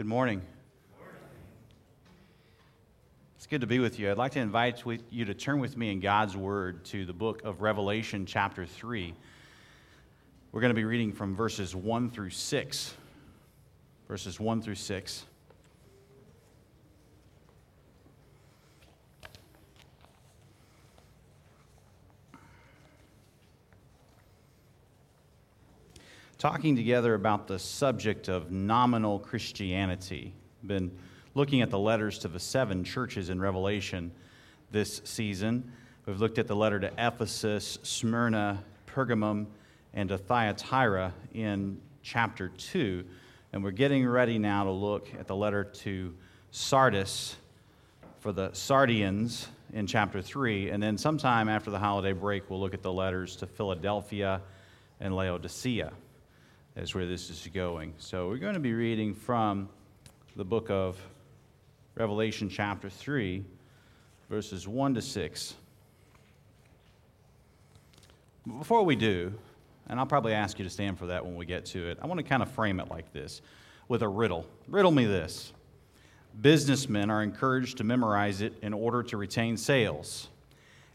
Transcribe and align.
Good 0.00 0.06
morning. 0.06 0.40
It's 3.36 3.46
good 3.46 3.60
to 3.60 3.66
be 3.66 3.80
with 3.80 3.98
you. 3.98 4.10
I'd 4.10 4.16
like 4.16 4.32
to 4.32 4.40
invite 4.40 4.82
you 5.10 5.26
to 5.26 5.34
turn 5.34 5.60
with 5.60 5.76
me 5.76 5.92
in 5.92 6.00
God's 6.00 6.34
Word 6.38 6.86
to 6.86 7.04
the 7.04 7.12
book 7.12 7.42
of 7.44 7.60
Revelation, 7.60 8.24
chapter 8.24 8.64
3. 8.64 9.12
We're 10.52 10.60
going 10.62 10.70
to 10.70 10.74
be 10.74 10.86
reading 10.86 11.12
from 11.12 11.36
verses 11.36 11.76
1 11.76 12.08
through 12.08 12.30
6. 12.30 12.94
Verses 14.08 14.40
1 14.40 14.62
through 14.62 14.76
6. 14.76 15.26
Talking 26.40 26.74
together 26.74 27.12
about 27.12 27.46
the 27.46 27.58
subject 27.58 28.28
of 28.28 28.50
nominal 28.50 29.18
Christianity. 29.18 30.32
Been 30.66 30.90
looking 31.34 31.60
at 31.60 31.68
the 31.68 31.78
letters 31.78 32.18
to 32.20 32.28
the 32.28 32.40
seven 32.40 32.82
churches 32.82 33.28
in 33.28 33.38
Revelation 33.38 34.10
this 34.70 35.02
season. 35.04 35.70
We've 36.06 36.18
looked 36.18 36.38
at 36.38 36.46
the 36.46 36.56
letter 36.56 36.80
to 36.80 36.90
Ephesus, 36.96 37.78
Smyrna, 37.82 38.64
Pergamum, 38.86 39.48
and 39.92 40.08
to 40.08 40.16
Thyatira 40.16 41.12
in 41.34 41.78
chapter 42.02 42.48
2. 42.48 43.04
And 43.52 43.62
we're 43.62 43.70
getting 43.70 44.08
ready 44.08 44.38
now 44.38 44.64
to 44.64 44.70
look 44.70 45.12
at 45.18 45.26
the 45.26 45.36
letter 45.36 45.64
to 45.64 46.14
Sardis 46.52 47.36
for 48.20 48.32
the 48.32 48.48
Sardians 48.54 49.46
in 49.74 49.86
chapter 49.86 50.22
3. 50.22 50.70
And 50.70 50.82
then 50.82 50.96
sometime 50.96 51.50
after 51.50 51.70
the 51.70 51.78
holiday 51.78 52.12
break, 52.12 52.48
we'll 52.48 52.60
look 52.60 52.72
at 52.72 52.80
the 52.80 52.92
letters 52.92 53.36
to 53.36 53.46
Philadelphia 53.46 54.40
and 55.00 55.14
Laodicea 55.14 55.92
is 56.76 56.94
where 56.94 57.06
this 57.06 57.30
is 57.30 57.48
going. 57.52 57.92
So 57.98 58.28
we're 58.28 58.36
going 58.36 58.54
to 58.54 58.60
be 58.60 58.72
reading 58.72 59.12
from 59.12 59.68
the 60.36 60.44
book 60.44 60.70
of 60.70 60.96
Revelation, 61.96 62.48
chapter 62.48 62.88
3, 62.88 63.44
verses 64.28 64.68
1 64.68 64.94
to 64.94 65.02
6. 65.02 65.54
Before 68.58 68.84
we 68.84 68.94
do, 68.94 69.34
and 69.88 69.98
I'll 69.98 70.06
probably 70.06 70.32
ask 70.32 70.58
you 70.58 70.64
to 70.64 70.70
stand 70.70 70.98
for 70.98 71.06
that 71.06 71.24
when 71.24 71.34
we 71.34 71.44
get 71.44 71.66
to 71.66 71.88
it, 71.88 71.98
I 72.00 72.06
want 72.06 72.18
to 72.18 72.24
kind 72.24 72.42
of 72.42 72.50
frame 72.50 72.78
it 72.78 72.88
like 72.88 73.12
this 73.12 73.42
with 73.88 74.02
a 74.02 74.08
riddle. 74.08 74.46
Riddle 74.68 74.92
me 74.92 75.06
this 75.06 75.52
Businessmen 76.40 77.10
are 77.10 77.24
encouraged 77.24 77.78
to 77.78 77.84
memorize 77.84 78.40
it 78.40 78.54
in 78.62 78.72
order 78.72 79.02
to 79.02 79.16
retain 79.16 79.56
sales. 79.56 80.28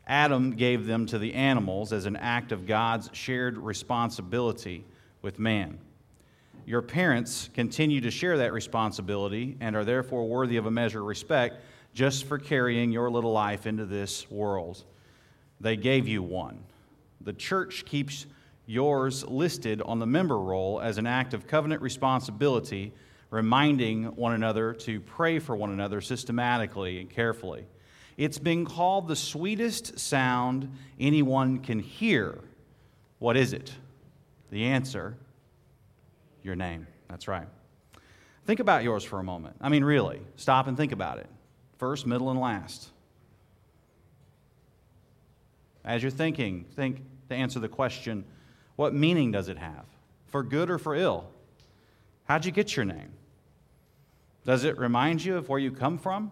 Adam 0.08 0.52
gave 0.52 0.86
them 0.86 1.06
to 1.08 1.20
the 1.20 1.34
animals 1.34 1.92
as 1.92 2.06
an 2.06 2.16
act 2.16 2.54
of 2.54 2.66
God's 2.66 3.10
shared 3.12 3.58
responsibility 3.58 4.86
with 5.26 5.40
man. 5.40 5.80
Your 6.68 6.84
parents 6.84 7.50
continue 7.56 8.00
to 8.02 8.12
share 8.12 8.38
that 8.38 8.54
responsibility 8.54 9.58
and 9.60 9.76
are 9.76 9.84
therefore 9.84 10.30
worthy 10.30 10.58
of 10.58 10.68
a 10.68 10.72
measure 10.72 11.02
of 11.02 11.08
respect 11.08 11.64
just 11.96 12.26
for 12.26 12.38
carrying 12.38 12.92
your 12.92 13.10
little 13.10 13.32
life 13.32 13.66
into 13.66 13.86
this 13.86 14.30
world. 14.30 14.84
They 15.60 15.78
gave 15.78 16.08
you 16.08 16.22
one. 16.22 16.64
The 17.22 17.34
church 17.34 17.86
keeps 17.86 18.28
yours 18.68 19.26
listed 19.26 19.82
on 19.82 19.98
the 19.98 20.06
member 20.06 20.38
roll 20.38 20.80
as 20.80 21.00
an 21.00 21.08
act 21.08 21.34
of 21.34 21.48
covenant 21.48 21.82
responsibility, 21.82 22.94
reminding 23.32 24.16
one 24.16 24.34
another 24.34 24.74
to 24.74 25.00
pray 25.02 25.40
for 25.40 25.56
one 25.56 25.72
another 25.72 26.02
systematically 26.02 27.00
and 27.00 27.10
carefully. 27.10 27.66
It's 28.16 28.38
been 28.38 28.64
called 28.64 29.08
the 29.08 29.16
sweetest 29.16 29.98
sound 29.98 30.72
anyone 31.00 31.62
can 31.62 31.80
hear. 31.80 32.42
What 33.18 33.38
is 33.38 33.54
it? 33.54 33.74
The 34.56 34.64
answer 34.68 35.18
your 36.42 36.56
name. 36.56 36.88
That's 37.10 37.28
right. 37.28 37.50
Think 38.46 38.62
about 38.62 38.86
yours 38.86 39.04
for 39.04 39.20
a 39.20 39.24
moment. 39.24 39.58
I 39.60 39.68
mean, 39.68 39.84
really, 39.84 40.22
stop 40.38 40.68
and 40.68 40.78
think 40.78 40.94
about 40.94 41.18
it. 41.18 41.28
First, 41.78 42.08
middle, 42.08 42.30
and 42.30 42.40
last. 42.40 42.88
As 45.84 46.02
you're 46.02 46.10
thinking, 46.10 46.64
think 46.74 47.02
to 47.28 47.36
answer 47.36 47.60
the 47.60 47.68
question 47.68 48.24
what 48.78 48.94
meaning 48.94 49.30
does 49.30 49.50
it 49.50 49.58
have? 49.58 49.84
For 50.28 50.42
good 50.42 50.72
or 50.72 50.78
for 50.78 50.96
ill? 50.96 51.30
How'd 52.24 52.46
you 52.46 52.54
get 52.54 52.78
your 52.78 52.86
name? 52.86 53.12
Does 54.46 54.64
it 54.64 54.78
remind 54.78 55.22
you 55.22 55.36
of 55.36 55.50
where 55.50 55.60
you 55.60 55.72
come 55.72 55.98
from? 55.98 56.32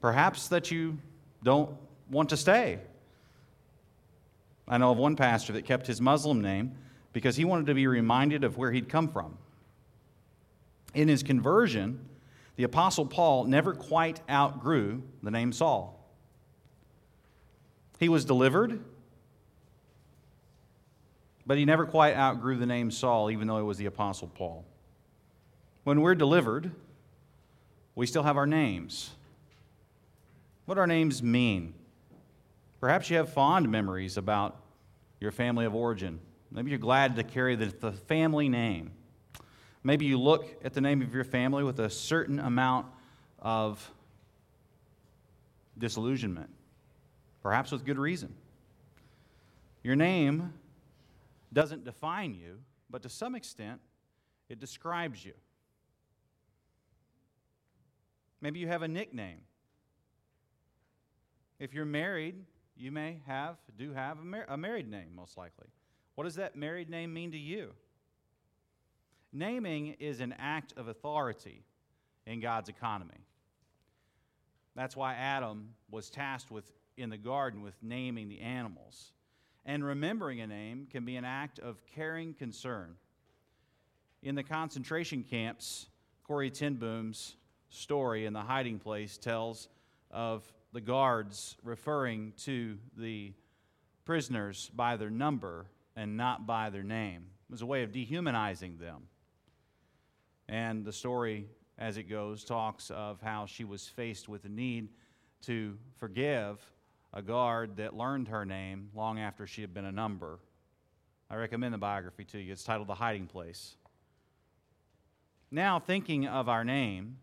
Perhaps 0.00 0.48
that 0.48 0.72
you 0.72 0.98
don't 1.44 1.70
want 2.10 2.30
to 2.30 2.36
stay. 2.36 2.80
I 4.66 4.78
know 4.78 4.90
of 4.92 4.98
one 4.98 5.16
pastor 5.16 5.52
that 5.54 5.64
kept 5.64 5.86
his 5.86 6.00
Muslim 6.00 6.40
name 6.40 6.72
because 7.12 7.36
he 7.36 7.44
wanted 7.44 7.66
to 7.66 7.74
be 7.74 7.86
reminded 7.86 8.44
of 8.44 8.56
where 8.56 8.72
he'd 8.72 8.88
come 8.88 9.08
from. 9.08 9.36
In 10.94 11.08
his 11.08 11.22
conversion, 11.22 12.08
the 12.56 12.64
Apostle 12.64 13.06
Paul 13.06 13.44
never 13.44 13.74
quite 13.74 14.20
outgrew 14.30 15.02
the 15.22 15.30
name 15.30 15.52
Saul. 15.52 15.98
He 17.98 18.08
was 18.08 18.24
delivered, 18.24 18.82
but 21.46 21.56
he 21.56 21.64
never 21.64 21.86
quite 21.86 22.14
outgrew 22.14 22.56
the 22.56 22.66
name 22.66 22.90
Saul, 22.90 23.30
even 23.30 23.48
though 23.48 23.56
he 23.56 23.62
was 23.62 23.78
the 23.78 23.86
Apostle 23.86 24.28
Paul. 24.28 24.64
When 25.84 26.00
we're 26.00 26.14
delivered, 26.14 26.72
we 27.94 28.06
still 28.06 28.22
have 28.22 28.36
our 28.36 28.46
names. 28.46 29.10
What 30.66 30.78
our 30.78 30.86
names 30.86 31.22
mean? 31.22 31.74
Perhaps 32.82 33.10
you 33.10 33.16
have 33.16 33.32
fond 33.32 33.70
memories 33.70 34.16
about 34.16 34.60
your 35.20 35.30
family 35.30 35.66
of 35.66 35.72
origin. 35.72 36.18
Maybe 36.50 36.70
you're 36.70 36.80
glad 36.80 37.14
to 37.14 37.22
carry 37.22 37.54
the, 37.54 37.92
family 37.92 38.48
name. 38.48 38.90
Maybe 39.84 40.04
you 40.04 40.18
look 40.18 40.52
at 40.64 40.74
the 40.74 40.80
name 40.80 41.00
of 41.00 41.14
your 41.14 41.22
family 41.22 41.62
with 41.62 41.78
a 41.78 41.88
certain 41.88 42.40
amount 42.40 42.88
of 43.38 43.88
disillusionment, 45.78 46.50
perhaps 47.40 47.70
with 47.70 47.84
good 47.84 48.00
reason. 48.00 48.34
Your 49.84 49.94
name 49.94 50.52
doesn't 51.52 51.84
define 51.84 52.34
you, 52.34 52.58
but 52.90 53.04
to 53.04 53.08
some 53.08 53.36
extent, 53.36 53.80
it 54.48 54.58
describes 54.58 55.24
you. 55.24 55.34
Maybe 58.40 58.58
you 58.58 58.66
have 58.66 58.82
a 58.82 58.88
nickname. 58.88 59.42
If 61.60 61.74
you're 61.74 61.84
married, 61.84 62.44
you 62.76 62.90
may 62.90 63.20
have, 63.26 63.56
do 63.76 63.92
have 63.92 64.18
a, 64.18 64.24
mar- 64.24 64.46
a 64.48 64.56
married 64.56 64.90
name, 64.90 65.14
most 65.14 65.36
likely. 65.36 65.68
What 66.14 66.24
does 66.24 66.34
that 66.36 66.56
married 66.56 66.90
name 66.90 67.12
mean 67.12 67.32
to 67.32 67.38
you? 67.38 67.70
Naming 69.32 69.96
is 69.98 70.20
an 70.20 70.34
act 70.38 70.74
of 70.76 70.88
authority 70.88 71.64
in 72.26 72.40
God's 72.40 72.68
economy. 72.68 73.26
That's 74.74 74.96
why 74.96 75.14
Adam 75.14 75.70
was 75.90 76.10
tasked 76.10 76.50
with 76.50 76.70
in 76.96 77.10
the 77.10 77.16
garden 77.16 77.62
with 77.62 77.74
naming 77.82 78.28
the 78.28 78.40
animals. 78.40 79.12
And 79.64 79.84
remembering 79.84 80.40
a 80.40 80.46
name 80.46 80.86
can 80.90 81.04
be 81.04 81.16
an 81.16 81.24
act 81.24 81.58
of 81.58 81.86
caring 81.86 82.34
concern. 82.34 82.96
In 84.22 84.34
the 84.34 84.42
concentration 84.42 85.22
camps, 85.22 85.86
Corrie 86.24 86.50
ten 86.50 86.74
Boom's 86.74 87.36
story 87.70 88.26
in 88.26 88.32
the 88.32 88.40
hiding 88.40 88.78
place 88.78 89.16
tells 89.16 89.68
of 90.10 90.44
the 90.72 90.80
guards 90.80 91.56
referring 91.62 92.32
to 92.44 92.78
the 92.96 93.32
prisoners 94.04 94.70
by 94.74 94.96
their 94.96 95.10
number 95.10 95.66
and 95.96 96.16
not 96.16 96.46
by 96.46 96.70
their 96.70 96.82
name. 96.82 97.26
It 97.48 97.52
was 97.52 97.62
a 97.62 97.66
way 97.66 97.82
of 97.82 97.92
dehumanizing 97.92 98.78
them. 98.78 99.02
And 100.48 100.84
the 100.84 100.92
story, 100.92 101.46
as 101.78 101.96
it 101.96 102.04
goes, 102.04 102.44
talks 102.44 102.90
of 102.90 103.20
how 103.20 103.46
she 103.46 103.64
was 103.64 103.86
faced 103.86 104.28
with 104.28 104.42
the 104.42 104.48
need 104.48 104.88
to 105.42 105.76
forgive 105.96 106.60
a 107.12 107.22
guard 107.22 107.76
that 107.76 107.94
learned 107.94 108.28
her 108.28 108.44
name 108.44 108.88
long 108.94 109.18
after 109.18 109.46
she 109.46 109.60
had 109.60 109.74
been 109.74 109.84
a 109.84 109.92
number. 109.92 110.38
I 111.30 111.36
recommend 111.36 111.74
the 111.74 111.78
biography 111.78 112.24
to 112.26 112.38
you. 112.38 112.52
It's 112.52 112.64
titled 112.64 112.88
The 112.88 112.94
Hiding 112.94 113.26
Place. 113.26 113.76
Now, 115.50 115.78
thinking 115.78 116.26
of 116.26 116.48
our 116.48 116.64
name, 116.64 117.18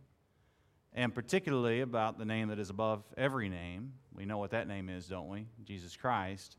and 1.00 1.16
particularly 1.16 1.80
about 1.80 2.18
the 2.18 2.26
name 2.26 2.50
that 2.50 2.60
is 2.60 2.70
above 2.70 3.06
every 3.16 3.48
name, 3.48 3.94
we 4.14 4.26
know 4.26 4.38
what 4.38 4.52
that 4.52 4.68
name 4.68 4.90
is, 4.90 5.08
don't 5.08 5.30
we? 5.30 5.46
Jesus 5.64 5.96
Christ. 5.96 6.58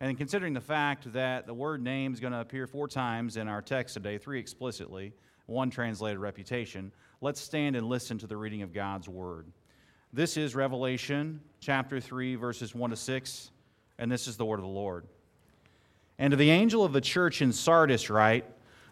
And 0.00 0.16
considering 0.16 0.54
the 0.54 0.62
fact 0.62 1.12
that 1.12 1.46
the 1.46 1.52
word 1.52 1.82
name 1.82 2.14
is 2.14 2.18
going 2.18 2.32
to 2.32 2.40
appear 2.40 2.66
four 2.66 2.88
times 2.88 3.36
in 3.36 3.48
our 3.48 3.60
text 3.60 3.92
today, 3.92 4.16
three 4.16 4.40
explicitly, 4.40 5.12
one 5.44 5.68
translated 5.68 6.18
reputation, 6.18 6.90
let's 7.20 7.38
stand 7.38 7.76
and 7.76 7.86
listen 7.86 8.16
to 8.16 8.26
the 8.26 8.34
reading 8.34 8.62
of 8.62 8.72
God's 8.72 9.10
word. 9.10 9.46
This 10.10 10.38
is 10.38 10.54
Revelation 10.54 11.42
chapter 11.60 12.00
3, 12.00 12.36
verses 12.36 12.74
1 12.74 12.88
to 12.88 12.96
6, 12.96 13.50
and 13.98 14.10
this 14.10 14.26
is 14.26 14.38
the 14.38 14.46
word 14.46 14.58
of 14.58 14.64
the 14.64 14.68
Lord. 14.68 15.06
And 16.18 16.30
to 16.30 16.38
the 16.38 16.50
angel 16.50 16.82
of 16.82 16.94
the 16.94 17.02
church 17.02 17.42
in 17.42 17.52
Sardis, 17.52 18.08
write, 18.08 18.46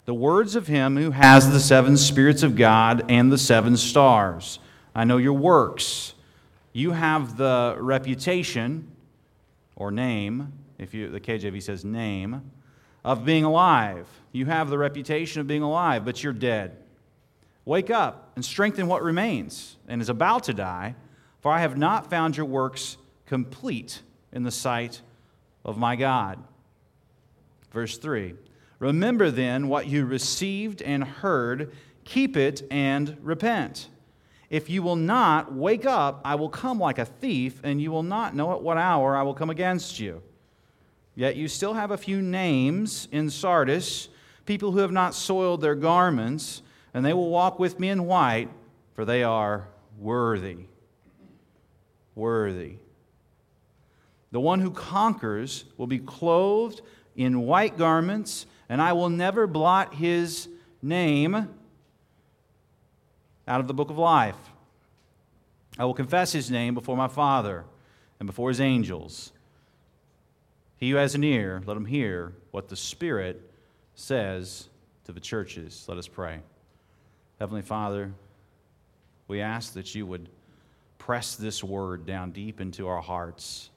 the 0.04 0.12
words 0.12 0.56
of 0.56 0.66
him 0.66 0.98
who 0.98 1.12
has 1.12 1.50
the 1.50 1.60
seven 1.60 1.96
spirits 1.96 2.42
of 2.42 2.54
God 2.54 3.06
and 3.08 3.32
the 3.32 3.38
seven 3.38 3.78
stars. 3.78 4.58
I 4.94 5.04
know 5.04 5.16
your 5.16 5.34
works. 5.34 6.14
You 6.72 6.92
have 6.92 7.36
the 7.36 7.76
reputation 7.78 8.90
or 9.76 9.90
name 9.90 10.52
if 10.80 10.94
you, 10.94 11.08
the 11.08 11.20
KJV 11.20 11.62
says 11.62 11.84
name, 11.84 12.50
of 13.04 13.24
being 13.24 13.44
alive. 13.44 14.08
You 14.32 14.46
have 14.46 14.70
the 14.70 14.78
reputation 14.78 15.40
of 15.40 15.46
being 15.46 15.62
alive, 15.62 16.04
but 16.04 16.24
you're 16.24 16.32
dead. 16.32 16.76
Wake 17.64 17.90
up 17.90 18.32
and 18.34 18.44
strengthen 18.44 18.86
what 18.86 19.02
remains 19.02 19.76
and 19.86 20.00
is 20.00 20.08
about 20.08 20.44
to 20.44 20.54
die, 20.54 20.94
for 21.40 21.52
I 21.52 21.60
have 21.60 21.76
not 21.76 22.08
found 22.08 22.36
your 22.36 22.46
works 22.46 22.96
complete 23.26 24.00
in 24.32 24.42
the 24.42 24.50
sight 24.50 25.02
of 25.64 25.76
my 25.76 25.96
God. 25.96 26.42
Verse 27.70 27.98
3 27.98 28.34
Remember 28.78 29.30
then 29.30 29.68
what 29.68 29.86
you 29.86 30.06
received 30.06 30.80
and 30.80 31.04
heard, 31.04 31.72
keep 32.04 32.36
it 32.36 32.62
and 32.70 33.18
repent. 33.20 33.88
If 34.50 34.68
you 34.68 34.82
will 34.82 34.96
not 34.96 35.52
wake 35.52 35.86
up, 35.86 36.20
I 36.24 36.34
will 36.34 36.48
come 36.48 36.80
like 36.80 36.98
a 36.98 37.04
thief, 37.04 37.60
and 37.62 37.80
you 37.80 37.92
will 37.92 38.02
not 38.02 38.34
know 38.34 38.52
at 38.52 38.62
what 38.62 38.76
hour 38.76 39.16
I 39.16 39.22
will 39.22 39.34
come 39.34 39.48
against 39.48 40.00
you. 40.00 40.22
Yet 41.14 41.36
you 41.36 41.46
still 41.46 41.74
have 41.74 41.92
a 41.92 41.96
few 41.96 42.20
names 42.20 43.06
in 43.12 43.30
Sardis, 43.30 44.08
people 44.46 44.72
who 44.72 44.78
have 44.78 44.90
not 44.90 45.14
soiled 45.14 45.60
their 45.60 45.76
garments, 45.76 46.62
and 46.92 47.04
they 47.04 47.12
will 47.12 47.30
walk 47.30 47.60
with 47.60 47.78
me 47.78 47.90
in 47.90 48.06
white, 48.06 48.48
for 48.94 49.04
they 49.04 49.22
are 49.22 49.68
worthy. 50.00 50.66
Worthy. 52.16 52.76
The 54.32 54.40
one 54.40 54.60
who 54.60 54.72
conquers 54.72 55.64
will 55.76 55.86
be 55.86 56.00
clothed 56.00 56.80
in 57.14 57.42
white 57.42 57.78
garments, 57.78 58.46
and 58.68 58.82
I 58.82 58.94
will 58.94 59.10
never 59.10 59.46
blot 59.46 59.94
his 59.94 60.48
name 60.82 61.48
out 63.50 63.60
of 63.60 63.66
the 63.66 63.74
book 63.74 63.90
of 63.90 63.98
life. 63.98 64.36
I 65.76 65.84
will 65.84 65.92
confess 65.92 66.30
his 66.30 66.52
name 66.52 66.72
before 66.72 66.96
my 66.96 67.08
Father 67.08 67.64
and 68.20 68.26
before 68.28 68.48
his 68.48 68.60
angels. 68.60 69.32
He 70.76 70.90
who 70.90 70.96
has 70.96 71.16
an 71.16 71.24
ear, 71.24 71.60
let 71.66 71.76
him 71.76 71.84
hear 71.84 72.32
what 72.52 72.68
the 72.68 72.76
Spirit 72.76 73.50
says 73.96 74.68
to 75.04 75.10
the 75.10 75.18
churches. 75.18 75.84
Let 75.88 75.98
us 75.98 76.06
pray. 76.06 76.38
Heavenly 77.40 77.62
Father, 77.62 78.12
we 79.26 79.40
ask 79.40 79.72
that 79.72 79.96
you 79.96 80.06
would 80.06 80.28
press 80.98 81.34
this 81.34 81.64
word 81.64 82.06
down 82.06 82.30
deep 82.30 82.60
into 82.60 82.86
our 82.86 83.02
hearts, 83.02 83.70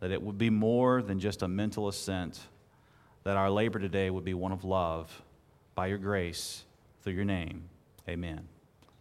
that 0.00 0.10
it 0.10 0.20
would 0.20 0.36
be 0.36 0.50
more 0.50 1.00
than 1.00 1.20
just 1.20 1.40
a 1.40 1.48
mental 1.48 1.88
assent, 1.88 2.38
that 3.24 3.38
our 3.38 3.50
labor 3.50 3.78
today 3.78 4.10
would 4.10 4.24
be 4.26 4.34
one 4.34 4.52
of 4.52 4.62
love 4.62 5.22
by 5.74 5.86
your 5.86 5.98
grace 5.98 6.64
through 7.02 7.14
your 7.14 7.24
name. 7.24 7.62
Amen. 8.06 8.46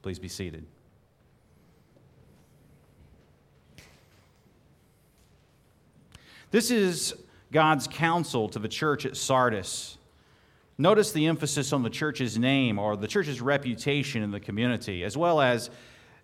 Please 0.01 0.19
be 0.19 0.27
seated. 0.27 0.65
This 6.51 6.71
is 6.71 7.13
God's 7.51 7.87
counsel 7.87 8.49
to 8.49 8.59
the 8.59 8.67
church 8.67 9.05
at 9.05 9.15
Sardis. 9.15 9.97
Notice 10.77 11.11
the 11.11 11.27
emphasis 11.27 11.73
on 11.73 11.83
the 11.83 11.89
church's 11.89 12.39
name 12.39 12.79
or 12.79 12.95
the 12.95 13.07
church's 13.07 13.41
reputation 13.41 14.23
in 14.23 14.31
the 14.31 14.39
community, 14.39 15.03
as 15.03 15.17
well 15.17 15.41
as 15.41 15.69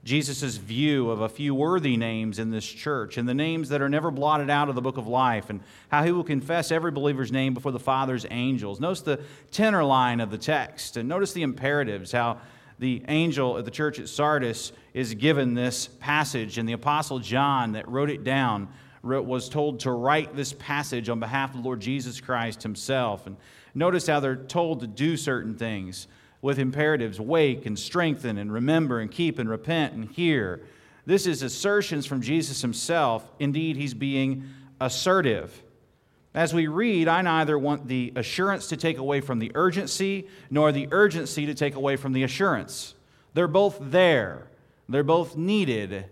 Jesus' 0.04 0.56
view 0.56 1.10
of 1.10 1.22
a 1.22 1.28
few 1.28 1.54
worthy 1.54 1.98
names 1.98 2.40
in 2.40 2.52
this 2.52 2.66
church 2.66 3.18
and 3.18 3.28
the 3.28 3.34
names 3.34 3.70
that 3.70 3.82
are 3.82 3.90
never 3.90 4.12
blotted 4.12 4.50
out 4.50 4.70
of 4.70 4.76
the 4.76 4.82
book 4.82 4.98
of 4.98 5.08
life 5.08 5.50
and 5.50 5.62
how 5.90 6.04
he 6.04 6.12
will 6.12 6.24
confess 6.24 6.72
every 6.72 6.92
believer's 6.92 7.32
name 7.32 7.54
before 7.54 7.72
the 7.72 7.80
Father's 7.80 8.26
angels. 8.30 8.80
Notice 8.80 9.02
the 9.02 9.20
tenor 9.52 9.84
line 9.84 10.20
of 10.20 10.32
the 10.32 10.38
text 10.38 10.96
and 10.96 11.10
notice 11.10 11.34
the 11.34 11.42
imperatives, 11.42 12.12
how 12.12 12.40
the 12.80 13.04
angel 13.08 13.58
at 13.58 13.66
the 13.66 13.72
church 13.72 14.00
at 14.00 14.10
Sardis 14.10 14.72
is 14.94 15.14
given 15.14 15.54
this 15.54 15.88
passage, 15.88 16.58
and 16.58 16.68
the 16.68 16.74
Apostle 16.74 17.20
John 17.20 17.74
that 17.74 17.88
wrote 17.88 18.10
it 18.10 18.24
down 18.24 18.68
was 19.02 19.50
told 19.50 19.82
to 19.82 19.92
write 19.92 20.36
this 20.36 20.54
passage 20.54 21.10
on 21.10 21.20
behalf 21.20 21.52
of 21.52 21.58
the 21.58 21.64
Lord 21.64 21.80
Jesus 21.80 22.20
Christ 22.20 22.64
himself. 22.64 23.28
And 23.28 23.38
notice 23.74 24.08
how 24.08 24.20
they're 24.20 24.36
told 24.36 24.80
to 24.82 24.88
do 24.88 25.16
certain 25.16 25.56
things 25.56 26.08
with 26.42 26.60
imperatives 26.60 27.20
wake 27.20 27.66
and 27.66 27.78
strengthen 27.78 28.38
and 28.38 28.52
remember 28.52 29.00
and 29.00 29.12
keep 29.12 29.40
and 29.40 29.50
repent 29.50 29.94
and 29.94 30.06
hear. 30.06 30.62
This 31.06 31.28
is 31.28 31.44
assertions 31.44 32.06
from 32.06 32.22
Jesus 32.22 32.62
himself. 32.62 33.30
Indeed, 33.40 33.78
he's 33.78 33.94
being 33.94 34.50
assertive. 34.82 35.64
As 36.36 36.54
we 36.54 36.68
read, 36.68 37.08
I 37.08 37.22
neither 37.22 37.58
want 37.58 37.88
the 37.88 38.12
assurance 38.18 38.68
to 38.68 38.76
take 38.76 38.98
away 38.98 39.22
from 39.22 39.40
the 39.40 39.54
urgency, 39.56 40.28
nor 40.50 40.74
the 40.74 40.90
urgency 40.92 41.46
to 41.46 41.54
take 41.54 41.76
away 41.76 41.96
from 41.96 42.12
the 42.12 42.24
assurance. 42.24 42.94
They're 43.34 43.48
both 43.48 43.78
there, 43.80 44.50
they're 44.90 45.04
both 45.04 45.38
needed. 45.38 46.08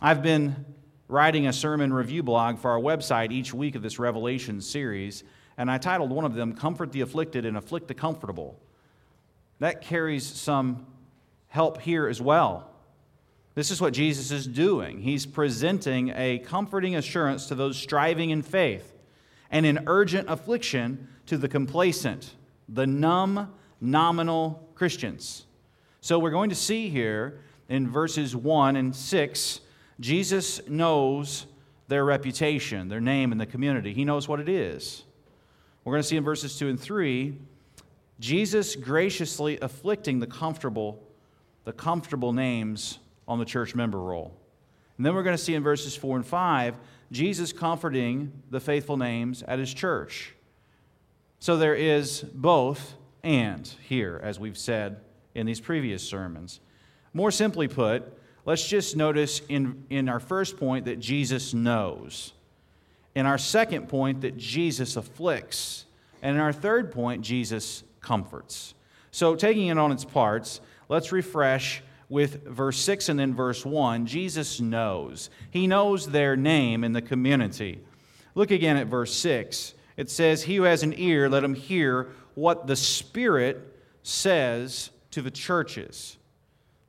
I've 0.00 0.22
been 0.22 0.64
writing 1.08 1.48
a 1.48 1.52
sermon 1.52 1.92
review 1.92 2.22
blog 2.22 2.60
for 2.60 2.70
our 2.70 2.78
website 2.78 3.32
each 3.32 3.52
week 3.52 3.74
of 3.74 3.82
this 3.82 3.98
Revelation 3.98 4.60
series, 4.60 5.24
and 5.58 5.68
I 5.68 5.78
titled 5.78 6.10
one 6.10 6.24
of 6.24 6.34
them, 6.34 6.54
Comfort 6.54 6.92
the 6.92 7.00
Afflicted 7.00 7.44
and 7.44 7.56
Afflict 7.56 7.88
the 7.88 7.94
Comfortable. 7.94 8.60
That 9.58 9.80
carries 9.80 10.24
some 10.24 10.86
help 11.48 11.80
here 11.80 12.06
as 12.06 12.20
well. 12.20 12.70
This 13.56 13.72
is 13.72 13.80
what 13.80 13.94
Jesus 13.94 14.30
is 14.30 14.46
doing. 14.46 15.00
He's 15.00 15.26
presenting 15.26 16.12
a 16.14 16.38
comforting 16.38 16.94
assurance 16.94 17.48
to 17.48 17.56
those 17.56 17.76
striving 17.76 18.30
in 18.30 18.42
faith 18.42 18.91
and 19.52 19.64
in 19.64 19.84
urgent 19.86 20.28
affliction 20.28 21.06
to 21.26 21.36
the 21.36 21.48
complacent, 21.48 22.34
the 22.68 22.86
numb, 22.86 23.52
nominal 23.80 24.68
Christians. 24.74 25.44
So 26.00 26.18
we're 26.18 26.30
going 26.30 26.50
to 26.50 26.56
see 26.56 26.88
here 26.88 27.38
in 27.68 27.88
verses 27.88 28.34
1 28.34 28.76
and 28.76 28.96
6, 28.96 29.60
Jesus 30.00 30.66
knows 30.66 31.46
their 31.86 32.04
reputation, 32.04 32.88
their 32.88 33.00
name 33.00 33.30
in 33.30 33.38
the 33.38 33.46
community. 33.46 33.92
He 33.92 34.04
knows 34.04 34.26
what 34.26 34.40
it 34.40 34.48
is. 34.48 35.04
We're 35.84 35.92
going 35.92 36.02
to 36.02 36.08
see 36.08 36.16
in 36.16 36.24
verses 36.24 36.58
2 36.58 36.68
and 36.68 36.80
3, 36.80 37.38
Jesus 38.18 38.74
graciously 38.74 39.58
afflicting 39.60 40.18
the 40.18 40.26
comfortable, 40.26 41.02
the 41.64 41.72
comfortable 41.72 42.32
names 42.32 42.98
on 43.28 43.38
the 43.38 43.44
church 43.44 43.74
member 43.74 43.98
roll. 43.98 44.32
And 44.96 45.04
then 45.04 45.14
we're 45.14 45.22
going 45.22 45.36
to 45.36 45.42
see 45.42 45.54
in 45.54 45.62
verses 45.62 45.96
4 45.96 46.16
and 46.16 46.26
5, 46.26 46.76
Jesus 47.12 47.52
comforting 47.52 48.32
the 48.50 48.58
faithful 48.58 48.96
names 48.96 49.42
at 49.42 49.58
his 49.58 49.72
church. 49.72 50.34
So 51.38 51.56
there 51.56 51.74
is 51.74 52.22
both 52.22 52.94
and 53.22 53.66
here, 53.86 54.20
as 54.22 54.40
we've 54.40 54.58
said 54.58 55.00
in 55.34 55.46
these 55.46 55.60
previous 55.60 56.02
sermons. 56.02 56.60
More 57.12 57.30
simply 57.30 57.68
put, 57.68 58.18
let's 58.44 58.66
just 58.66 58.96
notice 58.96 59.42
in, 59.48 59.84
in 59.90 60.08
our 60.08 60.20
first 60.20 60.56
point 60.56 60.86
that 60.86 60.98
Jesus 60.98 61.52
knows. 61.52 62.32
In 63.14 63.26
our 63.26 63.38
second 63.38 63.88
point, 63.88 64.22
that 64.22 64.38
Jesus 64.38 64.96
afflicts. 64.96 65.84
And 66.22 66.36
in 66.36 66.40
our 66.40 66.52
third 66.52 66.92
point, 66.92 67.22
Jesus 67.22 67.84
comforts. 68.00 68.74
So, 69.10 69.36
taking 69.36 69.66
it 69.66 69.76
on 69.76 69.92
its 69.92 70.06
parts, 70.06 70.62
let's 70.88 71.12
refresh 71.12 71.82
with 72.12 72.44
verse 72.44 72.78
6 72.80 73.08
and 73.08 73.18
then 73.18 73.34
verse 73.34 73.64
1, 73.64 74.04
Jesus 74.04 74.60
knows. 74.60 75.30
He 75.50 75.66
knows 75.66 76.06
their 76.06 76.36
name 76.36 76.84
in 76.84 76.92
the 76.92 77.00
community. 77.00 77.80
Look 78.34 78.50
again 78.50 78.76
at 78.76 78.86
verse 78.86 79.14
6. 79.14 79.72
It 79.96 80.10
says, 80.10 80.42
He 80.42 80.56
who 80.56 80.64
has 80.64 80.82
an 80.82 80.92
ear, 80.98 81.30
let 81.30 81.42
him 81.42 81.54
hear 81.54 82.08
what 82.34 82.66
the 82.66 82.76
Spirit 82.76 83.66
says 84.02 84.90
to 85.12 85.22
the 85.22 85.30
churches. 85.30 86.18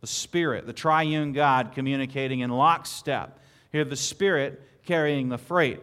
The 0.02 0.08
Spirit, 0.08 0.68
the 0.68 0.74
triune 0.74 1.32
God 1.32 1.72
communicating 1.74 2.42
in 2.42 2.50
lockstep. 2.50 3.40
Here, 3.72 3.86
the 3.86 3.96
Spirit 3.96 4.62
carrying 4.86 5.30
the 5.30 5.38
freight. 5.38 5.80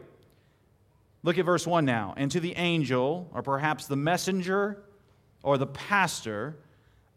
Look 1.23 1.39
at 1.39 1.47
verse 1.47 1.67
1 1.67 1.87
now. 1.87 2.13
And 2.19 2.31
to 2.33 2.41
the 2.41 2.55
angel, 2.57 3.31
or 3.33 3.43
perhaps 3.43 3.87
the 3.87 3.97
messenger 3.97 4.83
or 5.43 5.57
the 5.57 5.67
pastor, 5.67 6.57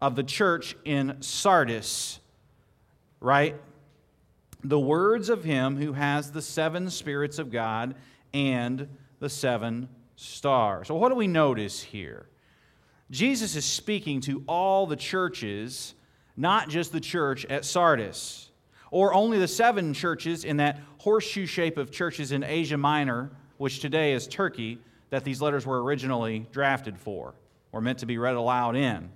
of 0.04 0.16
the 0.16 0.22
church 0.22 0.76
in 0.84 1.16
Sardis, 1.20 2.20
write? 3.20 3.56
The 4.62 4.78
words 4.78 5.30
of 5.30 5.44
him 5.44 5.78
who 5.78 5.94
has 5.94 6.30
the 6.30 6.42
seven 6.42 6.90
spirits 6.90 7.38
of 7.38 7.50
God 7.50 7.94
and 8.34 8.86
the 9.20 9.30
seven 9.30 9.88
stars. 10.16 10.88
So, 10.88 10.94
what 10.94 11.08
do 11.08 11.14
we 11.14 11.26
notice 11.26 11.82
here? 11.82 12.26
Jesus 13.10 13.56
is 13.56 13.64
speaking 13.64 14.20
to 14.22 14.44
all 14.46 14.86
the 14.86 14.94
churches, 14.94 15.94
not 16.36 16.68
just 16.68 16.92
the 16.92 17.00
church 17.00 17.46
at 17.46 17.64
Sardis, 17.64 18.50
or 18.90 19.14
only 19.14 19.38
the 19.38 19.48
seven 19.48 19.94
churches 19.94 20.44
in 20.44 20.58
that 20.58 20.80
horseshoe 20.98 21.46
shape 21.46 21.78
of 21.78 21.90
churches 21.90 22.30
in 22.30 22.44
Asia 22.44 22.76
Minor, 22.76 23.30
which 23.56 23.80
today 23.80 24.12
is 24.12 24.28
Turkey, 24.28 24.80
that 25.08 25.24
these 25.24 25.40
letters 25.40 25.64
were 25.64 25.82
originally 25.82 26.46
drafted 26.52 26.98
for 26.98 27.34
or 27.72 27.80
meant 27.80 28.00
to 28.00 28.06
be 28.06 28.18
read 28.18 28.34
aloud 28.34 28.76
in. 28.76 29.08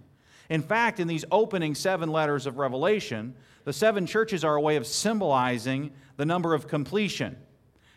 In 0.48 0.62
fact, 0.62 0.98
in 0.98 1.08
these 1.08 1.24
opening 1.30 1.74
seven 1.74 2.10
letters 2.10 2.46
of 2.46 2.58
Revelation, 2.58 3.34
the 3.64 3.72
seven 3.72 4.06
churches 4.06 4.44
are 4.44 4.56
a 4.56 4.60
way 4.60 4.76
of 4.76 4.86
symbolizing 4.86 5.90
the 6.16 6.24
number 6.24 6.54
of 6.54 6.68
completion, 6.68 7.36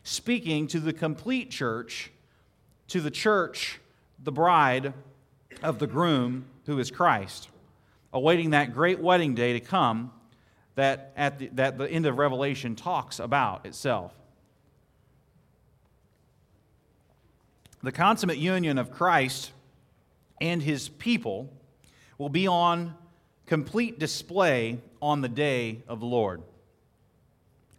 speaking 0.04 0.68
to 0.68 0.80
the 0.80 0.94
complete 0.94 1.50
church, 1.50 2.12
to 2.90 3.00
the 3.00 3.12
church, 3.12 3.80
the 4.22 4.32
bride 4.32 4.94
of 5.64 5.80
the 5.80 5.88
groom 5.88 6.46
who 6.66 6.78
is 6.80 6.92
Christ, 6.92 7.50
awaiting 8.12 8.50
that 8.50 8.74
great 8.74 9.00
wedding 9.00 9.34
day 9.34 9.54
to 9.54 9.60
come 9.60 10.12
that 10.76 11.12
at 11.16 11.40
the, 11.40 11.48
that 11.54 11.78
the 11.78 11.90
end 11.90 12.06
of 12.06 12.18
Revelation 12.18 12.76
talks 12.76 13.20
about 13.20 13.66
itself. 13.66 14.14
The 17.84 17.92
consummate 17.92 18.38
union 18.38 18.78
of 18.78 18.92
Christ 18.92 19.52
and 20.40 20.62
his 20.62 20.90
people 20.90 21.52
will 22.22 22.30
be 22.30 22.46
on 22.46 22.94
complete 23.48 23.98
display 23.98 24.78
on 25.02 25.22
the 25.22 25.28
day 25.28 25.82
of 25.88 26.00
the 26.00 26.06
Lord. 26.06 26.44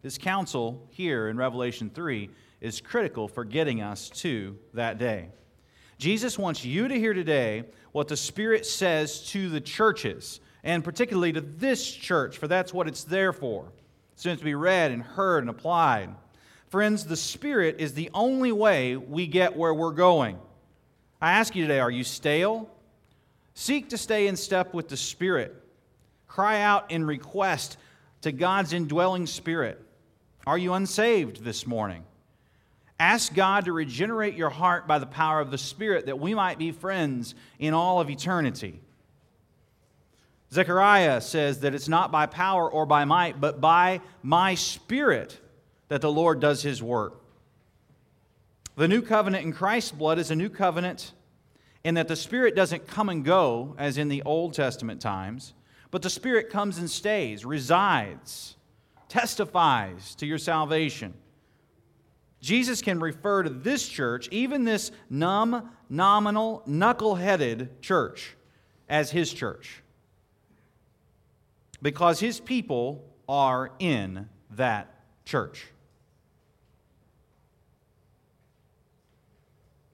This 0.02 0.18
counsel 0.18 0.84
here 0.90 1.28
in 1.28 1.36
Revelation 1.36 1.92
3 1.94 2.28
is 2.60 2.80
critical 2.80 3.28
for 3.28 3.44
getting 3.44 3.82
us 3.82 4.08
to 4.08 4.58
that 4.74 4.98
day. 4.98 5.28
Jesus 5.96 6.40
wants 6.40 6.64
you 6.64 6.88
to 6.88 6.98
hear 6.98 7.14
today 7.14 7.62
what 7.92 8.08
the 8.08 8.16
Spirit 8.16 8.66
says 8.66 9.24
to 9.28 9.48
the 9.48 9.60
churches, 9.60 10.40
and 10.64 10.82
particularly 10.82 11.32
to 11.34 11.40
this 11.40 11.88
church, 11.88 12.36
for 12.36 12.48
that's 12.48 12.74
what 12.74 12.88
it's 12.88 13.04
there 13.04 13.32
for. 13.32 13.70
It's 14.14 14.26
meant 14.26 14.40
to 14.40 14.44
be 14.44 14.56
read 14.56 14.90
and 14.90 15.04
heard 15.04 15.44
and 15.44 15.50
applied. 15.50 16.12
Friends, 16.66 17.06
the 17.06 17.16
Spirit 17.16 17.76
is 17.78 17.94
the 17.94 18.10
only 18.12 18.50
way 18.50 18.96
we 18.96 19.28
get 19.28 19.56
where 19.56 19.72
we're 19.72 19.92
going. 19.92 20.36
I 21.20 21.34
ask 21.34 21.54
you 21.54 21.62
today 21.62 21.78
are 21.78 21.92
you 21.92 22.02
stale? 22.02 22.68
Seek 23.54 23.90
to 23.90 23.98
stay 23.98 24.26
in 24.26 24.36
step 24.36 24.72
with 24.74 24.88
the 24.88 24.96
Spirit. 24.96 25.54
Cry 26.26 26.60
out 26.60 26.90
in 26.90 27.04
request 27.04 27.76
to 28.22 28.32
God's 28.32 28.72
indwelling 28.72 29.26
Spirit. 29.26 29.84
Are 30.46 30.58
you 30.58 30.72
unsaved 30.72 31.44
this 31.44 31.66
morning? 31.66 32.04
Ask 32.98 33.34
God 33.34 33.64
to 33.64 33.72
regenerate 33.72 34.34
your 34.34 34.50
heart 34.50 34.86
by 34.86 34.98
the 34.98 35.06
power 35.06 35.40
of 35.40 35.50
the 35.50 35.58
Spirit 35.58 36.06
that 36.06 36.20
we 36.20 36.34
might 36.34 36.58
be 36.58 36.70
friends 36.70 37.34
in 37.58 37.74
all 37.74 38.00
of 38.00 38.08
eternity. 38.08 38.80
Zechariah 40.52 41.20
says 41.20 41.60
that 41.60 41.74
it's 41.74 41.88
not 41.88 42.12
by 42.12 42.26
power 42.26 42.70
or 42.70 42.86
by 42.86 43.04
might, 43.04 43.40
but 43.40 43.60
by 43.60 44.00
my 44.22 44.54
Spirit 44.54 45.38
that 45.88 46.00
the 46.00 46.12
Lord 46.12 46.40
does 46.40 46.62
his 46.62 46.82
work. 46.82 47.20
The 48.76 48.88
new 48.88 49.02
covenant 49.02 49.44
in 49.44 49.52
Christ's 49.52 49.92
blood 49.92 50.18
is 50.18 50.30
a 50.30 50.36
new 50.36 50.48
covenant 50.48 51.12
in 51.84 51.94
that 51.94 52.08
the 52.08 52.16
Spirit 52.16 52.54
doesn't 52.54 52.86
come 52.86 53.08
and 53.08 53.24
go 53.24 53.74
as 53.78 53.98
in 53.98 54.08
the 54.08 54.22
Old 54.22 54.54
Testament 54.54 55.00
times, 55.00 55.54
but 55.90 56.02
the 56.02 56.10
Spirit 56.10 56.50
comes 56.50 56.78
and 56.78 56.90
stays, 56.90 57.44
resides, 57.44 58.56
testifies 59.08 60.14
to 60.16 60.26
your 60.26 60.38
salvation. 60.38 61.14
Jesus 62.40 62.82
can 62.82 62.98
refer 62.98 63.42
to 63.42 63.50
this 63.50 63.86
church, 63.86 64.28
even 64.30 64.64
this 64.64 64.90
numb, 65.10 65.70
nominal, 65.88 66.62
knuckle 66.66 67.14
headed 67.14 67.80
church, 67.82 68.34
as 68.88 69.10
his 69.10 69.32
church. 69.32 69.82
Because 71.80 72.20
his 72.20 72.40
people 72.40 73.04
are 73.28 73.70
in 73.78 74.28
that 74.50 74.94
church. 75.24 75.66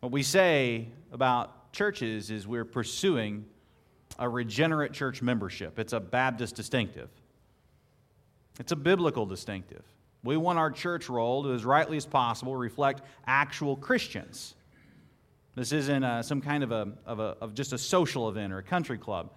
What 0.00 0.12
we 0.12 0.22
say 0.22 0.88
about 1.12 1.57
churches 1.78 2.32
is 2.32 2.44
we're 2.44 2.64
pursuing 2.64 3.44
a 4.18 4.28
regenerate 4.28 4.92
church 4.92 5.22
membership. 5.22 5.78
It's 5.78 5.92
a 5.92 6.00
Baptist 6.00 6.56
distinctive, 6.56 7.08
it's 8.58 8.72
a 8.72 8.76
biblical 8.76 9.26
distinctive. 9.26 9.84
We 10.24 10.36
want 10.36 10.58
our 10.58 10.72
church 10.72 11.08
roll 11.08 11.44
to, 11.44 11.52
as 11.52 11.64
rightly 11.64 11.96
as 11.96 12.04
possible, 12.04 12.56
reflect 12.56 13.02
actual 13.28 13.76
Christians. 13.76 14.56
This 15.54 15.70
isn't 15.70 16.02
a, 16.02 16.24
some 16.24 16.40
kind 16.40 16.64
of, 16.64 16.72
a, 16.72 16.88
of, 17.06 17.20
a, 17.20 17.36
of 17.40 17.54
just 17.54 17.72
a 17.72 17.78
social 17.78 18.28
event 18.28 18.52
or 18.52 18.58
a 18.58 18.62
country 18.64 18.98
club. 18.98 19.30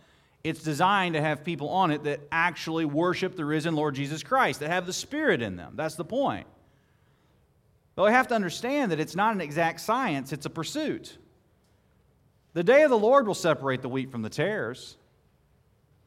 It's 0.43 0.63
designed 0.63 1.13
to 1.13 1.21
have 1.21 1.43
people 1.43 1.69
on 1.69 1.91
it 1.91 2.03
that 2.05 2.21
actually 2.31 2.85
worship 2.85 3.35
the 3.35 3.45
risen 3.45 3.75
Lord 3.75 3.93
Jesus 3.93 4.23
Christ, 4.23 4.61
that 4.61 4.69
have 4.69 4.87
the 4.87 4.93
Spirit 4.93 5.43
in 5.43 5.55
them. 5.55 5.73
That's 5.75 5.95
the 5.95 6.03
point. 6.03 6.47
But 7.93 8.05
we 8.05 8.11
have 8.11 8.27
to 8.29 8.33
understand 8.33 8.91
that 8.91 8.99
it's 8.99 9.15
not 9.15 9.35
an 9.35 9.41
exact 9.41 9.81
science, 9.81 10.33
it's 10.33 10.47
a 10.47 10.49
pursuit. 10.49 11.19
The 12.53 12.63
day 12.63 12.83
of 12.83 12.89
the 12.89 12.97
Lord 12.97 13.27
will 13.27 13.33
separate 13.33 13.81
the 13.81 13.89
wheat 13.89 14.11
from 14.11 14.21
the 14.21 14.29
tares. 14.29 14.97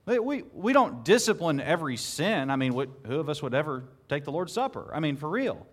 We, 0.07 0.43
we 0.53 0.73
don't 0.75 1.05
discipline 1.05 1.61
every 1.61 1.97
sin. 1.97 2.51
I 2.51 2.57
mean, 2.57 2.75
what, 2.75 2.91
who 3.07 3.19
of 3.21 3.31
us 3.31 3.43
would 3.43 3.55
ever 3.55 3.85
take 4.09 4.25
the 4.25 4.33
Lord's 4.33 4.53
Supper? 4.53 4.91
I 4.93 5.01
mean, 5.01 5.17
for 5.17 5.29
real. 5.29 5.67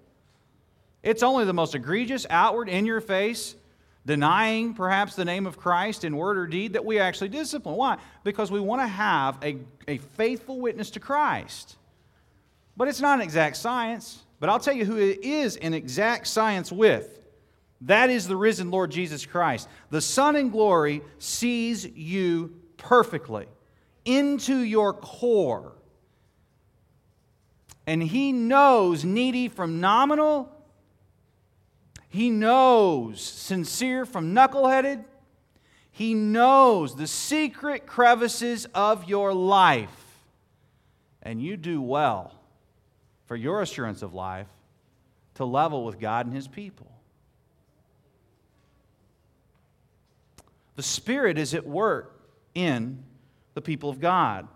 It's 1.03 1.23
only 1.23 1.43
the 1.43 1.53
most 1.53 1.75
egregious, 1.75 2.25
outward, 2.29 2.69
in 2.69 2.85
your 2.85 3.01
face, 3.01 3.55
denying 4.05 4.73
perhaps 4.73 5.15
the 5.15 5.25
name 5.25 5.45
of 5.45 5.57
Christ 5.57 6.05
in 6.05 6.15
word 6.15 6.37
or 6.37 6.47
deed 6.47 6.73
that 6.73 6.85
we 6.85 6.99
actually 6.99 7.29
discipline. 7.29 7.75
Why? 7.75 7.97
Because 8.23 8.49
we 8.51 8.61
want 8.61 8.81
to 8.81 8.87
have 8.87 9.37
a, 9.43 9.57
a 9.87 9.97
faithful 9.97 10.61
witness 10.61 10.91
to 10.91 11.01
Christ. 11.01 11.75
But 12.77 12.87
it's 12.87 13.01
not 13.01 13.15
an 13.15 13.21
exact 13.21 13.57
science. 13.57 14.23
But 14.39 14.49
I'll 14.49 14.59
tell 14.59 14.73
you 14.73 14.85
who 14.85 14.97
it 14.97 15.23
is 15.23 15.57
an 15.57 15.73
exact 15.73 16.27
science 16.27 16.71
with. 16.71 17.20
That 17.81 18.09
is 18.09 18.27
the 18.27 18.37
risen 18.37 18.69
Lord 18.69 18.91
Jesus 18.91 19.25
Christ. 19.25 19.67
The 19.89 20.01
Son 20.01 20.35
in 20.35 20.49
glory 20.49 21.01
sees 21.17 21.85
you 21.85 22.55
perfectly 22.77 23.47
into 24.05 24.59
your 24.59 24.93
core. 24.93 25.73
And 27.87 28.01
He 28.01 28.31
knows 28.31 29.03
needy 29.03 29.47
from 29.47 29.79
nominal, 29.79 30.51
He 32.09 32.29
knows 32.29 33.21
sincere 33.21 34.05
from 34.05 34.35
knuckleheaded. 34.35 35.05
He 35.93 36.13
knows 36.13 36.95
the 36.95 37.07
secret 37.07 37.85
crevices 37.85 38.65
of 38.73 39.09
your 39.09 39.33
life. 39.33 39.89
And 41.21 41.41
you 41.41 41.57
do 41.57 41.81
well 41.81 42.33
for 43.25 43.35
your 43.35 43.61
assurance 43.61 44.01
of 44.01 44.13
life 44.13 44.47
to 45.35 45.45
level 45.45 45.83
with 45.85 45.99
God 45.99 46.25
and 46.27 46.35
His 46.35 46.47
people. 46.47 46.90
The 50.75 50.83
Spirit 50.83 51.37
is 51.37 51.53
at 51.53 51.65
work 51.65 52.19
in 52.53 53.03
the 53.53 53.61
people 53.61 53.89
of 53.89 53.99
God. 53.99 54.47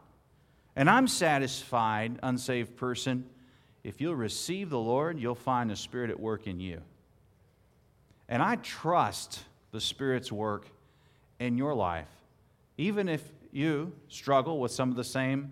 And 0.76 0.90
I'm 0.90 1.08
satisfied, 1.08 2.20
unsaved 2.24 2.76
person, 2.76 3.26
if 3.84 4.02
you'll 4.02 4.16
receive 4.16 4.70
the 4.70 4.80
Lord, 4.80 5.20
you'll 5.20 5.36
find 5.36 5.70
the 5.70 5.76
Spirit 5.76 6.10
at 6.10 6.20
work 6.20 6.48
in 6.48 6.60
you. 6.60 6.82
And 8.28 8.42
I 8.42 8.56
trust 8.58 9.44
the 9.72 9.80
Spirit's 9.80 10.32
work 10.32 10.68
in 11.40 11.58
your 11.58 11.76
life, 11.76 12.10
even 12.78 13.08
if 13.08 13.24
you 13.52 13.94
struggle 14.10 14.60
with 14.60 14.72
some 14.72 14.90
of 14.90 14.96
the 14.96 15.04
same 15.04 15.52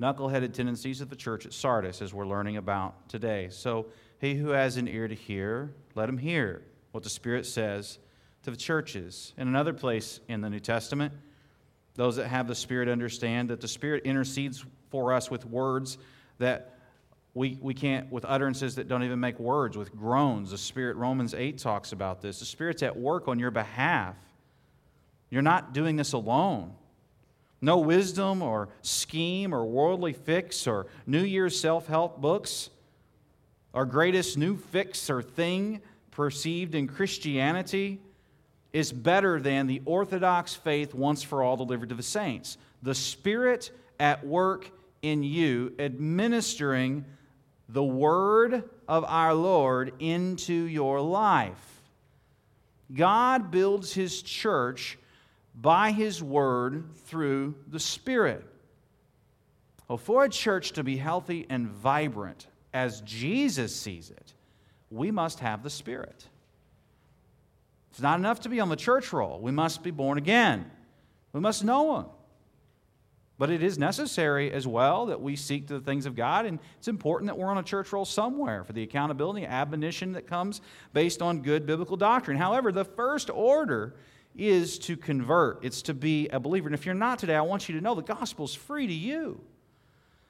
knuckleheaded 0.00 0.52
tendencies 0.54 1.00
of 1.00 1.10
the 1.10 1.16
church 1.16 1.44
at 1.44 1.52
Sardis, 1.52 2.00
as 2.00 2.14
we're 2.14 2.26
learning 2.26 2.56
about 2.56 3.08
today. 3.08 3.48
So, 3.50 3.86
he 4.20 4.34
who 4.34 4.48
has 4.48 4.76
an 4.76 4.88
ear 4.88 5.06
to 5.06 5.14
hear, 5.14 5.70
let 5.94 6.08
him 6.08 6.18
hear 6.18 6.62
what 6.92 7.04
the 7.04 7.10
Spirit 7.10 7.46
says 7.46 7.98
to 8.48 8.52
the 8.52 8.56
churches. 8.56 9.34
In 9.36 9.46
another 9.46 9.74
place 9.74 10.20
in 10.26 10.40
the 10.40 10.48
New 10.48 10.58
Testament, 10.58 11.12
those 11.96 12.16
that 12.16 12.28
have 12.28 12.48
the 12.48 12.54
Spirit 12.54 12.88
understand 12.88 13.50
that 13.50 13.60
the 13.60 13.68
Spirit 13.68 14.04
intercedes 14.06 14.64
for 14.88 15.12
us 15.12 15.30
with 15.30 15.44
words 15.44 15.98
that 16.38 16.78
we, 17.34 17.58
we 17.60 17.74
can't, 17.74 18.10
with 18.10 18.24
utterances 18.24 18.76
that 18.76 18.88
don't 18.88 19.02
even 19.02 19.20
make 19.20 19.38
words, 19.38 19.76
with 19.76 19.94
groans. 19.94 20.52
The 20.52 20.56
Spirit, 20.56 20.96
Romans 20.96 21.34
8 21.34 21.58
talks 21.58 21.92
about 21.92 22.22
this. 22.22 22.38
The 22.38 22.46
Spirit's 22.46 22.82
at 22.82 22.96
work 22.96 23.28
on 23.28 23.38
your 23.38 23.50
behalf. 23.50 24.16
You're 25.28 25.42
not 25.42 25.74
doing 25.74 25.96
this 25.96 26.14
alone. 26.14 26.72
No 27.60 27.78
wisdom 27.78 28.40
or 28.40 28.70
scheme 28.80 29.52
or 29.52 29.66
worldly 29.66 30.14
fix 30.14 30.66
or 30.66 30.86
New 31.06 31.22
Year's 31.22 31.60
self 31.60 31.86
help 31.86 32.22
books. 32.22 32.70
Our 33.74 33.84
greatest 33.84 34.38
new 34.38 34.56
fix 34.56 35.10
or 35.10 35.20
thing 35.20 35.82
perceived 36.12 36.74
in 36.74 36.86
Christianity 36.86 38.00
is 38.72 38.92
better 38.92 39.40
than 39.40 39.66
the 39.66 39.82
orthodox 39.84 40.54
faith 40.54 40.94
once 40.94 41.22
for 41.22 41.42
all 41.42 41.56
delivered 41.56 41.88
to 41.88 41.94
the 41.94 42.02
saints. 42.02 42.58
The 42.82 42.94
Spirit 42.94 43.70
at 43.98 44.26
work 44.26 44.70
in 45.02 45.22
you, 45.22 45.74
administering 45.78 47.04
the 47.68 47.84
word 47.84 48.64
of 48.86 49.04
our 49.04 49.34
Lord 49.34 49.92
into 49.98 50.54
your 50.54 51.00
life. 51.00 51.82
God 52.94 53.50
builds 53.50 53.92
his 53.92 54.22
church 54.22 54.98
by 55.54 55.90
his 55.90 56.22
word 56.22 56.84
through 57.06 57.54
the 57.68 57.80
Spirit. 57.80 58.44
Well, 59.86 59.98
for 59.98 60.24
a 60.24 60.28
church 60.28 60.72
to 60.72 60.84
be 60.84 60.96
healthy 60.96 61.46
and 61.48 61.68
vibrant 61.68 62.46
as 62.72 63.00
Jesus 63.02 63.74
sees 63.74 64.10
it, 64.10 64.34
we 64.90 65.10
must 65.10 65.40
have 65.40 65.62
the 65.62 65.70
Spirit. 65.70 66.28
It's 67.98 68.02
not 68.04 68.20
enough 68.20 68.38
to 68.42 68.48
be 68.48 68.60
on 68.60 68.68
the 68.68 68.76
church 68.76 69.12
roll. 69.12 69.40
We 69.40 69.50
must 69.50 69.82
be 69.82 69.90
born 69.90 70.18
again. 70.18 70.70
We 71.32 71.40
must 71.40 71.64
know 71.64 71.96
Him. 71.96 72.04
But 73.38 73.50
it 73.50 73.60
is 73.60 73.76
necessary 73.76 74.52
as 74.52 74.68
well 74.68 75.06
that 75.06 75.20
we 75.20 75.34
seek 75.34 75.66
the 75.66 75.80
things 75.80 76.06
of 76.06 76.14
God, 76.14 76.46
and 76.46 76.60
it's 76.78 76.86
important 76.86 77.26
that 77.26 77.36
we're 77.36 77.48
on 77.48 77.58
a 77.58 77.62
church 77.64 77.92
roll 77.92 78.04
somewhere 78.04 78.62
for 78.62 78.72
the 78.72 78.84
accountability, 78.84 79.44
admonition 79.44 80.12
that 80.12 80.28
comes 80.28 80.60
based 80.92 81.22
on 81.22 81.42
good 81.42 81.66
biblical 81.66 81.96
doctrine. 81.96 82.36
However, 82.36 82.70
the 82.70 82.84
first 82.84 83.30
order 83.30 83.96
is 84.36 84.78
to 84.78 84.96
convert, 84.96 85.64
it's 85.64 85.82
to 85.82 85.92
be 85.92 86.28
a 86.28 86.38
believer. 86.38 86.68
And 86.68 86.76
if 86.76 86.86
you're 86.86 86.94
not 86.94 87.18
today, 87.18 87.34
I 87.34 87.40
want 87.40 87.68
you 87.68 87.74
to 87.74 87.80
know 87.80 87.96
the 87.96 88.02
gospel's 88.02 88.54
free 88.54 88.86
to 88.86 88.94
you. 88.94 89.40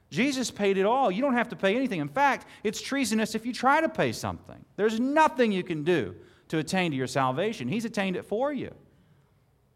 Jesus 0.08 0.50
paid 0.50 0.78
it 0.78 0.86
all. 0.86 1.10
You 1.10 1.20
don't 1.20 1.34
have 1.34 1.50
to 1.50 1.56
pay 1.56 1.76
anything. 1.76 2.00
In 2.00 2.08
fact, 2.08 2.46
it's 2.64 2.80
treasonous 2.80 3.34
if 3.34 3.44
you 3.44 3.52
try 3.52 3.82
to 3.82 3.90
pay 3.90 4.12
something. 4.12 4.64
There's 4.76 4.98
nothing 4.98 5.52
you 5.52 5.62
can 5.62 5.84
do 5.84 6.14
to 6.48 6.58
attain 6.58 6.90
to 6.90 6.96
your 6.96 7.06
salvation. 7.06 7.68
He's 7.68 7.84
attained 7.84 8.16
it 8.16 8.24
for 8.24 8.52
you. 8.52 8.74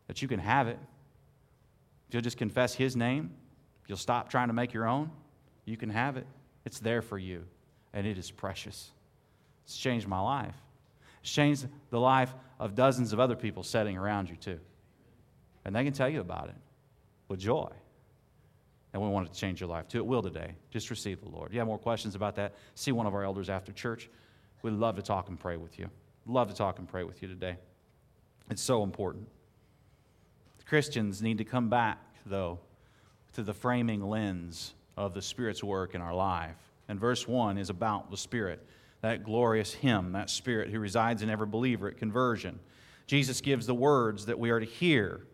That 0.07 0.23
you 0.23 0.29
can 0.29 0.41
have 0.41 0.69
it. 0.69 0.79
If 2.09 2.14
you'll 2.14 2.23
just 2.23 2.37
confess 2.37 2.75
His 2.75 2.97
name 2.97 3.31
you'll 3.93 3.99
stop 3.99 4.31
trying 4.31 4.49
to 4.49 4.55
make 4.55 4.73
your 4.73 4.88
own, 4.88 5.11
you 5.67 5.76
can 5.76 5.91
have 5.91 6.17
it. 6.17 6.26
It's 6.64 6.79
there 6.79 7.02
for 7.02 7.19
you, 7.19 7.45
and 7.93 8.07
it 8.07 8.17
is 8.17 8.31
precious. 8.31 8.91
It's 9.64 9.76
changed 9.76 10.09
my 10.09 10.19
life. 10.19 10.55
It's 11.21 11.31
changed 11.31 11.67
the 11.91 12.00
life 12.00 12.33
of 12.59 12.75
dozens 12.75 13.12
of 13.12 13.21
other 13.21 13.37
people 13.37 13.62
sitting 13.62 13.99
around 13.99 14.31
you, 14.31 14.37
too. 14.37 14.59
And 15.67 15.76
they 15.76 15.85
can 15.85 15.93
tell 15.93 16.09
you 16.09 16.21
about 16.21 16.49
it 16.49 16.55
with 17.29 17.38
joy. 17.38 17.71
And 18.95 19.02
we 19.02 19.11
want 19.11 19.29
it 19.29 19.35
to 19.35 19.38
change 19.38 19.61
your 19.61 19.69
life, 19.69 19.88
too. 19.88 19.99
It 19.99 20.07
will 20.07 20.23
today. 20.23 20.55
Just 20.71 20.88
receive 20.88 21.21
the 21.21 21.29
Lord. 21.29 21.49
If 21.49 21.52
you 21.52 21.61
have 21.61 21.69
more 21.69 21.79
questions 21.79 22.14
about 22.14 22.37
that, 22.37 22.55
see 22.75 22.93
one 22.93 23.07
of 23.07 23.14
our 23.14 23.25
elders 23.25 23.50
after 23.50 23.73
church. 23.73 24.09
We'd 24.62 24.73
love 24.73 24.97
to 24.97 25.02
talk 25.02 25.29
and 25.29 25.38
pray 25.38 25.59
with 25.59 25.79
you. 25.79 25.91
Love 26.26 26.49
to 26.49 26.55
talk 26.55 26.79
and 26.79 26.88
pray 26.88 27.05
with 27.05 27.21
you 27.23 27.29
today. 27.29 27.57
It's 28.50 28.62
so 28.62 28.83
important. 28.83 29.29
Christians 30.67 31.21
need 31.21 31.38
to 31.38 31.45
come 31.45 31.69
back, 31.69 31.99
though, 32.25 32.59
to 33.35 33.43
the 33.43 33.52
framing 33.52 34.09
lens 34.09 34.75
of 34.97 35.14
the 35.14 35.23
Spirit's 35.23 35.62
work 35.62 35.95
in 35.95 36.00
our 36.00 36.14
life. 36.14 36.57
And 36.88 36.99
verse 36.99 37.26
1 37.26 37.59
is 37.59 37.71
about 37.71 38.11
the 38.11 38.17
Spirit, 38.17 38.64
that 39.00 39.25
glorious 39.25 39.75
Him, 39.75 40.12
that 40.12 40.31
Spirit 40.31 40.71
who 40.71 40.79
resides 40.79 41.23
in 41.23 41.29
every 41.29 41.47
believer 41.47 41.88
at 41.88 41.99
conversion. 41.99 42.59
Jesus 43.07 43.41
gives 43.41 43.67
the 43.67 43.75
words 43.75 44.26
that 44.26 44.38
we 44.38 44.50
are 44.50 44.61
to 44.61 44.67
hear. 44.67 45.26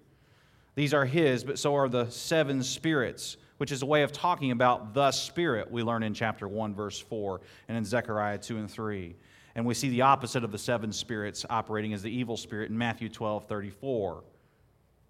These 0.75 0.95
are 0.95 1.05
His, 1.05 1.45
but 1.45 1.59
so 1.59 1.77
are 1.77 1.89
the 1.89 2.09
seven 2.11 2.63
spirits, 2.63 3.37
which 3.59 3.73
is 3.73 3.83
a 3.83 3.87
way 3.87 4.03
of 4.03 4.13
talking 4.13 4.53
about 4.53 4.95
the 4.95 5.13
Spirit, 5.13 5.71
we 5.71 5.83
learn 5.83 6.03
in 6.03 6.15
chapter 6.15 6.49
1, 6.49 6.75
verse 6.75 6.99
4, 6.99 7.41
and 7.69 7.77
in 7.77 7.85
Zechariah 7.85 8.39
2 8.39 8.57
and 8.57 8.71
3. 8.71 9.15
And 9.55 9.65
we 9.67 9.75
see 9.75 9.89
the 9.89 10.03
opposite 10.03 10.45
of 10.45 10.53
the 10.53 10.59
seven 10.59 10.93
spirits 10.93 11.45
operating 11.49 11.93
as 11.93 12.03
the 12.03 12.11
evil 12.11 12.37
spirit 12.37 12.71
in 12.71 12.79
Matthew 12.79 13.09
12, 13.09 13.47
34, 13.47 14.23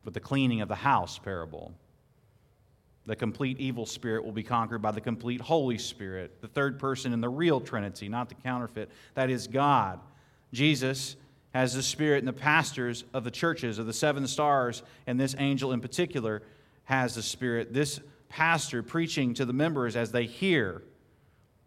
with 0.04 0.14
the 0.14 0.20
cleaning 0.20 0.60
of 0.60 0.68
the 0.68 0.74
house 0.74 1.18
parable. 1.18 1.72
The 3.06 3.16
complete 3.16 3.58
evil 3.58 3.86
spirit 3.86 4.24
will 4.24 4.32
be 4.32 4.42
conquered 4.42 4.82
by 4.82 4.90
the 4.90 5.00
complete 5.00 5.40
Holy 5.40 5.78
Spirit, 5.78 6.42
the 6.42 6.48
third 6.48 6.78
person 6.78 7.12
in 7.12 7.20
the 7.20 7.28
real 7.28 7.60
Trinity, 7.60 8.08
not 8.08 8.28
the 8.28 8.34
counterfeit. 8.34 8.90
That 9.14 9.30
is 9.30 9.46
God. 9.46 10.00
Jesus 10.52 11.16
has 11.54 11.74
the 11.74 11.82
Spirit, 11.82 12.18
and 12.18 12.28
the 12.28 12.32
pastors 12.32 13.04
of 13.14 13.24
the 13.24 13.30
churches 13.30 13.78
of 13.78 13.86
the 13.86 13.92
seven 13.92 14.26
stars, 14.26 14.82
and 15.06 15.18
this 15.18 15.34
angel 15.38 15.72
in 15.72 15.80
particular 15.80 16.42
has 16.84 17.14
the 17.14 17.22
Spirit. 17.22 17.72
This 17.72 18.00
pastor 18.28 18.82
preaching 18.82 19.32
to 19.34 19.44
the 19.44 19.52
members 19.52 19.96
as 19.96 20.12
they 20.12 20.26
hear 20.26 20.82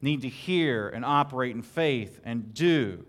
need 0.01 0.21
to 0.21 0.29
hear 0.29 0.89
and 0.89 1.05
operate 1.05 1.55
in 1.55 1.61
faith 1.61 2.19
and 2.23 2.53
do. 2.53 3.05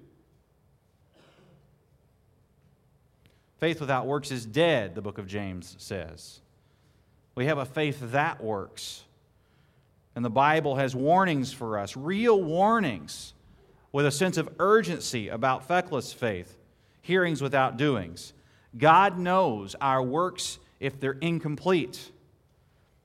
Faith 3.59 3.81
without 3.81 4.07
works 4.07 4.31
is 4.31 4.45
dead, 4.45 4.95
the 4.95 5.03
book 5.03 5.19
of 5.19 5.27
James 5.27 5.77
says. 5.79 6.41
We 7.35 7.47
have 7.47 7.59
a 7.59 7.65
faith 7.65 7.99
that 8.11 8.43
works. 8.43 9.05
And 10.15 10.25
the 10.25 10.31
Bible 10.31 10.77
has 10.77 10.95
warnings 10.95 11.53
for 11.53 11.79
us, 11.79 11.97
real 11.97 12.43
warnings, 12.43 13.35
with 13.93 14.05
a 14.05 14.11
sense 14.11 14.37
of 14.37 14.49
urgency 14.59 15.29
about 15.29 15.67
feckless 15.67 16.13
faith, 16.13 16.59
hearings 17.01 17.41
without 17.41 17.77
doings. 17.77 18.33
God 18.77 19.19
knows 19.19 19.77
our 19.81 20.03
works 20.03 20.59
if 20.81 20.99
they're 20.99 21.13
incomplete, 21.13 22.11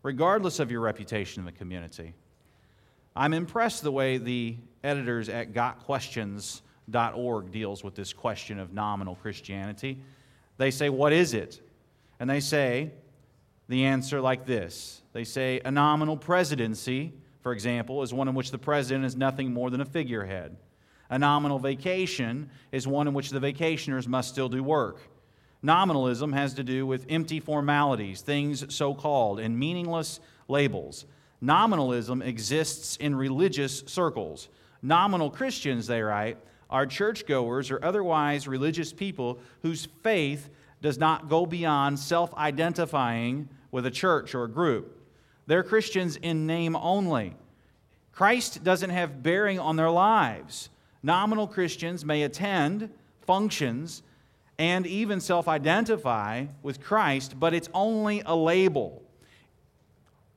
regardless 0.01 0.59
of 0.59 0.71
your 0.71 0.81
reputation 0.81 1.41
in 1.41 1.45
the 1.45 1.51
community. 1.51 2.13
I'm 3.17 3.33
impressed 3.33 3.81
the 3.81 3.91
way 3.91 4.19
the 4.19 4.57
editors 4.83 5.27
at 5.27 5.51
gotquestions.org 5.51 7.51
deals 7.51 7.83
with 7.83 7.95
this 7.95 8.13
question 8.13 8.59
of 8.59 8.73
nominal 8.73 9.15
Christianity. 9.15 9.97
They 10.57 10.69
say, 10.69 10.89
What 10.89 11.13
is 11.13 11.33
it? 11.33 11.59
And 12.19 12.29
they 12.29 12.39
say, 12.39 12.91
the 13.69 13.85
answer 13.85 14.21
like 14.21 14.45
this 14.45 15.01
They 15.13 15.23
say 15.23 15.61
a 15.65 15.71
nominal 15.71 16.15
presidency, 16.15 17.11
for 17.41 17.53
example, 17.53 18.03
is 18.03 18.13
one 18.13 18.27
in 18.27 18.35
which 18.35 18.51
the 18.51 18.59
president 18.59 19.03
is 19.03 19.15
nothing 19.15 19.51
more 19.51 19.71
than 19.71 19.81
a 19.81 19.85
figurehead. 19.85 20.55
A 21.09 21.17
nominal 21.17 21.57
vacation 21.57 22.51
is 22.71 22.87
one 22.87 23.07
in 23.07 23.15
which 23.15 23.31
the 23.31 23.39
vacationers 23.39 24.07
must 24.07 24.29
still 24.29 24.49
do 24.49 24.61
work. 24.61 24.99
Nominalism 25.63 26.33
has 26.33 26.53
to 26.53 26.63
do 26.63 26.85
with 26.85 27.07
empty 27.09 27.39
formalities, 27.39 28.21
things 28.21 28.71
so 28.73 28.93
called, 28.93 29.39
and 29.39 29.57
meaningless 29.57 30.19
labels. 30.47 31.05
Nominalism 31.41 32.21
exists 32.21 32.97
in 32.97 33.15
religious 33.15 33.83
circles. 33.85 34.49
Nominal 34.81 35.29
Christians, 35.29 35.87
they 35.87 36.01
write, 36.01 36.37
are 36.69 36.85
churchgoers 36.85 37.71
or 37.71 37.83
otherwise 37.83 38.47
religious 38.47 38.91
people 38.91 39.39
whose 39.61 39.87
faith 40.03 40.49
does 40.81 40.97
not 40.97 41.29
go 41.29 41.45
beyond 41.45 41.99
self 41.99 42.33
identifying 42.35 43.49
with 43.71 43.85
a 43.85 43.91
church 43.91 44.35
or 44.35 44.43
a 44.43 44.49
group. 44.49 44.99
They're 45.45 45.63
Christians 45.63 46.17
in 46.17 46.45
name 46.45 46.75
only. 46.75 47.35
Christ 48.11 48.63
doesn't 48.63 48.89
have 48.89 49.23
bearing 49.23 49.59
on 49.59 49.75
their 49.75 49.91
lives. 49.91 50.69
Nominal 51.03 51.47
Christians 51.47 52.03
may 52.03 52.23
attend 52.23 52.89
functions 53.21 54.01
and 54.57 54.87
even 54.87 55.19
self 55.21 55.47
identify 55.47 56.47
with 56.63 56.81
Christ, 56.81 57.39
but 57.39 57.53
it's 57.53 57.69
only 57.73 58.23
a 58.25 58.35
label. 58.35 59.03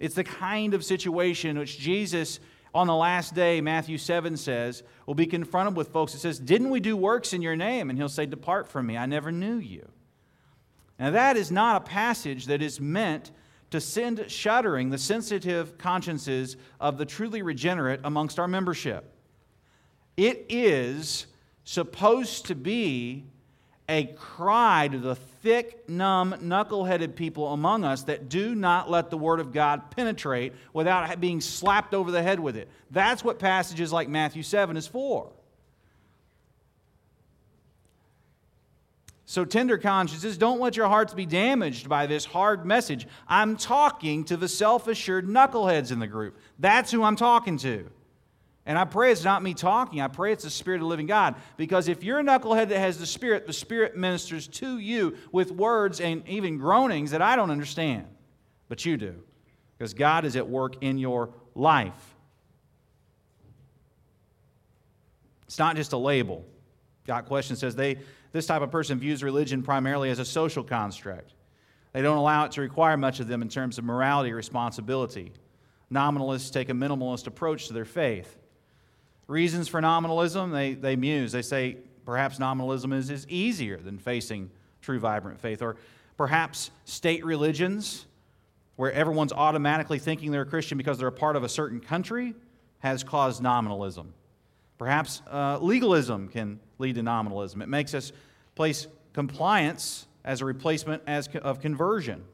It's 0.01 0.15
the 0.15 0.25
kind 0.25 0.75
of 0.75 0.83
situation 0.83 1.59
which 1.59 1.79
Jesus, 1.79 2.41
on 2.75 2.87
the 2.87 2.95
last 2.97 3.35
day, 3.35 3.61
Matthew 3.61 3.99
7 3.99 4.37
says, 4.37 4.83
will 5.07 5.15
be 5.15 5.27
confronted 5.27 5.77
with 5.77 5.89
folks 5.93 6.13
that 6.15 6.19
says, 6.19 6.41
Didn't 6.41 6.71
we 6.71 6.81
do 6.81 6.97
works 6.97 7.33
in 7.33 7.43
your 7.43 7.55
name? 7.55 7.91
And 7.91 7.99
he'll 7.99 8.09
say, 8.09 8.27
Depart 8.27 8.67
from 8.67 8.87
me, 8.87 8.97
I 8.97 9.07
never 9.07 9.31
knew 9.31 9.57
you. 9.57 9.87
Now, 10.99 11.11
that 11.11 11.37
is 11.37 11.51
not 11.51 11.83
a 11.83 11.85
passage 11.85 12.47
that 12.47 12.63
is 12.63 12.81
meant 12.81 13.31
to 13.71 13.81
send 13.81 14.31
shuddering 14.31 14.91
the 14.91 14.99
sensitive 14.99 15.79
consciences 15.79 16.57
of 16.81 16.99
the 16.99 17.07
truly 17.07 17.43
regenerate 17.43 18.01
amongst 18.03 18.39
our 18.39 18.49
membership. 18.49 19.15
It 20.17 20.47
is 20.49 21.27
supposed 21.65 22.47
to 22.47 22.55
be 22.55 23.27
a 23.91 24.05
cry 24.17 24.89
to 24.89 24.99
the 24.99 25.17
thick, 25.17 25.89
numb, 25.89 26.37
knuckle-headed 26.41 27.17
people 27.17 27.53
among 27.53 27.85
us 27.85 28.05
that 28.05 28.29
do 28.29 28.55
not 28.55 28.89
let 28.89 29.11
the 29.11 29.19
Word 29.19 29.41
of 29.41 29.53
God 29.53 29.91
penetrate 29.91 30.53
without 30.73 31.21
being 31.21 31.41
slapped 31.41 31.93
over 31.93 32.13
the 32.13 32.23
head 32.23 32.39
with 32.39 32.57
it. 32.57 32.69
That's 32.93 33.25
what 33.25 33.41
passages 33.41 33.93
like 33.93 34.09
Matthew 34.09 34.45
7 34.45 34.77
is 34.77 34.87
for. 34.87 35.31
So, 39.27 39.45
tender 39.45 39.79
consciences, 39.79 40.39
don't 40.39 40.61
let 40.61 40.77
your 40.77 40.89
hearts 40.89 41.15
be 41.15 41.27
damaged 41.27 41.89
by 41.89 42.07
this 42.07 42.25
hard 42.25 42.65
message. 42.65 43.07
I'm 43.29 43.57
talking 43.57 44.25
to 44.25 44.37
the 44.37 44.49
self 44.49 44.89
assured 44.89 45.27
knuckleheads 45.27 45.93
in 45.93 45.99
the 46.01 46.07
group. 46.07 46.37
That's 46.59 46.91
who 46.91 47.03
I'm 47.03 47.17
talking 47.17 47.57
to. 47.59 47.89
And 48.67 48.79
I 48.79 48.85
pray 48.85 49.11
it's 49.11 49.25
not 49.25 49.43
me 49.43 49.55
talking. 49.55 50.01
I 50.01 50.09
pray 50.09 50.33
it's 50.33 50.45
the 50.45 50.51
Spirit 50.51 50.77
of 50.77 50.83
the 50.83 50.87
living 50.87 51.07
God. 51.07 51.35
Because 51.57 51.89
if 51.89 52.05
you're 52.05 52.21
a 52.21 52.23
knucklehead 52.23 52.69
that 52.69 52.79
has 52.79 52.99
the 52.99 53.07
Spirit, 53.07 53.47
the 53.47 53.53
Spirit 53.53 53.97
ministers 53.97 54.47
to 54.49 54.79
you 54.79 55.17
with 55.33 55.51
words 55.51 56.01
and 56.01 56.27
even 56.29 56.59
groanings 56.59 57.13
that 57.13 57.23
I 57.23 57.37
don't 57.37 57.51
understand. 57.51 58.07
But 58.69 58.85
you 58.85 58.97
do. 58.97 59.17
Because 59.77 59.95
God 59.95 60.25
is 60.25 60.37
at 60.37 60.49
work 60.49 60.83
in 60.83 60.99
your 60.99 61.31
life. 61.55 62.15
It's 65.47 65.59
not 65.59 65.75
just 65.75 65.93
a 65.93 65.97
label. 65.97 66.45
Got 67.07 67.27
question 67.27 67.57
says 67.57 67.75
they 67.75 67.99
this 68.33 68.47
type 68.47 68.63
of 68.63 68.71
person 68.71 69.01
views 69.01 69.25
religion 69.25 69.63
primarily 69.63 70.11
as 70.11 70.21
a 70.21 70.25
social 70.25 70.63
construct. 70.63 71.33
They 71.93 72.03
don't 72.03 72.19
allow 72.19 72.45
it 72.45 72.53
to 72.53 72.61
require 72.61 72.97
much 72.97 73.19
of 73.19 73.27
them 73.27 73.43
in 73.43 73.49
terms 73.49 73.79
of 73.79 73.85
morality 73.85 74.31
or 74.31 74.37
responsibility. 74.37 75.33
Nominalists 75.91 76.51
take 76.51 76.69
a 76.69 76.73
minimalist 76.73 77.27
approach 77.27 77.67
to 77.67 77.73
their 77.73 77.85
faith. 77.85 78.37
Reasons 79.31 79.69
for 79.69 79.81
nominalism, 79.81 80.51
they, 80.51 80.75
they 80.75 80.97
muse. 80.97 81.31
They 81.31 81.43
say 81.43 81.77
perhaps 82.05 82.41
nominalism 82.41 82.93
is, 82.93 83.11
is 83.11 83.29
easier 83.29 83.77
than 83.77 83.97
facing 83.97 84.51
true, 84.83 84.99
vibrant 84.99 85.41
faith. 85.41 85.63
Or 85.63 85.77
perhaps 86.17 86.73
state 86.85 87.25
religions, 87.25 88.07
where 88.75 88.91
everyone's 88.93 89.33
automatically 89.33 90.01
thinking 90.01 90.33
they're 90.33 90.43
a 90.43 90.47
Christian 90.47 90.77
because 90.77 90.99
they're 90.99 91.07
a 91.07 91.13
part 91.13 91.37
of 91.37 91.45
a 91.45 91.49
certain 91.49 91.79
country, 91.79 92.35
has 92.81 93.05
caused 93.05 93.41
nominalism. 93.41 94.15
Perhaps 94.79 95.23
uh, 95.31 95.59
legalism 95.61 96.27
can 96.27 96.59
lead 96.79 96.97
to 96.97 97.03
nominalism. 97.05 97.63
It 97.63 97.69
makes 97.69 97.95
us 97.95 98.11
place 98.57 98.89
compliance 99.13 100.09
as 100.25 100.41
a 100.41 100.45
replacement 100.45 101.05
as 101.07 101.29
of 101.41 101.61
conversion, 101.61 102.25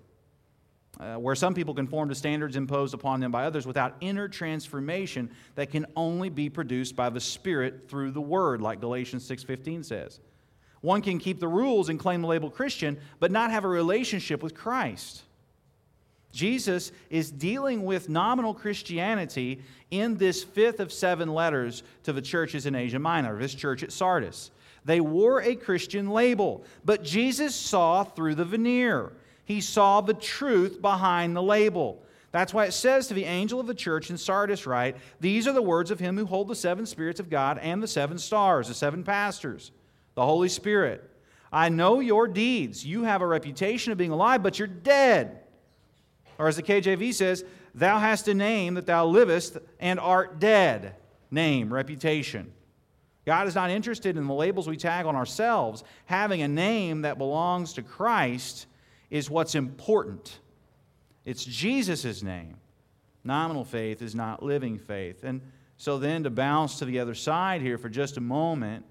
uh, 0.98 1.16
where 1.16 1.34
some 1.34 1.54
people 1.54 1.74
conform 1.74 2.08
to 2.08 2.14
standards 2.14 2.56
imposed 2.56 2.94
upon 2.94 3.20
them 3.20 3.30
by 3.30 3.44
others 3.44 3.66
without 3.66 3.96
inner 4.00 4.28
transformation 4.28 5.30
that 5.54 5.70
can 5.70 5.86
only 5.94 6.28
be 6.28 6.48
produced 6.48 6.96
by 6.96 7.10
the 7.10 7.20
Spirit 7.20 7.88
through 7.88 8.10
the 8.10 8.20
Word, 8.20 8.60
like 8.60 8.80
Galatians 8.80 9.24
6:15 9.24 9.84
says. 9.84 10.20
One 10.80 11.02
can 11.02 11.18
keep 11.18 11.40
the 11.40 11.48
rules 11.48 11.88
and 11.88 11.98
claim 11.98 12.22
the 12.22 12.28
label 12.28 12.50
Christian, 12.50 12.98
but 13.18 13.32
not 13.32 13.50
have 13.50 13.64
a 13.64 13.68
relationship 13.68 14.42
with 14.42 14.54
Christ. 14.54 15.22
Jesus 16.32 16.92
is 17.08 17.30
dealing 17.30 17.84
with 17.84 18.08
nominal 18.08 18.52
Christianity 18.52 19.62
in 19.90 20.16
this 20.18 20.44
fifth 20.44 20.80
of 20.80 20.92
seven 20.92 21.32
letters 21.32 21.82
to 22.02 22.12
the 22.12 22.20
churches 22.20 22.66
in 22.66 22.74
Asia 22.74 22.98
Minor, 22.98 23.38
this 23.38 23.54
church 23.54 23.82
at 23.82 23.90
Sardis. 23.90 24.50
They 24.84 25.00
wore 25.00 25.42
a 25.42 25.56
Christian 25.56 26.10
label, 26.10 26.64
but 26.84 27.02
Jesus 27.02 27.54
saw 27.54 28.04
through 28.04 28.36
the 28.36 28.44
veneer. 28.44 29.12
He 29.46 29.60
saw 29.60 30.02
the 30.02 30.12
truth 30.12 30.82
behind 30.82 31.34
the 31.34 31.42
label. 31.42 32.02
That's 32.32 32.52
why 32.52 32.66
it 32.66 32.72
says 32.72 33.06
to 33.06 33.14
the 33.14 33.24
angel 33.24 33.60
of 33.60 33.68
the 33.68 33.74
church 33.74 34.10
in 34.10 34.18
Sardis, 34.18 34.66
write? 34.66 34.96
These 35.20 35.46
are 35.46 35.52
the 35.52 35.62
words 35.62 35.90
of 35.90 36.00
him 36.00 36.18
who 36.18 36.26
hold 36.26 36.48
the 36.48 36.54
seven 36.54 36.84
spirits 36.84 37.20
of 37.20 37.30
God 37.30 37.58
and 37.58 37.82
the 37.82 37.88
seven 37.88 38.18
stars, 38.18 38.68
the 38.68 38.74
seven 38.74 39.04
pastors, 39.04 39.70
the 40.16 40.26
Holy 40.26 40.48
Spirit. 40.48 41.08
I 41.52 41.68
know 41.68 42.00
your 42.00 42.26
deeds. 42.26 42.84
You 42.84 43.04
have 43.04 43.22
a 43.22 43.26
reputation 43.26 43.92
of 43.92 43.98
being 43.98 44.10
alive, 44.10 44.42
but 44.42 44.58
you're 44.58 44.68
dead. 44.68 45.38
Or 46.38 46.48
as 46.48 46.56
the 46.56 46.62
KJV 46.62 47.14
says, 47.14 47.44
thou 47.72 47.98
hast 47.98 48.26
a 48.28 48.34
name 48.34 48.74
that 48.74 48.86
thou 48.86 49.06
livest 49.06 49.56
and 49.78 50.00
art 50.00 50.40
dead. 50.40 50.96
Name, 51.30 51.72
reputation. 51.72 52.52
God 53.24 53.46
is 53.46 53.54
not 53.54 53.70
interested 53.70 54.16
in 54.16 54.26
the 54.26 54.34
labels 54.34 54.68
we 54.68 54.76
tag 54.76 55.06
on 55.06 55.16
ourselves. 55.16 55.84
Having 56.04 56.42
a 56.42 56.48
name 56.48 57.02
that 57.02 57.16
belongs 57.16 57.72
to 57.74 57.82
Christ 57.82 58.66
is 59.10 59.30
what's 59.30 59.54
important. 59.54 60.38
It's 61.24 61.44
Jesus' 61.44 62.22
name. 62.22 62.56
Nominal 63.24 63.64
faith 63.64 64.02
is 64.02 64.14
not 64.14 64.42
living 64.42 64.78
faith. 64.78 65.24
And 65.24 65.40
so 65.76 65.98
then 65.98 66.22
to 66.22 66.30
bounce 66.30 66.78
to 66.78 66.84
the 66.84 67.00
other 67.00 67.14
side 67.14 67.60
here 67.60 67.78
for 67.78 67.88
just 67.88 68.16
a 68.16 68.20
moment, 68.20 68.84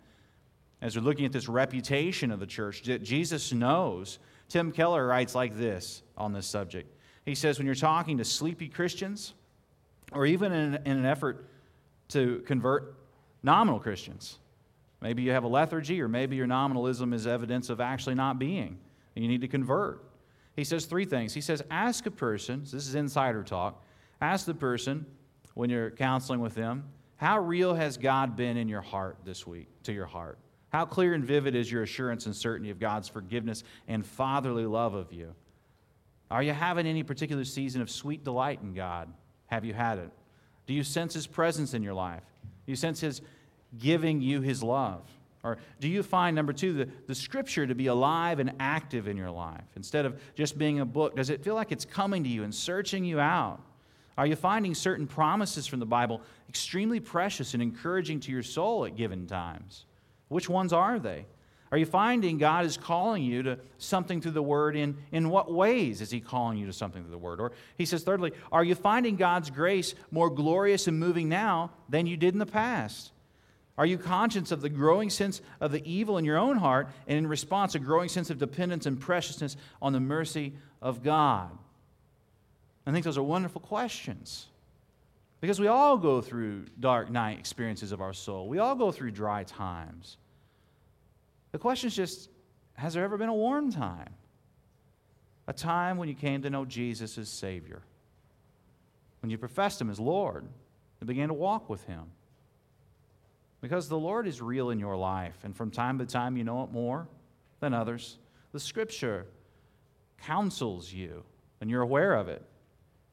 as 0.82 0.96
we're 0.96 1.04
looking 1.04 1.26
at 1.26 1.32
this 1.32 1.48
reputation 1.48 2.32
of 2.32 2.40
the 2.40 2.46
church, 2.46 2.84
Jesus 2.84 3.52
knows. 3.52 4.20
Tim 4.50 4.72
Keller 4.72 5.08
writes 5.08 5.34
like 5.34 5.58
this 5.58 6.04
on 6.18 6.34
this 6.34 6.46
subject. 6.46 6.94
He 7.26 7.34
says, 7.34 7.58
when 7.58 7.66
you're 7.66 7.74
talking 7.74 8.20
to 8.20 8.26
sleepy 8.26 8.68
Christians, 8.68 9.34
or 10.12 10.28
even 10.28 10.52
in, 10.52 10.76
in 10.86 10.98
an 10.98 11.06
effort 11.06 11.48
to 12.10 12.44
convert 12.46 12.96
nominal 13.42 13.80
Christians, 13.80 14.38
maybe 15.02 15.24
you 15.24 15.32
have 15.32 15.44
a 15.44 15.48
lethargy, 15.48 16.00
or 16.02 16.08
maybe 16.08 16.36
your 16.36 16.46
nominalism 16.46 17.14
is 17.14 17.26
evidence 17.26 17.72
of 17.72 17.82
actually 17.82 18.16
not 18.16 18.38
being, 18.38 18.78
and 19.16 19.26
you 19.26 19.28
need 19.28 19.42
to 19.42 19.48
convert. 19.48 20.05
He 20.56 20.64
says 20.64 20.86
three 20.86 21.06
things. 21.06 21.34
He 21.34 21.42
says, 21.42 21.62
ask 21.70 22.06
a 22.06 22.12
person, 22.12 22.66
so 22.66 22.78
this 22.78 22.88
is 22.88 22.96
insider 22.96 23.44
talk, 23.44 23.84
ask 24.22 24.46
the 24.46 24.54
person 24.54 25.06
when 25.54 25.70
you're 25.70 25.92
counseling 25.92 26.40
with 26.40 26.56
them, 26.56 26.86
how 27.18 27.40
real 27.40 27.74
has 27.74 27.98
God 27.98 28.36
been 28.36 28.58
in 28.58 28.68
your 28.68 28.82
heart 28.82 29.18
this 29.24 29.48
week, 29.48 29.68
to 29.84 29.94
your 29.94 30.06
heart? 30.06 30.38
How 30.70 30.86
clear 30.86 31.14
and 31.14 31.24
vivid 31.24 31.56
is 31.56 31.72
your 31.72 31.84
assurance 31.84 32.26
and 32.26 32.36
certainty 32.36 32.70
of 32.70 32.80
God's 32.80 33.08
forgiveness 33.08 33.64
and 33.88 34.06
fatherly 34.06 34.66
love 34.66 34.94
of 34.94 35.14
you? 35.14 35.34
Are 36.30 36.44
you 36.44 36.52
having 36.52 36.86
any 36.88 37.04
particular 37.04 37.46
season 37.46 37.82
of 37.82 37.90
sweet 37.90 38.24
delight 38.24 38.60
in 38.62 38.74
God? 38.74 39.14
Have 39.48 39.64
you 39.64 39.74
had 39.74 40.00
it? 40.00 40.10
Do 40.66 40.74
you 40.74 40.84
sense 40.84 41.14
His 41.14 41.28
presence 41.28 41.74
in 41.74 41.84
your 41.84 41.94
life? 41.94 42.24
Do 42.44 42.72
you 42.72 42.76
sense 42.76 43.00
His 43.00 43.22
giving 43.78 44.22
you 44.22 44.42
His 44.42 44.64
love? 44.64 45.04
Or 45.46 45.60
do 45.80 45.88
you 45.88 46.02
find, 46.02 46.36
number 46.36 46.54
two, 46.54 46.74
the, 46.74 46.90
the 47.06 47.14
scripture 47.14 47.68
to 47.68 47.76
be 47.76 47.86
alive 47.86 48.40
and 48.40 48.54
active 48.60 49.08
in 49.08 49.16
your 49.16 49.30
life 49.30 49.64
instead 49.76 50.06
of 50.06 50.20
just 50.34 50.58
being 50.58 50.80
a 50.80 50.86
book? 50.86 51.16
Does 51.16 51.30
it 51.30 51.44
feel 51.44 51.54
like 51.54 51.72
it's 51.72 51.86
coming 51.86 52.24
to 52.24 52.30
you 52.30 52.44
and 52.44 52.54
searching 52.54 53.06
you 53.06 53.20
out? 53.20 53.62
Are 54.18 54.26
you 54.26 54.36
finding 54.36 54.74
certain 54.74 55.06
promises 55.06 55.68
from 55.68 55.80
the 55.80 55.86
Bible 55.86 56.22
extremely 56.50 57.00
precious 57.00 57.54
and 57.54 57.62
encouraging 57.62 58.22
to 58.22 58.32
your 58.32 58.42
soul 58.42 58.86
at 58.86 58.96
given 58.96 59.28
times? 59.28 59.86
Which 60.30 60.50
ones 60.50 60.74
are 60.74 60.98
they? 60.98 61.28
Are 61.72 61.78
you 61.78 61.86
finding 61.86 62.40
God 62.40 62.66
is 62.66 62.78
calling 62.78 63.22
you 63.22 63.44
to 63.44 63.60
something 63.78 64.22
through 64.22 64.32
the 64.32 64.42
Word? 64.42 64.76
In, 64.76 64.98
in 65.12 65.30
what 65.30 65.54
ways 65.54 66.02
is 66.02 66.10
He 66.10 66.22
calling 66.22 66.58
you 66.58 66.66
to 66.66 66.74
something 66.74 67.04
through 67.04 67.12
the 67.12 67.18
Word? 67.20 67.40
Or 67.40 67.52
He 67.78 67.86
says, 67.86 68.04
thirdly, 68.04 68.32
are 68.52 68.64
you 68.64 68.74
finding 68.74 69.16
God's 69.16 69.52
grace 69.52 69.94
more 70.10 70.32
glorious 70.32 70.88
and 70.88 71.00
moving 71.00 71.30
now 71.30 71.72
than 71.88 72.08
you 72.08 72.18
did 72.18 72.34
in 72.34 72.40
the 72.40 72.46
past? 72.48 73.12
Are 73.78 73.86
you 73.86 73.98
conscious 73.98 74.52
of 74.52 74.62
the 74.62 74.70
growing 74.70 75.10
sense 75.10 75.42
of 75.60 75.72
the 75.72 75.86
evil 75.90 76.18
in 76.18 76.26
your 76.26 76.38
own 76.38 76.58
heart, 76.58 76.88
and 77.08 77.18
in 77.18 77.28
response, 77.28 77.76
a 77.76 77.80
growing 77.80 78.08
sense 78.08 78.30
of 78.30 78.38
dependence 78.38 78.86
and 78.86 79.00
preciousness 79.00 79.58
on 79.82 79.92
the 79.92 80.00
mercy 80.00 80.54
of 80.82 81.04
God? 81.04 81.52
I 82.88 82.92
think 82.92 83.04
those 83.04 83.18
are 83.18 83.24
wonderful 83.24 83.62
questions. 83.62 84.48
Because 85.42 85.60
we 85.60 85.68
all 85.68 85.98
go 85.98 86.22
through 86.22 86.66
dark 86.80 87.10
night 87.10 87.40
experiences 87.40 87.92
of 87.92 88.02
our 88.02 88.14
soul, 88.14 88.48
we 88.48 88.60
all 88.60 88.76
go 88.76 88.92
through 88.92 89.12
dry 89.12 89.44
times. 89.44 90.18
The 91.52 91.60
question 91.60 91.88
is 91.88 91.96
just 91.96 92.30
has 92.76 92.94
there 92.94 93.04
ever 93.04 93.18
been 93.18 93.30
a 93.30 93.34
warm 93.34 93.72
time? 93.72 94.14
A 95.48 95.54
time 95.54 95.98
when 95.98 96.10
you 96.10 96.16
came 96.16 96.42
to 96.42 96.50
know 96.50 96.66
Jesus 96.66 97.18
as 97.18 97.30
Savior, 97.30 97.82
when 99.22 99.30
you 99.30 99.38
professed 99.38 99.80
Him 99.80 99.90
as 99.90 100.00
Lord 100.00 100.46
and 101.00 101.08
began 101.08 101.28
to 101.30 101.34
walk 101.34 101.70
with 101.70 101.84
Him. 101.86 102.06
Because 103.66 103.90
the 103.90 103.98
Lord 103.98 104.28
is 104.28 104.44
real 104.44 104.70
in 104.70 104.80
your 104.80 104.96
life, 104.96 105.36
and 105.44 105.58
from 105.58 105.72
time 105.72 105.98
to 105.98 106.06
time 106.06 106.38
you 106.38 106.44
know 106.44 106.62
it 106.62 106.72
more 106.72 107.08
than 107.62 107.74
others. 107.74 108.20
The 108.52 108.60
Scripture 108.60 109.26
counsels 110.22 110.94
you, 110.94 111.24
and 111.60 111.68
you're 111.68 111.82
aware 111.82 112.14
of 112.14 112.30
it. 112.30 112.44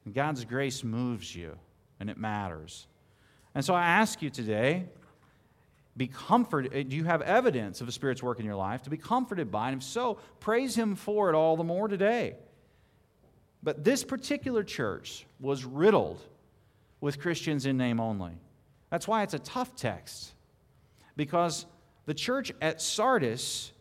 And 0.05 0.13
God's 0.13 0.45
grace 0.45 0.83
moves 0.83 1.35
you, 1.35 1.57
and 1.99 2.07
it 2.07 2.19
matters. 2.19 2.85
And 3.55 3.65
so 3.65 3.73
I 3.73 3.83
ask 3.83 4.21
you 4.21 4.29
today 4.29 4.85
be 5.97 6.05
comforted. 6.05 6.71
Uh, 6.71 6.83
do 6.87 6.95
you 6.97 7.05
have 7.05 7.23
evidence 7.23 7.81
of 7.81 7.87
the 7.87 7.91
Spirit's 7.91 8.21
work 8.21 8.39
in 8.39 8.45
your 8.45 8.55
life 8.55 8.83
to 8.83 8.91
be 8.91 8.97
comforted 8.97 9.49
by? 9.49 9.69
And 9.69 9.81
if 9.81 9.83
so, 9.83 10.19
praise 10.39 10.75
Him 10.75 10.95
for 10.95 11.29
it 11.29 11.35
all 11.35 11.57
the 11.57 11.63
more 11.63 11.87
today. 11.87 12.35
But 13.63 13.83
this 13.83 14.03
particular 14.03 14.63
church 14.63 15.25
was 15.39 15.65
riddled 15.65 16.21
with 17.01 17.19
Christians 17.19 17.65
in 17.65 17.75
name 17.75 17.99
only. 17.99 18.33
That's 18.91 19.07
why 19.07 19.23
it's 19.23 19.33
a 19.33 19.39
tough 19.39 19.75
text 19.75 20.32
because 21.15 21.65
the 22.05 22.13
church 22.13 22.51
at 22.61 22.81
Sardis 22.81 23.71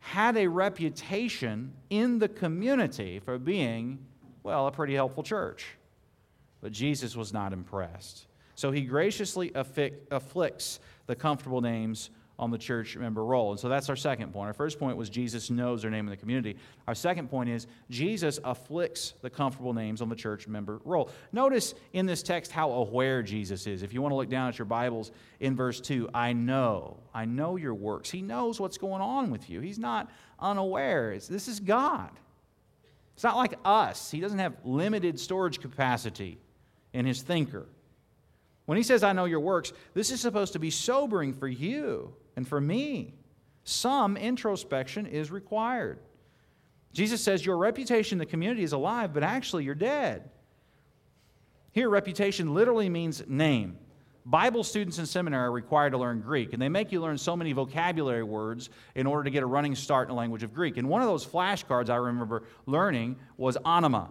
had 0.00 0.36
a 0.36 0.48
reputation 0.48 1.72
in 1.90 2.18
the 2.18 2.28
community 2.28 3.20
for 3.20 3.38
being, 3.38 4.04
well, 4.42 4.66
a 4.66 4.72
pretty 4.72 4.94
helpful 4.94 5.22
church. 5.22 5.64
But 6.60 6.72
Jesus 6.72 7.16
was 7.16 7.32
not 7.32 7.52
impressed. 7.52 8.26
So 8.54 8.70
he 8.70 8.82
graciously 8.82 9.52
afflicts 9.54 10.80
the 11.06 11.16
comfortable 11.16 11.60
names 11.60 12.10
on 12.42 12.50
the 12.50 12.58
church 12.58 12.96
member 12.96 13.24
roll. 13.24 13.52
And 13.52 13.60
so 13.60 13.68
that's 13.68 13.88
our 13.88 13.94
second 13.94 14.32
point. 14.32 14.48
Our 14.48 14.52
first 14.52 14.80
point 14.80 14.96
was 14.96 15.08
Jesus 15.08 15.48
knows 15.48 15.82
their 15.82 15.92
name 15.92 16.06
in 16.06 16.10
the 16.10 16.16
community. 16.16 16.56
Our 16.88 16.94
second 16.94 17.30
point 17.30 17.48
is 17.48 17.68
Jesus 17.88 18.40
afflicts 18.42 19.14
the 19.22 19.30
comfortable 19.30 19.72
names 19.72 20.02
on 20.02 20.08
the 20.08 20.16
church 20.16 20.48
member 20.48 20.80
roll. 20.84 21.08
Notice 21.30 21.72
in 21.92 22.04
this 22.04 22.20
text 22.20 22.50
how 22.50 22.72
aware 22.72 23.22
Jesus 23.22 23.68
is. 23.68 23.84
If 23.84 23.94
you 23.94 24.02
want 24.02 24.10
to 24.10 24.16
look 24.16 24.28
down 24.28 24.48
at 24.48 24.58
your 24.58 24.66
Bibles 24.66 25.12
in 25.38 25.54
verse 25.54 25.80
2, 25.80 26.10
I 26.12 26.32
know, 26.32 26.96
I 27.14 27.26
know 27.26 27.54
your 27.54 27.74
works. 27.74 28.10
He 28.10 28.22
knows 28.22 28.58
what's 28.58 28.76
going 28.76 29.00
on 29.00 29.30
with 29.30 29.48
you. 29.48 29.60
He's 29.60 29.78
not 29.78 30.10
unaware. 30.40 31.12
It's, 31.12 31.28
this 31.28 31.46
is 31.46 31.60
God. 31.60 32.10
It's 33.14 33.22
not 33.22 33.36
like 33.36 33.54
us. 33.64 34.10
He 34.10 34.18
doesn't 34.18 34.40
have 34.40 34.56
limited 34.64 35.20
storage 35.20 35.60
capacity 35.60 36.38
in 36.92 37.06
his 37.06 37.22
thinker. 37.22 37.68
When 38.66 38.76
he 38.76 38.82
says, 38.82 39.04
I 39.04 39.12
know 39.12 39.26
your 39.26 39.38
works, 39.38 39.72
this 39.94 40.10
is 40.10 40.20
supposed 40.20 40.54
to 40.54 40.58
be 40.58 40.70
sobering 40.70 41.34
for 41.34 41.46
you 41.46 42.16
and 42.36 42.46
for 42.46 42.60
me. 42.60 43.14
Some 43.64 44.16
introspection 44.16 45.06
is 45.06 45.30
required. 45.30 45.98
Jesus 46.92 47.22
says, 47.22 47.46
Your 47.46 47.56
reputation 47.56 48.16
in 48.16 48.18
the 48.18 48.26
community 48.26 48.62
is 48.62 48.72
alive, 48.72 49.14
but 49.14 49.22
actually 49.22 49.64
you're 49.64 49.74
dead. 49.74 50.30
Here, 51.72 51.88
reputation 51.88 52.54
literally 52.54 52.88
means 52.88 53.22
name. 53.26 53.78
Bible 54.24 54.62
students 54.62 54.98
in 54.98 55.06
seminary 55.06 55.46
are 55.46 55.52
required 55.52 55.90
to 55.90 55.98
learn 55.98 56.20
Greek, 56.20 56.52
and 56.52 56.62
they 56.62 56.68
make 56.68 56.92
you 56.92 57.00
learn 57.00 57.18
so 57.18 57.34
many 57.34 57.52
vocabulary 57.52 58.22
words 58.22 58.70
in 58.94 59.06
order 59.06 59.24
to 59.24 59.30
get 59.30 59.42
a 59.42 59.46
running 59.46 59.74
start 59.74 60.08
in 60.08 60.14
the 60.14 60.18
language 60.18 60.44
of 60.44 60.54
Greek. 60.54 60.76
And 60.76 60.88
one 60.88 61.02
of 61.02 61.08
those 61.08 61.26
flashcards 61.26 61.90
I 61.90 61.96
remember 61.96 62.44
learning 62.66 63.16
was 63.36 63.56
anima. 63.64 64.10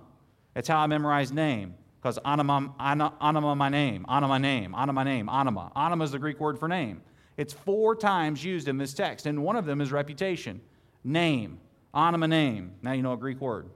That's 0.54 0.68
how 0.68 0.80
I 0.80 0.88
memorized 0.88 1.34
name, 1.34 1.76
because 2.02 2.20
anima, 2.26 2.74
anima, 2.80 3.56
my 3.56 3.70
name, 3.70 4.06
anima, 4.10 4.28
my 4.28 4.38
name, 4.38 4.76
anima, 4.76 4.94
my 4.94 5.04
name, 5.04 5.30
anima. 5.30 5.72
Anima 5.76 6.04
is 6.04 6.12
the 6.12 6.20
Greek 6.20 6.42
word 6.42 6.60
for 6.60 6.68
name. 6.68 7.02
It's 7.42 7.54
four 7.54 7.96
times 7.96 8.46
used 8.46 8.68
in 8.68 8.78
this 8.78 8.94
text, 8.94 9.26
and 9.26 9.44
one 9.44 9.56
of 9.56 9.66
them 9.66 9.82
is 9.82 9.92
reputation. 9.92 10.62
Name. 11.04 11.60
Anima 11.92 12.28
name. 12.28 12.76
Now 12.84 12.92
you 12.92 13.02
know 13.02 13.14
a 13.14 13.18
Greek 13.18 13.42
word. 13.42 13.68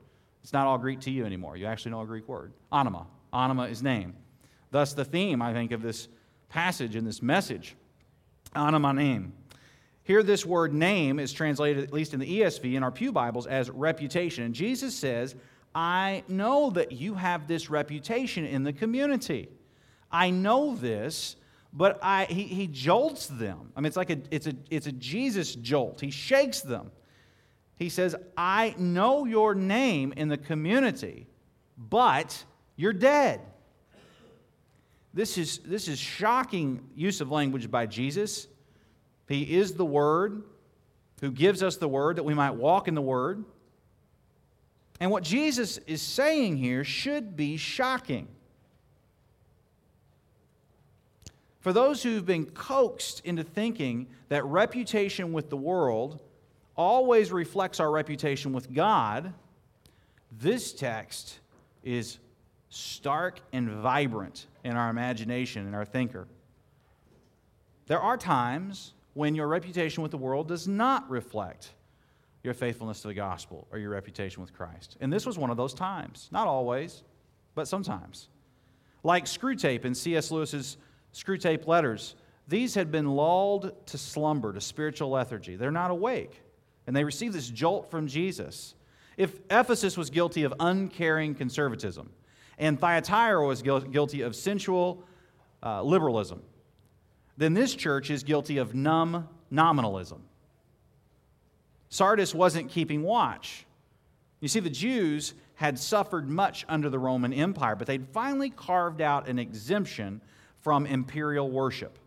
It's 0.43 0.53
not 0.53 0.67
all 0.67 0.77
Greek 0.77 0.99
to 1.01 1.11
you 1.11 1.25
anymore. 1.25 1.57
You 1.57 1.65
actually 1.65 1.89
know 1.89 2.01
a 2.01 2.05
Greek 2.05 2.27
word. 2.27 2.53
Anima. 2.71 3.07
Anima 3.33 3.63
is 3.63 3.81
name. 3.81 4.13
Thus, 4.69 4.93
the 4.93 5.03
theme, 5.03 5.41
I 5.41 5.51
think, 5.51 5.71
of 5.71 5.81
this 5.81 6.07
passage 6.47 6.95
and 6.95 7.07
this 7.07 7.23
message 7.23 7.75
anima 8.55 8.93
name. 8.93 9.33
Here, 10.03 10.21
this 10.21 10.45
word 10.45 10.71
name 10.71 11.19
is 11.19 11.33
translated, 11.33 11.83
at 11.83 11.91
least 11.91 12.13
in 12.13 12.19
the 12.19 12.41
ESV, 12.41 12.75
in 12.75 12.83
our 12.83 12.91
Pew 12.91 13.11
Bibles, 13.11 13.47
as 13.47 13.71
reputation. 13.71 14.43
And 14.43 14.53
Jesus 14.53 14.95
says, 14.95 15.33
I 15.73 16.23
know 16.27 16.69
that 16.69 16.91
you 16.91 17.15
have 17.15 17.47
this 17.47 17.71
reputation 17.71 18.45
in 18.45 18.61
the 18.61 18.73
community. 18.73 19.49
I 20.11 20.29
know 20.29 20.75
this 20.75 21.35
but 21.75 21.99
I, 22.01 22.23
he, 22.25 22.43
he 22.43 22.67
jolts 22.67 23.27
them. 23.27 23.73
I 23.75 23.81
mean, 23.81 23.87
it's 23.87 23.97
like 23.97 24.09
a, 24.09 24.17
it's, 24.31 24.47
a, 24.47 24.53
it's 24.69 24.87
a 24.87 24.93
Jesus 24.93 25.53
jolt. 25.53 25.99
He 25.99 26.09
shakes 26.09 26.61
them. 26.61 26.89
He 27.75 27.89
says, 27.89 28.15
I 28.37 28.73
know 28.77 29.25
your 29.25 29.53
name 29.53 30.13
in 30.15 30.29
the 30.29 30.37
community, 30.37 31.27
but 31.77 32.45
you're 32.77 32.93
dead. 32.93 33.41
This 35.13 35.37
is, 35.37 35.59
this 35.59 35.89
is 35.89 35.99
shocking 35.99 36.81
use 36.95 37.19
of 37.19 37.29
language 37.29 37.69
by 37.69 37.87
Jesus. 37.87 38.47
He 39.27 39.57
is 39.57 39.73
the 39.73 39.85
Word 39.85 40.43
who 41.19 41.29
gives 41.29 41.61
us 41.61 41.75
the 41.75 41.89
Word 41.89 42.15
that 42.15 42.23
we 42.23 42.33
might 42.33 42.51
walk 42.51 42.87
in 42.87 42.95
the 42.95 43.01
Word. 43.01 43.43
And 45.01 45.11
what 45.11 45.23
Jesus 45.23 45.77
is 45.79 46.01
saying 46.01 46.55
here 46.55 46.85
should 46.85 47.35
be 47.35 47.57
shocking. 47.57 48.29
For 51.65 51.73
those 51.73 52.03
who've 52.03 52.23
been 52.23 52.45
coaxed 52.45 53.25
into 53.25 53.43
thinking 53.43 54.05
that 54.29 54.45
reputation 54.45 55.33
with 55.33 55.49
the 55.49 55.57
world 55.57 56.21
always 56.77 57.31
reflects 57.31 57.79
our 57.79 57.89
reputation 57.89 58.53
with 58.53 58.71
God, 58.71 59.33
this 60.31 60.73
text 60.73 61.39
is 61.83 62.19
stark 62.69 63.39
and 63.51 63.67
vibrant 63.67 64.45
in 64.63 64.75
our 64.75 64.91
imagination 64.91 65.65
and 65.65 65.75
our 65.75 65.85
thinker. 65.85 66.27
There 67.87 67.99
are 67.99 68.15
times 68.15 68.93
when 69.15 69.33
your 69.33 69.47
reputation 69.47 70.03
with 70.03 70.11
the 70.11 70.19
world 70.19 70.47
does 70.47 70.67
not 70.67 71.09
reflect 71.09 71.71
your 72.43 72.53
faithfulness 72.53 73.01
to 73.01 73.07
the 73.07 73.15
gospel 73.15 73.67
or 73.71 73.79
your 73.79 73.89
reputation 73.89 74.39
with 74.39 74.53
Christ. 74.53 74.97
And 75.01 75.11
this 75.11 75.25
was 75.25 75.39
one 75.39 75.49
of 75.49 75.57
those 75.57 75.73
times. 75.73 76.29
Not 76.31 76.45
always, 76.45 77.01
but 77.55 77.67
sometimes. 77.67 78.27
Like 79.01 79.25
Screwtape 79.25 79.83
in 79.83 79.95
C.S. 79.95 80.29
Lewis's 80.29 80.77
Screwtape 81.15 81.65
letters, 81.65 82.15
these 82.49 82.75
had 82.75 82.91
been 82.91 83.15
lulled 83.15 83.73
to 83.87 83.97
slumber, 83.97 84.51
to 84.51 84.59
spiritual 84.59 85.09
lethargy. 85.09 85.55
They're 85.55 85.71
not 85.71 85.89
awake. 85.89 86.41
And 86.85 86.95
they 86.95 87.05
receive 87.05 87.31
this 87.31 87.49
jolt 87.49 87.89
from 87.89 88.05
Jesus. 88.05 88.75
If 89.15 89.39
Ephesus 89.49 89.95
was 89.95 90.09
guilty 90.09 90.43
of 90.43 90.53
uncaring 90.59 91.33
conservatism, 91.33 92.11
and 92.57 92.77
Thyatira 92.77 93.45
was 93.47 93.61
guilty 93.61 94.21
of 94.21 94.35
sensual 94.35 95.03
uh, 95.63 95.81
liberalism, 95.83 96.41
then 97.37 97.53
this 97.53 97.73
church 97.73 98.09
is 98.09 98.23
guilty 98.23 98.57
of 98.57 98.75
numb 98.75 99.29
nominalism. 99.49 100.21
Sardis 101.89 102.35
wasn't 102.35 102.69
keeping 102.69 103.03
watch. 103.03 103.65
You 104.41 104.49
see, 104.49 104.59
the 104.59 104.69
Jews 104.69 105.33
had 105.55 105.79
suffered 105.79 106.29
much 106.29 106.65
under 106.67 106.89
the 106.89 106.99
Roman 106.99 107.31
Empire, 107.31 107.75
but 107.75 107.87
they'd 107.87 108.07
finally 108.09 108.49
carved 108.49 108.99
out 108.99 109.29
an 109.29 109.39
exemption 109.39 110.19
from 110.65 110.87
imperial 110.87 111.51
worship. 111.51 111.99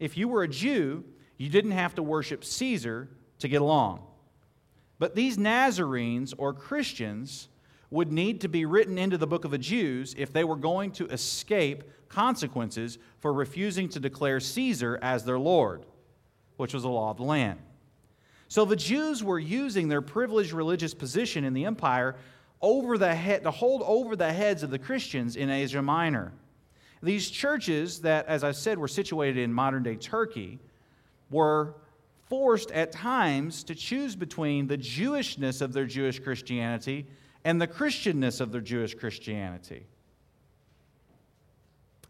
If 0.00 0.16
you 0.16 0.26
were 0.26 0.42
a 0.42 0.48
Jew, 0.48 1.04
you 1.36 1.48
didn't 1.48 1.70
have 1.70 1.94
to 1.94 2.02
worship 2.02 2.44
Caesar 2.44 3.08
to 3.38 3.46
get 3.46 3.62
along. 3.62 4.02
But 4.98 5.14
these 5.14 5.38
Nazarenes 5.38 6.34
or 6.38 6.52
Christians 6.52 7.48
would 7.90 8.10
need 8.10 8.40
to 8.40 8.48
be 8.48 8.64
written 8.64 8.98
into 8.98 9.16
the 9.16 9.28
book 9.28 9.44
of 9.44 9.52
the 9.52 9.58
Jews 9.58 10.12
if 10.18 10.32
they 10.32 10.42
were 10.42 10.56
going 10.56 10.90
to 10.94 11.06
escape 11.06 11.84
consequences 12.08 12.98
for 13.20 13.32
refusing 13.32 13.88
to 13.90 14.00
declare 14.00 14.40
Caesar 14.40 14.98
as 15.00 15.24
their 15.24 15.38
Lord, 15.38 15.86
which 16.56 16.74
was 16.74 16.82
the 16.82 16.88
law 16.88 17.12
of 17.12 17.16
the 17.16 17.22
land. 17.22 17.60
So 18.48 18.64
the 18.64 18.74
Jews 18.74 19.22
were 19.22 19.38
using 19.38 19.86
their 19.86 20.02
privileged 20.02 20.52
religious 20.52 20.94
position 20.94 21.44
in 21.44 21.54
the 21.54 21.64
empire 21.64 22.16
over 22.60 22.98
the 22.98 23.14
head, 23.14 23.44
to 23.44 23.52
hold 23.52 23.84
over 23.84 24.16
the 24.16 24.32
heads 24.32 24.64
of 24.64 24.70
the 24.70 24.80
Christians 24.80 25.36
in 25.36 25.48
Asia 25.48 25.80
Minor. 25.80 26.32
These 27.02 27.30
churches 27.30 28.00
that, 28.00 28.26
as 28.26 28.42
I 28.42 28.52
said, 28.52 28.78
were 28.78 28.88
situated 28.88 29.38
in 29.38 29.52
modern 29.52 29.82
day 29.82 29.96
Turkey 29.96 30.58
were 31.30 31.74
forced 32.28 32.70
at 32.72 32.92
times 32.92 33.62
to 33.64 33.74
choose 33.74 34.16
between 34.16 34.66
the 34.66 34.78
Jewishness 34.78 35.62
of 35.62 35.72
their 35.72 35.86
Jewish 35.86 36.18
Christianity 36.18 37.06
and 37.44 37.60
the 37.60 37.66
Christianness 37.66 38.40
of 38.40 38.52
their 38.52 38.60
Jewish 38.60 38.94
Christianity. 38.94 39.86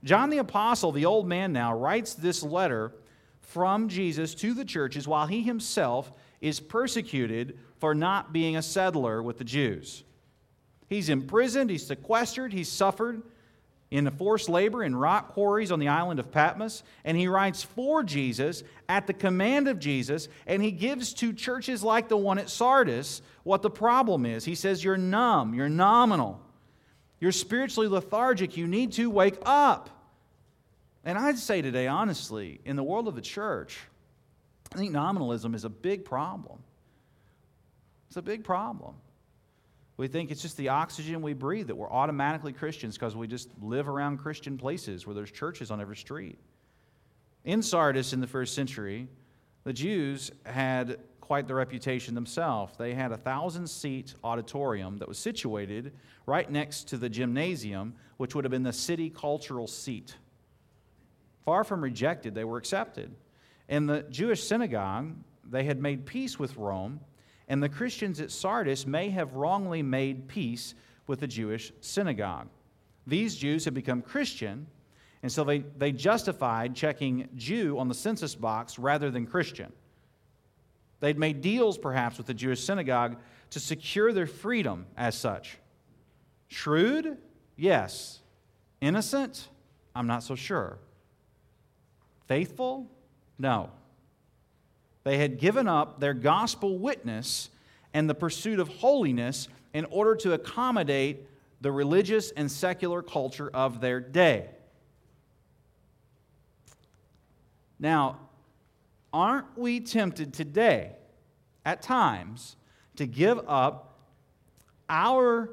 John 0.04 0.30
the 0.30 0.38
Apostle, 0.38 0.92
the 0.92 1.06
old 1.06 1.26
man 1.26 1.52
now, 1.52 1.76
writes 1.76 2.14
this 2.14 2.42
letter 2.42 2.92
from 3.40 3.88
Jesus 3.88 4.34
to 4.36 4.54
the 4.54 4.64
churches 4.64 5.08
while 5.08 5.26
he 5.26 5.42
himself 5.42 6.12
is 6.40 6.60
persecuted 6.60 7.58
for 7.78 7.94
not 7.94 8.32
being 8.32 8.56
a 8.56 8.62
settler 8.62 9.22
with 9.22 9.38
the 9.38 9.44
Jews. 9.44 10.04
He's 10.88 11.08
imprisoned, 11.08 11.70
he's 11.70 11.86
sequestered, 11.86 12.52
he's 12.52 12.70
suffered 12.70 13.22
in 13.90 14.04
the 14.04 14.10
forced 14.10 14.48
labor 14.48 14.82
in 14.82 14.94
rock 14.94 15.28
quarries 15.28 15.72
on 15.72 15.78
the 15.78 15.88
island 15.88 16.20
of 16.20 16.30
Patmos, 16.30 16.82
and 17.04 17.16
he 17.16 17.26
writes 17.26 17.62
for 17.62 18.02
Jesus 18.02 18.62
at 18.88 19.06
the 19.06 19.14
command 19.14 19.66
of 19.66 19.78
Jesus, 19.78 20.28
and 20.46 20.62
he 20.62 20.70
gives 20.70 21.14
to 21.14 21.32
churches 21.32 21.82
like 21.82 22.08
the 22.08 22.16
one 22.16 22.38
at 22.38 22.50
Sardis 22.50 23.22
what 23.44 23.62
the 23.62 23.70
problem 23.70 24.26
is. 24.26 24.44
He 24.44 24.54
says, 24.54 24.84
You're 24.84 24.98
numb, 24.98 25.54
you're 25.54 25.70
nominal, 25.70 26.40
you're 27.18 27.32
spiritually 27.32 27.88
lethargic, 27.88 28.56
you 28.56 28.66
need 28.66 28.92
to 28.92 29.08
wake 29.08 29.38
up. 29.46 29.88
And 31.04 31.16
I'd 31.16 31.38
say 31.38 31.62
today, 31.62 31.86
honestly, 31.86 32.60
in 32.66 32.76
the 32.76 32.82
world 32.82 33.08
of 33.08 33.14
the 33.14 33.22
church, 33.22 33.78
I 34.74 34.76
think 34.76 34.92
nominalism 34.92 35.54
is 35.54 35.64
a 35.64 35.70
big 35.70 36.04
problem. 36.04 36.58
It's 38.08 38.18
a 38.18 38.22
big 38.22 38.44
problem. 38.44 38.94
We 39.98 40.06
think 40.06 40.30
it's 40.30 40.40
just 40.40 40.56
the 40.56 40.68
oxygen 40.68 41.22
we 41.22 41.34
breathe, 41.34 41.66
that 41.66 41.76
we're 41.76 41.90
automatically 41.90 42.52
Christians 42.52 42.96
because 42.96 43.16
we 43.16 43.26
just 43.26 43.50
live 43.60 43.88
around 43.88 44.18
Christian 44.18 44.56
places 44.56 45.06
where 45.06 45.14
there's 45.14 45.32
churches 45.32 45.72
on 45.72 45.80
every 45.80 45.96
street. 45.96 46.38
In 47.44 47.62
Sardis 47.62 48.12
in 48.12 48.20
the 48.20 48.26
first 48.28 48.54
century, 48.54 49.08
the 49.64 49.72
Jews 49.72 50.30
had 50.46 51.00
quite 51.20 51.48
the 51.48 51.54
reputation 51.54 52.14
themselves. 52.14 52.76
They 52.78 52.94
had 52.94 53.10
a 53.10 53.16
thousand 53.16 53.66
seat 53.66 54.14
auditorium 54.22 54.98
that 54.98 55.08
was 55.08 55.18
situated 55.18 55.92
right 56.26 56.48
next 56.48 56.88
to 56.88 56.96
the 56.96 57.08
gymnasium, 57.08 57.94
which 58.18 58.36
would 58.36 58.44
have 58.44 58.52
been 58.52 58.62
the 58.62 58.72
city 58.72 59.10
cultural 59.10 59.66
seat. 59.66 60.16
Far 61.44 61.64
from 61.64 61.82
rejected, 61.82 62.36
they 62.36 62.44
were 62.44 62.56
accepted. 62.56 63.16
In 63.68 63.86
the 63.86 64.02
Jewish 64.04 64.44
synagogue, 64.44 65.12
they 65.44 65.64
had 65.64 65.82
made 65.82 66.06
peace 66.06 66.38
with 66.38 66.56
Rome 66.56 67.00
and 67.48 67.62
the 67.62 67.68
Christians 67.68 68.20
at 68.20 68.30
Sardis 68.30 68.86
may 68.86 69.10
have 69.10 69.34
wrongly 69.34 69.82
made 69.82 70.28
peace 70.28 70.74
with 71.06 71.20
the 71.20 71.26
Jewish 71.26 71.72
synagogue. 71.80 72.48
These 73.06 73.36
Jews 73.36 73.64
had 73.64 73.72
become 73.72 74.02
Christian, 74.02 74.66
and 75.22 75.32
so 75.32 75.42
they, 75.42 75.60
they 75.60 75.90
justified 75.90 76.76
checking 76.76 77.28
Jew 77.34 77.78
on 77.78 77.88
the 77.88 77.94
census 77.94 78.34
box 78.34 78.78
rather 78.78 79.10
than 79.10 79.26
Christian. 79.26 79.72
They'd 81.00 81.18
made 81.18 81.40
deals, 81.40 81.78
perhaps, 81.78 82.18
with 82.18 82.26
the 82.26 82.34
Jewish 82.34 82.62
synagogue 82.62 83.16
to 83.50 83.60
secure 83.60 84.12
their 84.12 84.26
freedom 84.26 84.86
as 84.96 85.14
such. 85.16 85.58
Shrewd? 86.48 87.16
Yes. 87.56 88.20
Innocent? 88.80 89.48
I'm 89.94 90.06
not 90.06 90.22
so 90.22 90.34
sure. 90.34 90.78
Faithful? 92.26 92.86
No. 93.38 93.70
They 95.04 95.18
had 95.18 95.38
given 95.38 95.68
up 95.68 96.00
their 96.00 96.14
gospel 96.14 96.78
witness 96.78 97.50
and 97.94 98.08
the 98.08 98.14
pursuit 98.14 98.58
of 98.60 98.68
holiness 98.68 99.48
in 99.72 99.84
order 99.86 100.14
to 100.16 100.32
accommodate 100.32 101.26
the 101.60 101.72
religious 101.72 102.30
and 102.30 102.50
secular 102.50 103.02
culture 103.02 103.50
of 103.52 103.80
their 103.80 104.00
day. 104.00 104.48
Now, 107.78 108.18
aren't 109.12 109.56
we 109.56 109.80
tempted 109.80 110.34
today, 110.34 110.92
at 111.64 111.82
times, 111.82 112.56
to 112.96 113.06
give 113.06 113.40
up 113.46 113.98
our 114.88 115.50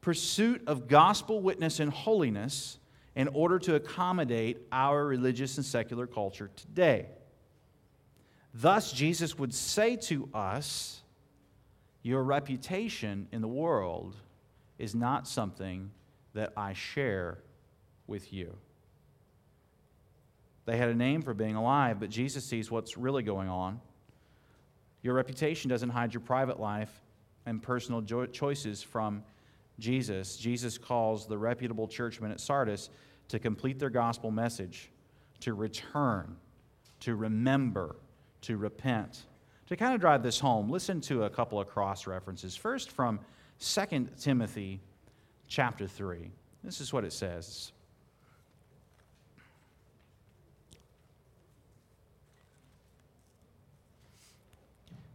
pursuit 0.00 0.62
of 0.66 0.88
gospel 0.88 1.40
witness 1.40 1.80
and 1.80 1.92
holiness 1.92 2.78
in 3.14 3.28
order 3.28 3.58
to 3.58 3.74
accommodate 3.74 4.58
our 4.72 5.04
religious 5.04 5.56
and 5.56 5.66
secular 5.66 6.06
culture 6.06 6.50
today? 6.56 7.06
Thus, 8.52 8.92
Jesus 8.92 9.38
would 9.38 9.54
say 9.54 9.96
to 9.96 10.28
us, 10.34 11.02
Your 12.02 12.22
reputation 12.22 13.28
in 13.32 13.40
the 13.42 13.48
world 13.48 14.16
is 14.78 14.94
not 14.94 15.28
something 15.28 15.90
that 16.34 16.52
I 16.56 16.72
share 16.72 17.38
with 18.06 18.32
you. 18.32 18.56
They 20.66 20.76
had 20.76 20.88
a 20.88 20.94
name 20.94 21.22
for 21.22 21.34
being 21.34 21.56
alive, 21.56 22.00
but 22.00 22.10
Jesus 22.10 22.44
sees 22.44 22.70
what's 22.70 22.96
really 22.96 23.22
going 23.22 23.48
on. 23.48 23.80
Your 25.02 25.14
reputation 25.14 25.68
doesn't 25.68 25.90
hide 25.90 26.12
your 26.12 26.20
private 26.20 26.60
life 26.60 26.92
and 27.46 27.62
personal 27.62 28.02
choices 28.02 28.82
from 28.82 29.22
Jesus. 29.78 30.36
Jesus 30.36 30.78
calls 30.78 31.26
the 31.26 31.38
reputable 31.38 31.88
churchmen 31.88 32.30
at 32.30 32.40
Sardis 32.40 32.90
to 33.28 33.38
complete 33.38 33.78
their 33.78 33.90
gospel 33.90 34.30
message, 34.30 34.90
to 35.40 35.54
return, 35.54 36.36
to 37.00 37.16
remember, 37.16 37.96
to 38.42 38.56
repent. 38.56 39.26
To 39.68 39.76
kind 39.76 39.94
of 39.94 40.00
drive 40.00 40.22
this 40.22 40.40
home, 40.40 40.68
listen 40.68 41.00
to 41.02 41.24
a 41.24 41.30
couple 41.30 41.60
of 41.60 41.68
cross 41.68 42.06
references. 42.06 42.56
First, 42.56 42.90
from 42.90 43.20
2 43.60 44.08
Timothy 44.18 44.80
chapter 45.46 45.86
3. 45.86 46.30
This 46.64 46.80
is 46.80 46.92
what 46.92 47.04
it 47.04 47.12
says. 47.12 47.72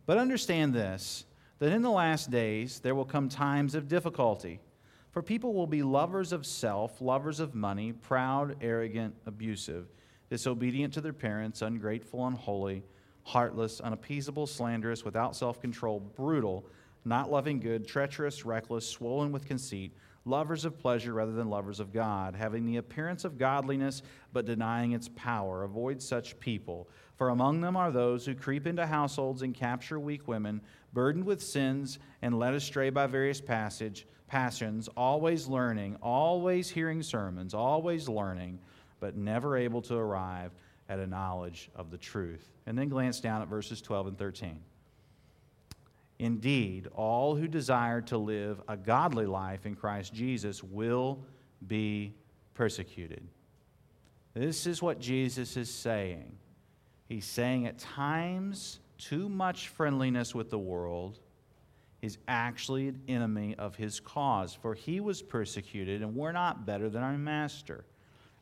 But 0.06 0.18
understand 0.18 0.74
this 0.74 1.26
that 1.60 1.72
in 1.72 1.82
the 1.82 1.90
last 1.90 2.30
days 2.30 2.80
there 2.80 2.96
will 2.96 3.06
come 3.06 3.30
times 3.30 3.76
of 3.76 3.88
difficulty. 3.88 4.60
For 5.12 5.22
people 5.22 5.54
will 5.54 5.68
be 5.68 5.82
lovers 5.82 6.34
of 6.34 6.46
self, 6.46 7.02
lovers 7.02 7.40
of 7.40 7.56
money, 7.56 7.94
proud, 7.94 8.58
arrogant, 8.62 9.16
abusive, 9.26 9.88
disobedient 10.30 10.94
to 10.94 11.02
their 11.02 11.14
parents, 11.14 11.62
ungrateful, 11.62 12.28
unholy 12.28 12.84
heartless, 13.26 13.82
unappeasable, 13.82 14.48
slanderous, 14.48 15.04
without 15.04 15.36
self 15.36 15.60
control, 15.60 16.00
brutal, 16.00 16.66
not 17.04 17.32
loving 17.32 17.60
good, 17.60 17.88
treacherous, 17.88 18.46
reckless, 18.46 18.88
swollen 18.88 19.32
with 19.32 19.46
conceit, 19.48 19.92
lovers 20.26 20.64
of 20.64 20.80
pleasure 20.80 21.14
rather 21.14 21.32
than 21.32 21.50
lovers 21.50 21.80
of 21.80 21.92
God, 21.92 22.36
having 22.36 22.66
the 22.66 22.78
appearance 22.78 23.26
of 23.26 23.38
godliness 23.38 24.04
but 24.32 24.46
denying 24.46 24.94
its 24.94 25.10
power. 25.16 25.64
Avoid 25.64 26.02
such 26.02 26.40
people. 26.40 26.88
For 27.18 27.30
among 27.30 27.62
them 27.62 27.76
are 27.76 27.92
those 27.92 28.26
who 28.26 28.36
creep 28.36 28.68
into 28.68 28.86
households 28.86 29.42
and 29.42 29.54
capture 29.54 30.00
weak 30.00 30.28
women, 30.28 30.62
burdened 30.94 31.26
with 31.26 31.42
sins 31.42 32.00
and 32.22 32.38
led 32.38 32.54
astray 32.54 32.90
by 32.90 33.08
various 33.08 33.42
passage, 33.42 34.06
passions, 34.28 34.88
always 34.96 35.48
learning, 35.48 35.98
always 36.02 36.70
hearing 36.70 37.02
sermons, 37.02 37.54
always 37.54 38.08
learning, 38.08 38.60
but 39.00 39.16
never 39.16 39.58
able 39.58 39.82
to 39.84 39.96
arrive 39.96 40.52
at 40.90 41.00
a 41.00 41.08
knowledge 41.08 41.70
of 41.76 41.92
the 41.92 41.98
truth. 41.98 42.48
And 42.66 42.78
then 42.78 42.90
glance 42.90 43.20
down 43.20 43.42
at 43.42 43.48
verses 43.48 43.82
12 43.82 44.08
and 44.08 44.18
13. 44.18 44.60
Indeed, 46.18 46.88
all 46.96 47.36
who 47.36 47.48
desire 47.48 48.02
to 48.02 48.18
live 48.18 48.62
a 48.68 48.78
godly 48.78 49.26
life 49.26 49.66
in 49.66 49.76
Christ 49.76 50.14
Jesus 50.14 50.64
will 50.64 51.20
be 51.68 52.16
persecuted. 52.54 53.28
This 54.34 54.66
is 54.66 54.82
what 54.82 55.00
Jesus 55.00 55.58
is 55.58 55.74
saying. 55.74 56.38
He's 57.08 57.26
saying 57.26 57.68
at 57.68 57.80
times, 57.80 58.80
too 58.98 59.30
much 59.30 59.68
friendliness 59.70 60.34
with 60.34 60.50
the 60.50 60.60
world 60.60 61.20
is 62.02 62.18
actually 62.28 62.88
an 62.88 63.02
enemy 63.08 63.56
of 63.58 63.76
his 63.76 64.00
cause, 64.00 64.54
for 64.54 64.74
he 64.74 65.00
was 65.00 65.22
persecuted, 65.22 66.02
and 66.02 66.16
we're 66.16 66.32
not 66.32 66.66
better 66.66 66.90
than 66.90 67.04
our 67.04 67.18
master. 67.18 67.84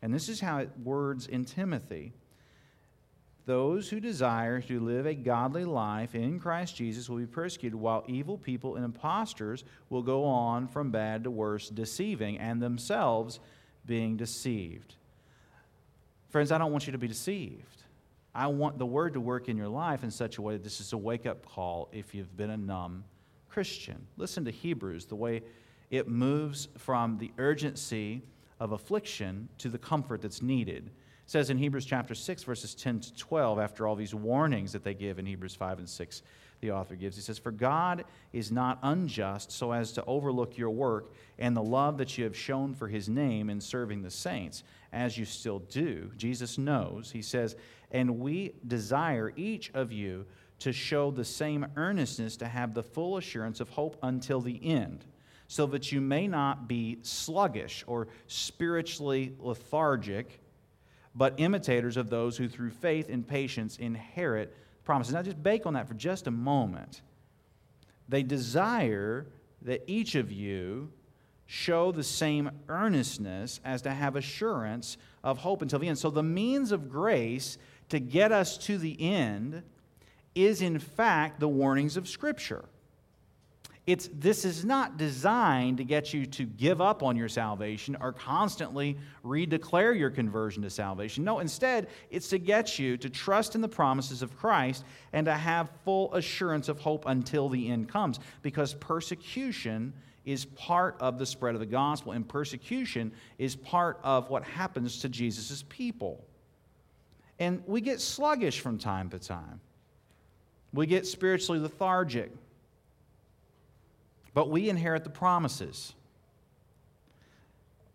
And 0.02 0.14
this 0.14 0.30
is 0.30 0.40
how 0.40 0.60
it 0.60 0.70
words 0.84 1.28
in 1.28 1.46
Timothy 1.46 2.14
those 3.46 3.90
who 3.90 4.00
desire 4.00 4.62
to 4.62 4.80
live 4.80 5.06
a 5.06 5.14
godly 5.14 5.66
life 5.66 6.16
in 6.16 6.40
Christ 6.40 6.76
Jesus 6.76 7.10
will 7.10 7.18
be 7.18 7.26
persecuted, 7.26 7.76
while 7.76 8.04
evil 8.08 8.38
people 8.38 8.76
and 8.76 8.86
impostors 8.86 9.66
will 9.90 10.02
go 10.02 10.24
on 10.24 10.68
from 10.68 10.92
bad 10.92 11.26
to 11.26 11.32
worse, 11.32 11.70
deceiving 11.70 12.38
and 12.40 12.62
themselves 12.62 13.40
being 13.86 14.16
deceived. 14.16 14.96
Friends, 16.30 16.52
I 16.52 16.58
don't 16.58 16.72
want 16.72 16.88
you 16.88 16.94
to 16.94 16.98
be 16.98 17.08
deceived. 17.08 17.84
I 18.34 18.48
want 18.48 18.80
the 18.80 18.86
word 18.86 19.14
to 19.14 19.20
work 19.20 19.50
in 19.50 19.58
your 19.58 19.68
life 19.68 20.04
in 20.04 20.10
such 20.10 20.38
a 20.38 20.42
way 20.42 20.54
that 20.54 20.64
this 20.64 20.80
is 20.80 20.94
a 20.94 20.98
wake 20.98 21.26
up 21.26 21.46
call 21.46 21.90
if 21.92 22.16
you've 22.16 22.36
been 22.36 22.50
a 22.50 22.58
numb 22.58 23.04
Christian. 23.50 24.08
Listen 24.18 24.44
to 24.46 24.52
Hebrews, 24.52 25.06
the 25.06 25.16
way 25.16 25.44
it 25.92 26.08
moves 26.08 26.70
from 26.78 27.20
the 27.20 27.32
urgency 27.38 28.24
of 28.60 28.72
affliction 28.72 29.48
to 29.60 29.70
the 29.70 29.78
comfort 29.78 30.22
that's 30.22 30.42
needed 30.42 30.90
says 31.34 31.50
in 31.50 31.58
Hebrews 31.58 31.86
chapter 31.86 32.14
6, 32.14 32.44
verses 32.44 32.76
10 32.76 33.00
to 33.00 33.16
12, 33.16 33.58
after 33.58 33.88
all 33.88 33.96
these 33.96 34.14
warnings 34.14 34.72
that 34.72 34.84
they 34.84 34.94
give 34.94 35.18
in 35.18 35.26
Hebrews 35.26 35.56
5 35.56 35.80
and 35.80 35.90
6, 35.90 36.22
the 36.62 36.70
author 36.70 36.96
gives, 36.96 37.16
he 37.16 37.24
says, 37.24 37.40
For 37.40 37.50
God 37.50 38.06
is 38.34 38.52
not 38.52 38.78
unjust 38.84 39.52
so 39.52 39.72
as 39.72 39.92
to 39.94 40.06
overlook 40.06 40.60
your 40.60 40.70
work 40.70 41.12
and 41.40 41.58
the 41.58 41.64
love 41.64 41.98
that 41.98 42.20
you 42.20 42.24
have 42.26 42.38
shown 42.38 42.76
for 42.76 42.88
his 42.88 43.10
name 43.10 43.50
in 43.50 43.60
serving 43.60 44.04
the 44.04 44.12
saints, 44.12 44.64
as 44.92 45.18
you 45.18 45.26
still 45.26 45.58
do. 45.58 46.12
Jesus 46.18 46.60
knows. 46.60 47.10
He 47.10 47.24
says, 47.24 47.56
And 47.90 48.20
we 48.20 48.54
desire 48.68 49.34
each 49.36 49.72
of 49.74 49.92
you 49.92 50.28
to 50.60 50.72
show 50.72 51.10
the 51.10 51.26
same 51.26 51.66
earnestness 51.78 52.38
to 52.38 52.48
have 52.48 52.76
the 52.76 52.84
full 52.84 53.18
assurance 53.18 53.60
of 53.60 53.70
hope 53.70 53.98
until 54.04 54.40
the 54.40 54.64
end 54.64 55.04
so 55.48 55.66
that 55.66 55.92
you 55.92 56.00
may 56.00 56.28
not 56.28 56.68
be 56.68 57.00
sluggish 57.02 57.84
or 57.88 58.08
spiritually 58.28 59.34
lethargic 59.40 60.40
but 61.16 61.36
imitators 61.38 61.98
of 61.98 62.10
those 62.10 62.38
who 62.38 62.48
through 62.48 62.72
faith 62.72 63.10
and 63.10 63.28
patience 63.28 63.78
inherit 63.78 64.56
promises. 64.84 65.14
Now, 65.14 65.22
just 65.22 65.42
bake 65.42 65.66
on 65.66 65.74
that 65.74 65.88
for 65.88 65.94
just 65.94 66.28
a 66.28 66.32
moment. 66.32 67.02
They 68.10 68.24
desire 68.24 69.28
that 69.62 69.84
each 69.88 70.16
of 70.16 70.32
you 70.32 70.92
show 71.46 71.92
the 71.92 72.04
same 72.04 72.50
earnestness 72.68 73.60
as 73.64 73.82
to 73.84 73.92
have 73.92 74.16
assurance 74.16 74.98
of 75.24 75.38
hope 75.40 75.62
until 75.62 75.80
the 75.80 75.88
end. 75.88 76.00
So, 76.00 76.10
the 76.10 76.24
means 76.24 76.72
of 76.72 76.90
grace 76.90 77.58
to 77.90 78.00
get 78.00 78.32
us 78.32 78.58
to 78.60 78.78
the 78.78 79.00
end 79.02 79.64
is, 80.36 80.62
in 80.62 80.80
fact, 80.80 81.40
the 81.40 81.48
warnings 81.48 81.96
of 81.96 82.10
Scripture. 82.10 82.66
It's, 83.86 84.10
this 84.14 84.46
is 84.46 84.64
not 84.64 84.96
designed 84.96 85.78
to 85.78 85.84
get 85.84 86.14
you 86.14 86.26
to 86.28 86.46
give 86.46 86.80
up 86.80 87.04
on 87.04 87.18
your 87.18 87.28
salvation 87.28 87.98
or 88.00 88.14
constantly 88.14 88.98
redeclare 89.26 89.98
your 89.98 90.10
conversion 90.10 90.64
to 90.64 90.70
salvation. 90.70 91.26
No, 91.26 91.40
instead, 91.40 91.88
it's 92.10 92.30
to 92.30 92.38
get 92.38 92.80
you 92.80 92.96
to 92.96 93.10
trust 93.10 93.56
in 93.56 93.62
the 93.62 93.68
promises 93.68 94.22
of 94.22 94.38
Christ 94.38 94.86
and 95.12 95.26
to 95.26 95.34
have 95.34 95.70
full 95.84 96.14
assurance 96.14 96.70
of 96.70 96.80
hope 96.80 97.04
until 97.08 97.50
the 97.50 97.70
end 97.70 97.90
comes. 97.90 98.22
Because 98.42 98.74
persecution 98.76 99.92
is 100.24 100.46
part 100.46 100.96
of 101.02 101.20
the 101.20 101.26
spread 101.26 101.54
of 101.54 101.60
the 101.60 101.66
gospel, 101.66 102.14
and 102.14 102.26
persecution 102.26 103.12
is 103.38 103.58
part 103.58 104.00
of 104.02 104.30
what 104.30 104.44
happens 104.46 105.00
to 105.00 105.10
Jesus' 105.10 105.66
people. 105.68 106.24
And 107.38 107.62
we 107.68 107.82
get 107.82 108.00
sluggish 108.00 108.62
from 108.62 108.78
time 108.78 109.10
to 109.10 109.20
time, 109.20 109.60
we 110.72 110.88
get 110.88 111.06
spiritually 111.06 111.60
lethargic 111.60 112.32
but 114.34 114.50
we 114.50 114.70
inherit 114.70 115.04
the 115.04 115.10
promises. 115.10 115.94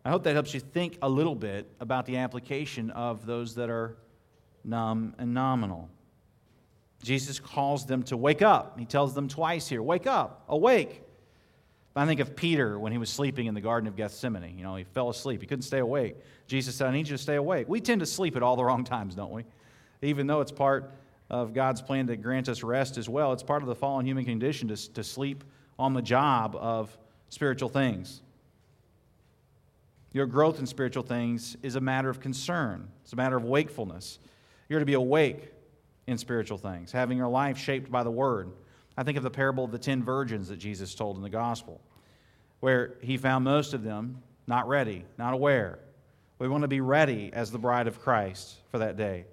I 0.05 0.11
hope 0.11 0.22
that 0.24 0.35
helps 0.35 0.55
you 0.55 0.61
think 0.61 0.98
a 1.03 1.09
little 1.09 1.35
bit 1.35 1.70
about 1.81 2.07
the 2.07 2.18
application 2.18 2.90
of 2.90 3.27
those 3.27 3.57
that 3.57 3.68
are 3.68 3.96
numb 4.64 5.14
and 5.18 5.35
nominal. 5.35 5.88
Jesus 7.03 7.38
calls 7.38 7.87
them 7.87 8.03
to 8.05 8.16
wake 8.16 8.42
up. 8.42 8.79
He 8.79 8.85
tells 8.85 9.14
them 9.14 9.29
twice 9.29 9.68
here 9.68 9.83
wake 9.83 10.07
up, 10.07 10.44
awake. 10.48 11.03
I 11.94 12.07
think 12.07 12.20
of 12.20 12.37
Peter 12.37 12.79
when 12.79 12.92
he 12.92 12.98
was 12.98 13.11
sleeping 13.11 13.46
in 13.46 13.55
the 13.55 13.61
Garden 13.61 13.88
of 13.88 13.96
Gethsemane. 13.96 14.57
You 14.57 14.62
know, 14.62 14.77
he 14.77 14.85
fell 14.85 15.11
asleep. 15.11 15.40
He 15.40 15.48
couldn't 15.48 15.62
stay 15.62 15.81
awake. 15.81 16.16
Jesus 16.46 16.77
said, 16.77 16.87
I 16.87 16.92
need 16.92 17.09
you 17.09 17.16
to 17.16 17.22
stay 17.22 17.35
awake. 17.35 17.68
We 17.68 17.81
tend 17.81 18.01
to 18.01 18.07
sleep 18.07 18.37
at 18.37 18.42
all 18.42 18.55
the 18.55 18.64
wrong 18.64 18.85
times, 18.85 19.16
don't 19.16 19.33
we? 19.33 19.44
Even 20.03 20.29
though 20.29 20.40
it's 20.40 20.53
part 20.53 20.92
of 21.29 21.53
God's 21.53 21.83
plan 21.83 22.07
to 22.07 22.16
grant 22.16 22.48
us 22.48 22.62
rest 22.62 22.98
as 22.98 23.09
well, 23.09 23.33
it's 23.33 23.42
part 23.42 23.62
of 23.62 23.68
the 23.68 23.74
fallen 23.74 24.07
human 24.07 24.24
condition 24.24 24.68
to, 24.68 24.92
to 24.92 25.03
sleep 25.03 25.42
on 25.79 25.95
the 25.95 26.03
job 26.03 26.57
of 26.57 26.97
spiritual 27.29 27.69
things. 27.69 28.23
Your 30.12 30.27
growth 30.27 30.59
in 30.59 30.67
spiritual 30.67 31.03
things 31.03 31.57
is 31.62 31.77
a 31.77 31.81
matter 31.81 32.09
of 32.09 32.21
concern, 32.21 32.88
it's 33.03 33.12
a 33.12 33.17
matter 33.17 33.37
of 33.37 33.45
wakefulness. 33.45 34.19
You're 34.69 34.81
to 34.81 34.87
be 34.87 34.95
awake 34.95 35.53
in 36.07 36.19
spiritual 36.19 36.59
things, 36.59 36.93
having 36.93 37.17
your 37.17 37.29
life 37.29 37.57
shaped 37.57 37.91
by 37.91 38.03
the 38.03 38.11
Word. 38.11 38.51
I 38.97 39.03
think 39.03 39.17
of 39.17 39.23
the 39.23 39.31
parable 39.31 39.64
of 39.64 39.71
the 39.71 39.79
ten 39.79 40.03
virgins 40.03 40.49
that 40.49 40.59
Jesus 40.59 40.95
told 40.95 41.17
in 41.17 41.23
the 41.23 41.31
gospel, 41.31 41.81
where 42.61 42.97
he 43.01 43.17
found 43.17 43.45
most 43.45 43.73
of 43.73 43.83
them 43.83 44.23
not 44.47 44.67
ready, 44.67 45.05
not 45.19 45.35
aware. 45.35 45.79
We 46.38 46.49
want 46.49 46.62
to 46.62 46.69
be 46.69 46.81
ready 46.81 47.31
as 47.33 47.51
the 47.51 47.59
bride 47.59 47.87
of 47.87 48.01
Christ 48.01 48.57
for 48.71 48.79
that 48.79 48.97
day. 48.97 49.25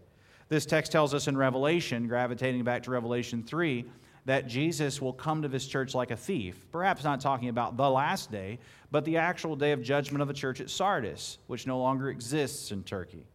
This 0.50 0.66
text 0.66 0.92
tells 0.92 1.14
us 1.14 1.28
in 1.28 1.38
Revelation, 1.38 2.08
gravitating 2.08 2.64
back 2.64 2.84
to 2.84 2.92
Revelation 2.92 3.44
3, 3.44 3.86
that 4.26 4.48
Jesus 4.48 5.02
will 5.02 5.14
come 5.14 5.44
to 5.44 5.48
this 5.48 5.68
church 5.68 5.94
like 5.94 6.12
a 6.12 6.18
thief. 6.18 6.66
Perhaps 6.72 7.04
not 7.04 7.22
talking 7.22 7.50
about 7.50 7.78
the 7.78 7.90
last 7.90 8.32
day, 8.32 8.60
but 8.92 9.06
the 9.06 9.18
actual 9.18 9.56
day 9.56 9.72
of 9.72 9.82
judgment 9.82 10.22
of 10.22 10.28
the 10.28 10.34
church 10.34 10.60
at 10.60 10.70
Sardis, 10.70 11.38
which 11.48 11.68
no 11.68 11.80
longer 11.80 12.10
exists 12.10 12.72
in 12.72 12.84
Turkey. 12.84 13.26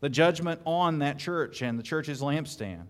The 0.00 0.08
judgment 0.08 0.60
on 0.64 1.00
that 1.00 1.18
church 1.18 1.62
and 1.62 1.78
the 1.78 1.82
church's 1.82 2.20
lampstand. 2.20 2.84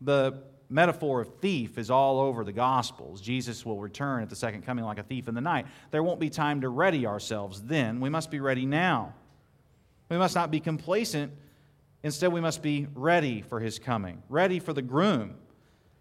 The 0.00 0.42
metaphor 0.68 1.20
of 1.22 1.36
thief 1.40 1.76
is 1.76 1.90
all 1.90 2.20
over 2.20 2.44
the 2.44 2.52
Gospels. 2.52 3.20
Jesus 3.20 3.66
will 3.66 3.78
return 3.78 4.22
at 4.22 4.30
the 4.30 4.36
second 4.36 4.62
coming 4.62 4.84
like 4.84 4.98
a 4.98 5.02
thief 5.02 5.26
in 5.26 5.34
the 5.34 5.40
night. 5.40 5.66
There 5.90 6.02
won't 6.02 6.20
be 6.20 6.30
time 6.30 6.60
to 6.60 6.68
ready 6.68 7.04
ourselves 7.06 7.62
then. 7.62 8.00
We 8.00 8.10
must 8.10 8.30
be 8.30 8.40
ready 8.40 8.64
now. 8.64 9.14
We 10.08 10.18
must 10.18 10.34
not 10.34 10.50
be 10.50 10.60
complacent. 10.60 11.32
Instead, 12.04 12.32
we 12.32 12.40
must 12.40 12.62
be 12.62 12.86
ready 12.94 13.42
for 13.42 13.60
his 13.60 13.78
coming, 13.78 14.22
ready 14.28 14.58
for 14.58 14.72
the 14.72 14.82
groom 14.82 15.36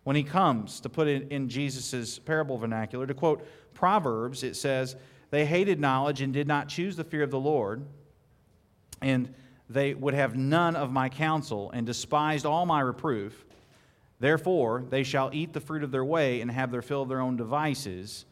when 0.04 0.16
he 0.16 0.24
comes, 0.24 0.80
to 0.82 0.90
put 0.90 1.08
it 1.08 1.32
in 1.32 1.48
Jesus' 1.48 2.20
parable 2.20 2.58
vernacular. 2.58 3.06
To 3.06 3.14
quote 3.14 3.46
Proverbs, 3.74 4.44
it 4.44 4.56
says, 4.56 4.96
They 5.30 5.46
hated 5.46 5.80
knowledge 5.80 6.22
and 6.22 6.34
did 6.34 6.48
not 6.48 6.70
choose 6.70 6.96
the 6.96 7.04
fear 7.04 7.24
of 7.24 7.32
the 7.32 7.40
Lord, 7.40 7.86
and 9.02 9.34
they 9.70 9.94
would 9.94 10.14
have 10.14 10.36
none 10.36 10.76
of 10.76 10.92
my 10.92 11.08
counsel 11.10 11.72
and 11.72 11.86
despised 11.86 12.46
all 12.46 12.66
my 12.66 12.82
reproof. 12.82 13.46
Therefore, 14.20 14.84
they 14.90 15.04
shall 15.04 15.30
eat 15.34 15.54
the 15.54 15.62
fruit 15.62 15.84
of 15.84 15.92
their 15.92 16.06
way 16.06 16.42
and 16.42 16.52
have 16.52 16.72
their 16.72 16.82
fill 16.82 17.04
of 17.04 17.10
their 17.10 17.22
own 17.22 17.38
devices. 17.38 18.26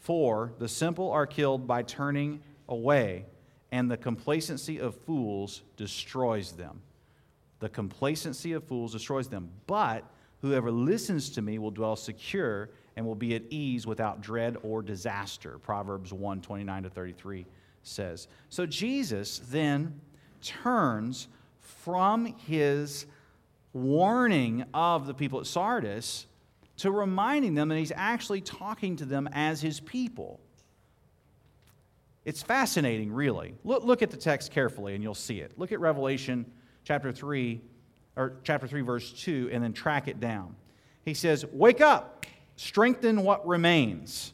For 0.00 0.52
the 0.58 0.68
simple 0.68 1.10
are 1.10 1.26
killed 1.26 1.66
by 1.66 1.82
turning 1.82 2.40
away, 2.68 3.26
and 3.70 3.90
the 3.90 3.96
complacency 3.96 4.78
of 4.78 4.94
fools 4.94 5.62
destroys 5.76 6.52
them. 6.52 6.80
The 7.60 7.68
complacency 7.68 8.52
of 8.52 8.64
fools 8.64 8.92
destroys 8.92 9.28
them. 9.28 9.50
But 9.66 10.04
Whoever 10.42 10.70
listens 10.70 11.30
to 11.30 11.42
me 11.42 11.58
will 11.58 11.70
dwell 11.70 11.96
secure 11.96 12.70
and 12.96 13.04
will 13.04 13.14
be 13.14 13.34
at 13.34 13.42
ease 13.50 13.86
without 13.86 14.20
dread 14.20 14.56
or 14.62 14.82
disaster. 14.82 15.58
Proverbs 15.58 16.12
1 16.12 16.40
29 16.40 16.82
to 16.84 16.90
33 16.90 17.46
says. 17.82 18.28
So 18.48 18.66
Jesus 18.66 19.40
then 19.50 20.00
turns 20.40 21.28
from 21.60 22.26
his 22.46 23.06
warning 23.72 24.64
of 24.74 25.06
the 25.06 25.14
people 25.14 25.40
at 25.40 25.46
Sardis 25.46 26.26
to 26.78 26.90
reminding 26.90 27.54
them 27.54 27.68
that 27.68 27.76
he's 27.76 27.92
actually 27.94 28.40
talking 28.40 28.96
to 28.96 29.04
them 29.04 29.28
as 29.32 29.60
his 29.60 29.80
people. 29.80 30.40
It's 32.24 32.42
fascinating, 32.42 33.12
really. 33.12 33.54
Look, 33.64 33.84
look 33.84 34.02
at 34.02 34.10
the 34.10 34.16
text 34.16 34.52
carefully 34.52 34.94
and 34.94 35.02
you'll 35.02 35.14
see 35.14 35.40
it. 35.40 35.58
Look 35.58 35.72
at 35.72 35.80
Revelation 35.80 36.46
chapter 36.84 37.10
3, 37.10 37.60
or 38.18 38.34
chapter 38.42 38.66
3, 38.66 38.82
verse 38.82 39.12
2, 39.12 39.48
and 39.52 39.62
then 39.62 39.72
track 39.72 40.08
it 40.08 40.20
down. 40.20 40.56
He 41.04 41.14
says, 41.14 41.46
Wake 41.52 41.80
up, 41.80 42.26
strengthen 42.56 43.22
what 43.22 43.46
remains. 43.46 44.32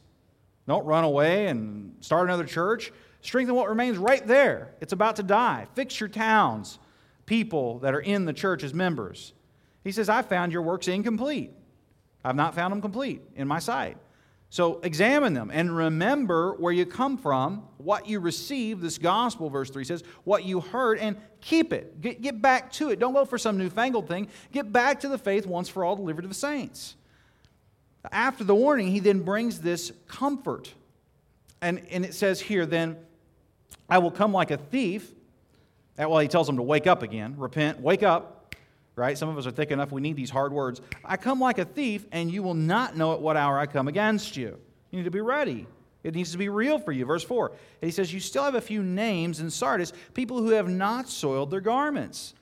Don't 0.67 0.85
run 0.87 1.05
away 1.05 1.49
and 1.49 1.95
start 2.01 2.27
another 2.27 2.47
church. 2.47 2.91
Strengthen 3.21 3.55
what 3.55 3.69
remains 3.69 3.99
right 3.99 4.27
there. 4.27 4.75
It's 4.81 4.93
about 4.93 5.17
to 5.17 5.23
die. 5.23 5.67
Fix 5.75 6.01
your 6.01 6.09
towns, 6.09 6.79
people 7.27 7.79
that 7.81 7.95
are 7.95 8.01
in 8.01 8.25
the 8.25 8.33
church 8.33 8.63
as 8.63 8.73
members. 8.73 9.35
He 9.83 9.93
says, 9.93 10.09
I 10.09 10.23
found 10.23 10.53
your 10.53 10.63
works 10.63 10.89
incomplete. 10.89 11.53
I've 12.25 12.37
not 12.37 12.55
found 12.55 12.73
them 12.73 12.81
complete 12.81 13.21
in 13.37 13.47
my 13.47 13.59
sight. 13.59 13.99
So 14.55 14.79
examine 14.85 15.35
them 15.35 15.51
and 15.53 15.77
remember 15.77 16.53
where 16.53 16.73
you 16.73 16.87
come 16.87 17.19
from, 17.19 17.65
what 17.79 18.09
you 18.09 18.21
received, 18.21 18.83
this 18.83 18.99
gospel, 18.99 19.51
verse 19.51 19.69
3 19.69 19.83
says, 19.83 20.05
what 20.23 20.45
you 20.45 20.61
heard, 20.61 21.01
and 21.01 21.17
keep 21.41 21.73
it. 21.73 22.01
Get, 22.01 22.23
get 22.23 22.41
back 22.41 22.71
to 22.75 22.91
it. 22.91 23.01
Don't 23.01 23.15
go 23.15 23.25
for 23.25 23.37
some 23.37 23.59
newfangled 23.59 24.07
thing. 24.07 24.29
Get 24.53 24.73
back 24.73 25.01
to 25.01 25.09
the 25.09 25.19
faith 25.19 25.45
once 25.45 25.69
for 25.69 25.85
all 25.85 25.97
delivered 25.97 26.23
to 26.23 26.29
the 26.29 26.35
saints. 26.35 26.95
After 28.13 28.45
the 28.45 28.55
warning, 28.55 28.93
he 28.93 29.01
then 29.01 29.23
brings 29.23 29.61
this 29.61 29.91
comfort. 30.07 30.73
And, 31.61 31.83
and 31.91 32.05
it 32.05 32.15
says 32.15 32.41
here, 32.41 32.65
then, 32.65 32.97
I 33.91 33.99
will 33.99 34.13
come 34.13 34.33
like 34.33 34.53
a 34.53 34.57
thief. 34.57 35.11
Well, 35.99 36.21
he 36.21 36.29
tells 36.29 36.47
them 36.47 36.59
to 36.59 36.63
wake 36.63 36.87
up 36.87 37.03
again, 37.03 37.35
repent, 37.39 37.81
wake 37.81 38.05
up, 38.05 38.34
right? 38.97 39.17
Some 39.17 39.29
of 39.29 39.37
us 39.39 39.47
are 39.47 39.51
thick 39.51 39.71
enough, 39.71 39.93
we 39.93 40.01
need 40.01 40.17
these 40.17 40.31
hard 40.31 40.53
words. 40.53 40.81
I 41.05 41.17
come 41.17 41.41
like 41.41 41.59
a 41.59 41.65
thief, 41.65 42.07
and 42.13 42.31
you 42.31 42.43
will 42.43 42.55
not 42.55 42.97
know 42.97 43.13
at 43.13 43.21
what 43.21 43.37
hour 43.37 43.59
I 43.59 43.67
come 43.67 43.89
against 43.89 44.37
you. 44.37 44.59
You 44.91 44.99
need 44.99 45.05
to 45.05 45.11
be 45.11 45.21
ready. 45.21 45.67
It 46.05 46.15
needs 46.15 46.33
to 46.33 46.39
be 46.39 46.51
real 46.51 46.79
for 46.79 46.93
you. 46.93 47.07
Verse 47.07 47.25
4. 47.25 47.49
And 47.49 47.59
he 47.81 47.91
says, 47.91 48.13
You 48.13 48.21
still 48.21 48.45
have 48.45 48.55
a 48.55 48.61
few 48.61 48.83
names 48.83 49.41
in 49.41 49.51
Sardis, 49.51 49.93
people 50.13 50.39
who 50.39 50.51
have 50.51 50.69
not 50.69 51.09
soiled 51.09 51.51
their 51.51 51.63
garments. 51.63 52.35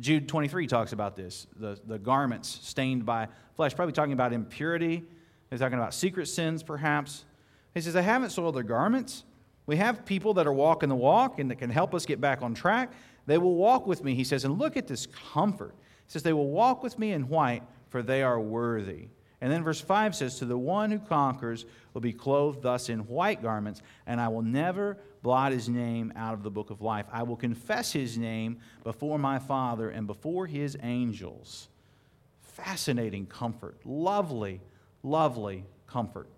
Jude 0.00 0.28
23 0.28 0.66
talks 0.66 0.92
about 0.92 1.16
this 1.16 1.46
the, 1.56 1.78
the 1.86 1.98
garments 1.98 2.60
stained 2.62 3.04
by 3.04 3.28
flesh, 3.56 3.74
probably 3.74 3.92
talking 3.92 4.12
about 4.12 4.32
impurity. 4.32 5.04
He's 5.50 5.60
talking 5.60 5.78
about 5.78 5.94
secret 5.94 6.26
sins, 6.26 6.62
perhaps. 6.62 7.24
He 7.74 7.80
says, 7.80 7.96
I 7.96 8.02
haven't 8.02 8.30
soiled 8.30 8.54
their 8.54 8.62
garments. 8.62 9.24
We 9.66 9.76
have 9.76 10.04
people 10.04 10.34
that 10.34 10.46
are 10.46 10.52
walking 10.52 10.88
the 10.88 10.96
walk 10.96 11.38
and 11.38 11.50
that 11.50 11.56
can 11.56 11.70
help 11.70 11.94
us 11.94 12.06
get 12.06 12.20
back 12.20 12.42
on 12.42 12.54
track. 12.54 12.92
They 13.28 13.36
will 13.36 13.56
walk 13.56 13.86
with 13.86 14.02
me, 14.02 14.14
he 14.14 14.24
says, 14.24 14.46
and 14.46 14.58
look 14.58 14.78
at 14.78 14.86
this 14.86 15.06
comfort. 15.34 15.74
He 16.06 16.12
says, 16.12 16.22
They 16.22 16.32
will 16.32 16.48
walk 16.48 16.82
with 16.82 16.98
me 16.98 17.12
in 17.12 17.28
white, 17.28 17.62
for 17.90 18.02
they 18.02 18.22
are 18.22 18.40
worthy. 18.40 19.08
And 19.42 19.52
then 19.52 19.62
verse 19.62 19.82
5 19.82 20.14
says, 20.14 20.38
To 20.38 20.46
the 20.46 20.56
one 20.56 20.90
who 20.90 20.98
conquers 20.98 21.66
will 21.92 22.00
be 22.00 22.14
clothed 22.14 22.62
thus 22.62 22.88
in 22.88 23.00
white 23.00 23.42
garments, 23.42 23.82
and 24.06 24.18
I 24.18 24.28
will 24.28 24.40
never 24.40 24.96
blot 25.22 25.52
his 25.52 25.68
name 25.68 26.10
out 26.16 26.32
of 26.32 26.42
the 26.42 26.50
book 26.50 26.70
of 26.70 26.80
life. 26.80 27.04
I 27.12 27.22
will 27.22 27.36
confess 27.36 27.92
his 27.92 28.16
name 28.16 28.60
before 28.82 29.18
my 29.18 29.38
Father 29.38 29.90
and 29.90 30.06
before 30.06 30.46
his 30.46 30.78
angels. 30.82 31.68
Fascinating 32.40 33.26
comfort. 33.26 33.76
Lovely, 33.84 34.62
lovely 35.02 35.66
comfort. 35.86 36.30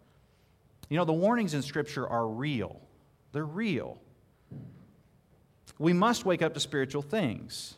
You 0.88 0.96
know, 0.96 1.04
the 1.04 1.12
warnings 1.12 1.54
in 1.54 1.62
Scripture 1.62 2.08
are 2.08 2.26
real, 2.26 2.80
they're 3.30 3.44
real 3.44 4.00
we 5.80 5.94
must 5.94 6.26
wake 6.26 6.42
up 6.42 6.52
to 6.52 6.60
spiritual 6.60 7.00
things. 7.00 7.74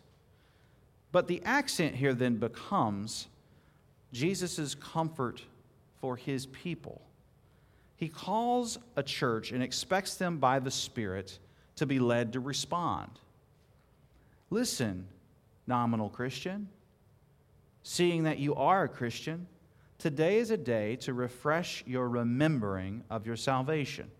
But 1.13 1.29
the 1.29 1.41
accent 1.45 1.95
here 1.95 2.15
then 2.15 2.37
becomes 2.37 3.29
Jesus' 4.13 4.75
comfort 4.75 5.41
for 6.01 6.17
his 6.17 6.47
people. 6.47 7.01
He 7.95 8.09
calls 8.09 8.77
a 8.97 9.05
church 9.05 9.53
and 9.53 9.63
expects 9.63 10.17
them 10.17 10.39
by 10.39 10.59
the 10.59 10.71
Spirit 10.71 11.39
to 11.77 11.87
be 11.87 12.01
led 12.01 12.33
to 12.33 12.41
respond. 12.41 13.13
Listen, 14.51 15.07
nominal 15.69 16.09
Christian, 16.09 16.69
seeing 17.85 18.25
that 18.25 18.41
you 18.41 18.57
are 18.57 18.83
a 18.83 18.89
Christian, 18.89 19.47
today 19.99 20.39
is 20.39 20.51
a 20.51 20.57
day 20.57 20.97
to 20.97 21.15
refresh 21.15 21.85
your 21.87 22.09
remembering 22.09 23.05
of 23.09 23.27
your 23.27 23.37
salvation. 23.37 24.11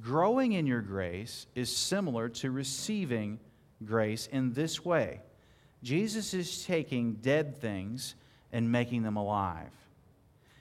Growing 0.00 0.52
in 0.52 0.66
your 0.66 0.80
grace 0.80 1.46
is 1.54 1.74
similar 1.74 2.28
to 2.28 2.50
receiving 2.50 3.38
grace 3.84 4.26
in 4.26 4.52
this 4.52 4.84
way 4.84 5.20
Jesus 5.82 6.34
is 6.34 6.64
taking 6.64 7.14
dead 7.14 7.56
things 7.56 8.14
and 8.52 8.70
making 8.70 9.02
them 9.02 9.16
alive. 9.16 9.72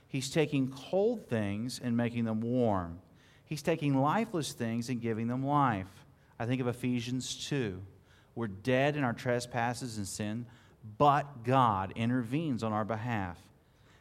He's 0.07 0.29
taking 0.29 0.71
cold 0.71 1.27
things 1.27 1.79
and 1.83 1.95
making 1.95 2.25
them 2.25 2.41
warm. 2.41 2.99
He's 3.45 3.61
taking 3.61 3.99
lifeless 3.99 4.53
things 4.53 4.89
and 4.89 5.01
giving 5.01 5.27
them 5.27 5.45
life. 5.45 5.87
I 6.39 6.45
think 6.45 6.61
of 6.61 6.67
Ephesians 6.67 7.47
2. 7.47 7.81
We're 8.35 8.47
dead 8.47 8.95
in 8.95 9.03
our 9.03 9.13
trespasses 9.13 9.97
and 9.97 10.07
sin, 10.07 10.45
but 10.97 11.43
God 11.43 11.91
intervenes 11.95 12.63
on 12.63 12.71
our 12.71 12.85
behalf. 12.85 13.37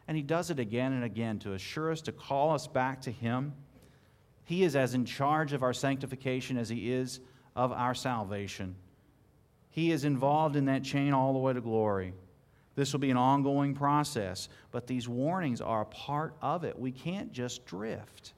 And 0.07 0.16
He 0.16 0.22
does 0.22 0.51
it 0.51 0.59
again 0.59 0.93
and 0.93 1.03
again 1.03 1.39
to 1.41 1.55
assure 1.55 1.91
us, 1.91 2.01
to 2.03 2.12
call 2.12 2.55
us 2.55 2.66
back 2.66 3.03
to 3.03 3.11
Him 3.11 3.55
he 4.49 4.64
is 4.64 4.76
as 4.76 4.94
in 4.94 5.05
charge 5.05 5.53
of 5.53 5.62
our 5.62 5.74
sanctification 5.74 6.57
as 6.57 6.70
He 6.70 6.90
is 6.90 7.20
of 7.55 7.70
our 7.70 7.94
salvation. 7.94 8.76
He 9.68 9.92
is 9.92 10.07
involved 10.07 10.57
in 10.57 10.64
that 10.64 10.82
chain 10.82 11.12
all 11.12 11.34
the 11.34 11.38
way 11.38 11.53
to 11.53 11.61
glory. 11.61 12.14
This 12.74 12.94
will 12.94 13.01
be 13.01 13.11
an 13.11 13.18
ongoing 13.18 13.74
process, 13.74 14.49
but 14.72 14.86
these 14.86 15.07
warnings 15.07 15.61
are 15.61 15.82
a 15.82 15.84
part 15.84 16.32
of 16.40 16.64
it. 16.64 16.78
We 16.78 16.92
can't 16.92 17.30
just 17.30 17.66
drift. 17.66 18.32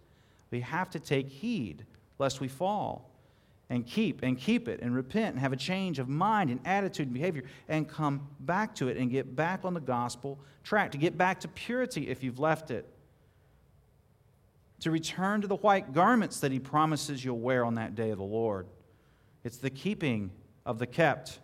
We 0.50 0.62
have 0.62 0.90
to 0.90 0.98
take 0.98 1.28
heed 1.28 1.86
lest 2.18 2.40
we 2.40 2.48
fall 2.48 3.08
and 3.68 3.86
keep 3.86 4.24
and 4.24 4.36
keep 4.36 4.66
it 4.66 4.80
and 4.82 4.92
repent 4.92 5.34
and 5.34 5.38
have 5.38 5.52
a 5.52 5.56
change 5.56 6.00
of 6.00 6.08
mind 6.08 6.50
and 6.50 6.58
attitude 6.64 7.06
and 7.06 7.14
behavior 7.14 7.44
and 7.68 7.88
come 7.88 8.26
back 8.40 8.74
to 8.74 8.88
it 8.88 8.96
and 8.96 9.12
get 9.12 9.36
back 9.36 9.60
on 9.64 9.74
the 9.74 9.80
gospel 9.80 10.40
track, 10.64 10.90
to 10.90 10.98
get 10.98 11.16
back 11.16 11.38
to 11.38 11.46
purity 11.46 12.08
if 12.08 12.24
you've 12.24 12.40
left 12.40 12.72
it 12.72 12.84
to 14.80 14.90
return 14.90 15.42
to 15.42 15.46
the 15.46 15.56
white 15.56 15.92
garments 15.92 16.40
that 16.40 16.52
he 16.52 16.58
promises 16.58 17.24
you'll 17.24 17.38
wear 17.38 17.64
on 17.64 17.74
that 17.74 17.94
day 17.94 18.10
of 18.10 18.18
the 18.18 18.24
Lord. 18.24 18.66
It's 19.44 19.58
the 19.58 19.70
keeping 19.70 20.30
of 20.66 20.78
the 20.78 20.86
kept, 20.86 21.38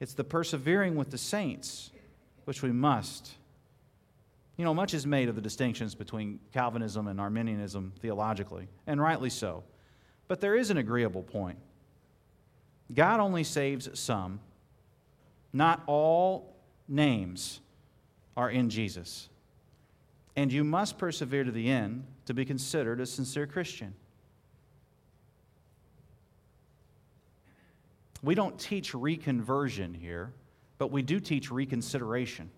it's 0.00 0.14
the 0.14 0.24
persevering 0.24 0.96
with 0.96 1.10
the 1.10 1.18
saints, 1.18 1.90
which 2.44 2.62
we 2.62 2.72
must. 2.72 3.34
You 4.56 4.64
know, 4.64 4.74
much 4.74 4.94
is 4.94 5.06
made 5.06 5.28
of 5.28 5.34
the 5.34 5.40
distinctions 5.40 5.94
between 5.94 6.38
Calvinism 6.52 7.08
and 7.08 7.20
Arminianism 7.20 7.92
theologically, 8.00 8.68
and 8.86 9.00
rightly 9.00 9.30
so. 9.30 9.64
But 10.28 10.40
there 10.40 10.56
is 10.56 10.70
an 10.70 10.76
agreeable 10.76 11.22
point. 11.22 11.58
God 12.92 13.20
only 13.20 13.44
saves 13.44 13.88
some, 13.98 14.40
not 15.52 15.82
all 15.86 16.56
names 16.88 17.60
are 18.36 18.50
in 18.50 18.70
Jesus. 18.70 19.28
And 20.36 20.52
you 20.52 20.64
must 20.64 20.98
persevere 20.98 21.44
to 21.44 21.50
the 21.50 21.70
end 21.70 22.04
to 22.26 22.34
be 22.34 22.44
considered 22.44 23.00
a 23.00 23.06
sincere 23.06 23.46
Christian. 23.46 23.94
We 28.22 28.34
don't 28.34 28.58
teach 28.58 28.92
reconversion 28.92 29.96
here, 29.96 30.32
but 30.78 30.92
we 30.92 31.02
do 31.02 31.18
teach 31.18 31.50
reconsideration, 31.50 32.50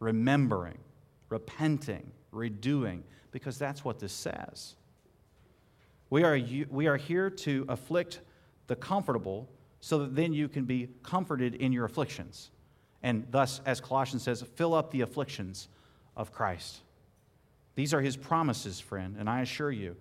remembering, 0.00 0.78
repenting, 1.28 2.10
redoing, 2.32 3.02
because 3.30 3.58
that's 3.58 3.84
what 3.84 3.98
this 3.98 4.12
says. 4.12 4.74
We 6.08 6.22
are, 6.22 6.38
we 6.70 6.86
are 6.86 6.96
here 6.96 7.28
to 7.28 7.66
afflict 7.68 8.20
the 8.66 8.76
comfortable 8.76 9.48
so 9.80 9.98
that 9.98 10.14
then 10.14 10.32
you 10.32 10.48
can 10.48 10.64
be 10.64 10.88
comforted 11.02 11.56
in 11.56 11.72
your 11.72 11.84
afflictions. 11.84 12.50
And 13.02 13.26
thus, 13.30 13.60
as 13.66 13.82
Colossians 13.82 14.22
says, 14.22 14.42
fill 14.54 14.72
up 14.72 14.90
the 14.90 15.02
afflictions 15.02 15.68
of 16.16 16.32
Christ. 16.32 16.80
These 17.74 17.92
are 17.92 18.00
his 18.00 18.16
promises, 18.16 18.80
friend, 18.80 19.16
and 19.18 19.28
I 19.28 19.40
assure 19.40 19.72
you, 19.72 19.96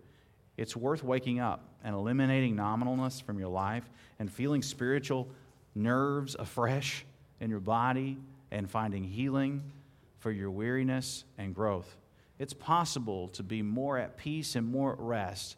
it's 0.58 0.76
worth 0.76 1.04
waking 1.04 1.40
up 1.40 1.64
and 1.84 1.96
eliminating 1.96 2.56
nominalness 2.56 3.22
from 3.22 3.40
your 3.40 3.50
life 3.50 3.90
and 4.20 4.32
feeling 4.32 4.62
spiritual 4.62 5.28
nerves 5.76 6.36
afresh 6.38 7.06
in 7.40 7.50
your 7.50 7.60
body 7.60 8.18
and 8.52 8.70
finding 8.70 9.04
healing 9.04 9.64
for 10.20 10.32
your 10.32 10.52
weariness 10.52 11.26
and 11.38 11.56
growth. 11.56 11.98
It's 12.40 12.54
possible 12.54 13.30
to 13.30 13.44
be 13.44 13.62
more 13.62 13.98
at 13.98 14.18
peace 14.18 14.56
and 14.56 14.68
more 14.68 14.94
at 14.94 15.00
rest 15.00 15.58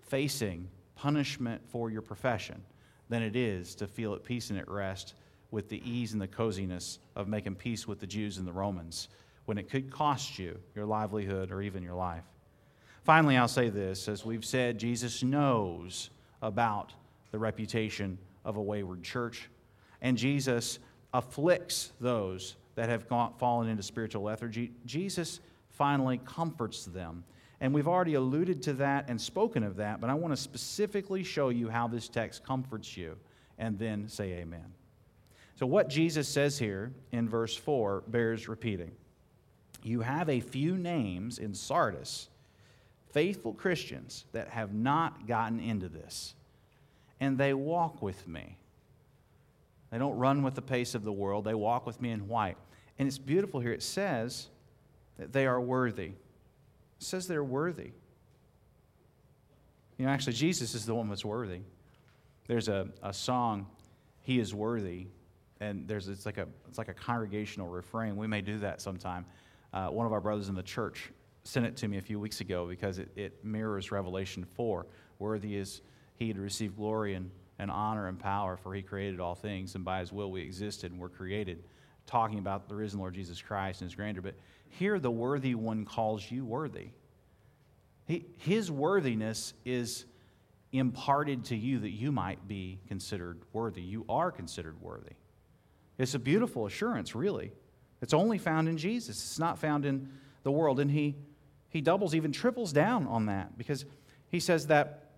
facing 0.00 0.68
punishment 0.94 1.60
for 1.68 1.90
your 1.90 2.02
profession 2.02 2.62
than 3.08 3.22
it 3.22 3.36
is 3.36 3.74
to 3.76 3.86
feel 3.86 4.14
at 4.14 4.24
peace 4.24 4.50
and 4.50 4.58
at 4.58 4.68
rest 4.68 5.14
with 5.50 5.68
the 5.68 5.82
ease 5.88 6.12
and 6.12 6.20
the 6.20 6.28
coziness 6.28 6.98
of 7.14 7.28
making 7.28 7.54
peace 7.54 7.86
with 7.86 8.00
the 8.00 8.06
Jews 8.06 8.38
and 8.38 8.46
the 8.46 8.52
Romans 8.52 9.08
when 9.46 9.58
it 9.58 9.70
could 9.70 9.90
cost 9.90 10.38
you 10.38 10.58
your 10.74 10.86
livelihood 10.86 11.50
or 11.50 11.62
even 11.62 11.82
your 11.82 11.94
life. 11.94 12.24
Finally, 13.02 13.36
I'll 13.36 13.48
say 13.48 13.68
this 13.68 14.08
as 14.08 14.24
we've 14.24 14.44
said, 14.44 14.78
Jesus 14.78 15.22
knows 15.22 16.10
about 16.42 16.92
the 17.30 17.38
reputation 17.38 18.18
of 18.44 18.56
a 18.56 18.62
wayward 18.62 19.02
church, 19.02 19.48
and 20.02 20.16
Jesus 20.16 20.78
afflicts 21.14 21.92
those 22.00 22.56
that 22.74 22.88
have 22.88 23.08
gone, 23.08 23.32
fallen 23.38 23.68
into 23.68 23.82
spiritual 23.82 24.22
lethargy, 24.22 24.70
Jesus 24.84 25.40
finally 25.70 26.20
comforts 26.24 26.84
them. 26.84 27.24
And 27.60 27.72
we've 27.72 27.88
already 27.88 28.14
alluded 28.14 28.62
to 28.64 28.74
that 28.74 29.08
and 29.08 29.18
spoken 29.18 29.62
of 29.62 29.76
that, 29.76 30.00
but 30.00 30.10
I 30.10 30.14
want 30.14 30.32
to 30.32 30.36
specifically 30.36 31.24
show 31.24 31.48
you 31.48 31.70
how 31.70 31.88
this 31.88 32.08
text 32.08 32.44
comforts 32.44 32.96
you 32.96 33.16
and 33.58 33.78
then 33.78 34.08
say 34.08 34.34
amen. 34.34 34.74
So, 35.54 35.64
what 35.64 35.88
Jesus 35.88 36.28
says 36.28 36.58
here 36.58 36.92
in 37.12 37.28
verse 37.28 37.56
4 37.56 38.04
bears 38.08 38.46
repeating. 38.46 38.90
You 39.86 40.00
have 40.00 40.28
a 40.28 40.40
few 40.40 40.76
names 40.76 41.38
in 41.38 41.54
Sardis, 41.54 42.28
faithful 43.12 43.52
Christians 43.52 44.24
that 44.32 44.48
have 44.48 44.74
not 44.74 45.28
gotten 45.28 45.60
into 45.60 45.88
this, 45.88 46.34
and 47.20 47.38
they 47.38 47.54
walk 47.54 48.02
with 48.02 48.26
me. 48.26 48.58
They 49.92 49.98
don't 49.98 50.16
run 50.16 50.42
with 50.42 50.56
the 50.56 50.62
pace 50.62 50.96
of 50.96 51.04
the 51.04 51.12
world, 51.12 51.44
they 51.44 51.54
walk 51.54 51.86
with 51.86 52.00
me 52.00 52.10
in 52.10 52.26
white. 52.26 52.56
And 52.98 53.06
it's 53.06 53.16
beautiful 53.16 53.60
here. 53.60 53.70
It 53.70 53.82
says 53.82 54.48
that 55.18 55.32
they 55.32 55.46
are 55.46 55.60
worthy. 55.60 56.06
It 56.06 56.14
says 56.98 57.28
they're 57.28 57.44
worthy. 57.44 57.92
You 59.98 60.06
know, 60.06 60.10
actually, 60.10 60.32
Jesus 60.32 60.74
is 60.74 60.84
the 60.84 60.96
one 60.96 61.08
that's 61.08 61.24
worthy. 61.24 61.60
There's 62.48 62.66
a, 62.66 62.88
a 63.04 63.12
song, 63.12 63.68
He 64.22 64.40
is 64.40 64.52
Worthy, 64.52 65.06
and 65.60 65.86
there's 65.86 66.08
it's 66.08 66.26
like 66.26 66.38
a 66.38 66.48
it's 66.68 66.76
like 66.76 66.88
a 66.88 66.94
congregational 66.94 67.68
refrain. 67.68 68.16
We 68.16 68.26
may 68.26 68.40
do 68.40 68.58
that 68.58 68.80
sometime. 68.80 69.26
Uh, 69.76 69.88
one 69.90 70.06
of 70.06 70.12
our 70.14 70.22
brothers 70.22 70.48
in 70.48 70.54
the 70.54 70.62
church 70.62 71.12
sent 71.44 71.66
it 71.66 71.76
to 71.76 71.86
me 71.86 71.98
a 71.98 72.00
few 72.00 72.18
weeks 72.18 72.40
ago 72.40 72.66
because 72.66 72.98
it, 72.98 73.10
it 73.14 73.44
mirrors 73.44 73.92
Revelation 73.92 74.46
4. 74.54 74.86
Worthy 75.18 75.54
is 75.54 75.82
he 76.14 76.32
to 76.32 76.40
receive 76.40 76.74
glory 76.76 77.12
and, 77.12 77.30
and 77.58 77.70
honor 77.70 78.08
and 78.08 78.18
power, 78.18 78.56
for 78.56 78.74
he 78.74 78.80
created 78.80 79.20
all 79.20 79.34
things, 79.34 79.74
and 79.74 79.84
by 79.84 80.00
his 80.00 80.14
will 80.14 80.30
we 80.30 80.40
existed 80.40 80.92
and 80.92 80.98
were 80.98 81.10
created. 81.10 81.62
Talking 82.06 82.38
about 82.38 82.70
the 82.70 82.74
risen 82.74 83.00
Lord 83.00 83.12
Jesus 83.12 83.42
Christ 83.42 83.82
and 83.82 83.90
his 83.90 83.94
grandeur. 83.94 84.22
But 84.22 84.36
here 84.70 84.98
the 84.98 85.10
worthy 85.10 85.54
one 85.54 85.84
calls 85.84 86.30
you 86.30 86.46
worthy. 86.46 86.88
He, 88.06 88.24
his 88.38 88.70
worthiness 88.70 89.52
is 89.66 90.06
imparted 90.72 91.44
to 91.46 91.54
you 91.54 91.80
that 91.80 91.90
you 91.90 92.12
might 92.12 92.48
be 92.48 92.78
considered 92.88 93.42
worthy. 93.52 93.82
You 93.82 94.06
are 94.08 94.32
considered 94.32 94.80
worthy. 94.80 95.16
It's 95.98 96.14
a 96.14 96.18
beautiful 96.18 96.64
assurance, 96.64 97.14
really. 97.14 97.52
It's 98.02 98.14
only 98.14 98.38
found 98.38 98.68
in 98.68 98.76
Jesus. 98.76 99.16
It's 99.16 99.38
not 99.38 99.58
found 99.58 99.84
in 99.84 100.08
the 100.42 100.50
world. 100.50 100.80
And 100.80 100.90
he, 100.90 101.16
he 101.68 101.80
doubles, 101.80 102.14
even 102.14 102.32
triples 102.32 102.72
down 102.72 103.06
on 103.06 103.26
that 103.26 103.56
because 103.56 103.84
he 104.30 104.40
says 104.40 104.66
that 104.68 105.10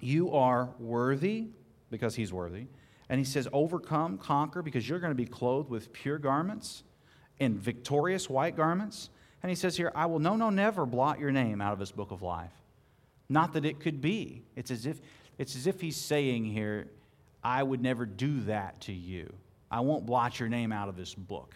you 0.00 0.34
are 0.34 0.70
worthy 0.78 1.48
because 1.90 2.14
he's 2.14 2.32
worthy. 2.32 2.66
And 3.08 3.18
he 3.18 3.24
says, 3.24 3.48
overcome, 3.52 4.18
conquer, 4.18 4.62
because 4.62 4.88
you're 4.88 4.98
going 4.98 5.12
to 5.12 5.14
be 5.14 5.26
clothed 5.26 5.70
with 5.70 5.92
pure 5.92 6.18
garments 6.18 6.82
and 7.38 7.56
victorious 7.56 8.28
white 8.28 8.56
garments. 8.56 9.10
And 9.42 9.50
he 9.50 9.56
says 9.56 9.76
here, 9.76 9.92
I 9.94 10.06
will 10.06 10.18
no, 10.18 10.34
no, 10.36 10.50
never 10.50 10.86
blot 10.86 11.20
your 11.20 11.30
name 11.30 11.60
out 11.60 11.72
of 11.72 11.78
this 11.78 11.92
book 11.92 12.10
of 12.10 12.22
life. 12.22 12.50
Not 13.28 13.52
that 13.52 13.64
it 13.64 13.80
could 13.80 14.00
be. 14.00 14.42
It's 14.56 14.70
as 14.70 14.86
if, 14.86 15.00
it's 15.38 15.54
as 15.54 15.66
if 15.66 15.80
he's 15.80 15.96
saying 15.96 16.46
here, 16.46 16.88
I 17.44 17.62
would 17.62 17.80
never 17.80 18.06
do 18.06 18.40
that 18.40 18.80
to 18.82 18.92
you. 18.92 19.32
I 19.70 19.80
won't 19.80 20.06
blot 20.06 20.40
your 20.40 20.48
name 20.48 20.72
out 20.72 20.88
of 20.88 20.96
this 20.96 21.14
book. 21.14 21.54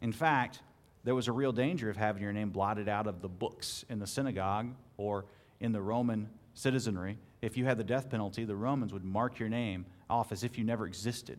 In 0.00 0.12
fact, 0.12 0.60
there 1.04 1.14
was 1.14 1.28
a 1.28 1.32
real 1.32 1.52
danger 1.52 1.90
of 1.90 1.96
having 1.96 2.22
your 2.22 2.32
name 2.32 2.50
blotted 2.50 2.88
out 2.88 3.06
of 3.06 3.22
the 3.22 3.28
books 3.28 3.84
in 3.88 3.98
the 3.98 4.06
synagogue 4.06 4.74
or 4.96 5.24
in 5.60 5.72
the 5.72 5.80
Roman 5.80 6.28
citizenry. 6.54 7.18
If 7.40 7.56
you 7.56 7.64
had 7.64 7.78
the 7.78 7.84
death 7.84 8.10
penalty, 8.10 8.44
the 8.44 8.56
Romans 8.56 8.92
would 8.92 9.04
mark 9.04 9.38
your 9.38 9.48
name 9.48 9.86
off 10.10 10.32
as 10.32 10.44
if 10.44 10.58
you 10.58 10.64
never 10.64 10.86
existed 10.86 11.38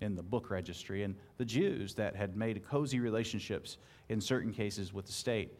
in 0.00 0.14
the 0.14 0.22
book 0.22 0.50
registry. 0.50 1.04
And 1.04 1.14
the 1.38 1.44
Jews 1.44 1.94
that 1.94 2.14
had 2.16 2.36
made 2.36 2.64
cozy 2.66 3.00
relationships 3.00 3.78
in 4.08 4.20
certain 4.20 4.52
cases 4.52 4.92
with 4.92 5.06
the 5.06 5.12
state 5.12 5.52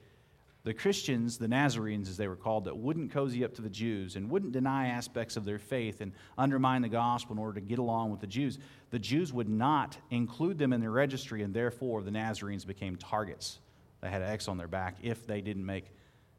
the 0.64 0.72
Christians, 0.72 1.38
the 1.38 1.48
Nazarenes 1.48 2.08
as 2.08 2.16
they 2.16 2.28
were 2.28 2.36
called, 2.36 2.64
that 2.66 2.76
wouldn't 2.76 3.10
cozy 3.10 3.44
up 3.44 3.54
to 3.54 3.62
the 3.62 3.70
Jews 3.70 4.14
and 4.14 4.30
wouldn't 4.30 4.52
deny 4.52 4.88
aspects 4.88 5.36
of 5.36 5.44
their 5.44 5.58
faith 5.58 6.00
and 6.00 6.12
undermine 6.38 6.82
the 6.82 6.88
gospel 6.88 7.34
in 7.34 7.40
order 7.40 7.60
to 7.60 7.66
get 7.66 7.80
along 7.80 8.10
with 8.10 8.20
the 8.20 8.28
Jews, 8.28 8.58
the 8.90 8.98
Jews 8.98 9.32
would 9.32 9.48
not 9.48 9.96
include 10.10 10.58
them 10.58 10.72
in 10.72 10.80
their 10.80 10.92
registry, 10.92 11.42
and 11.42 11.52
therefore 11.52 12.02
the 12.02 12.12
Nazarenes 12.12 12.64
became 12.64 12.96
targets. 12.96 13.58
They 14.00 14.10
had 14.10 14.22
X 14.22 14.46
on 14.46 14.56
their 14.56 14.68
back 14.68 14.96
if 15.02 15.26
they 15.26 15.40
didn't 15.40 15.66
make 15.66 15.86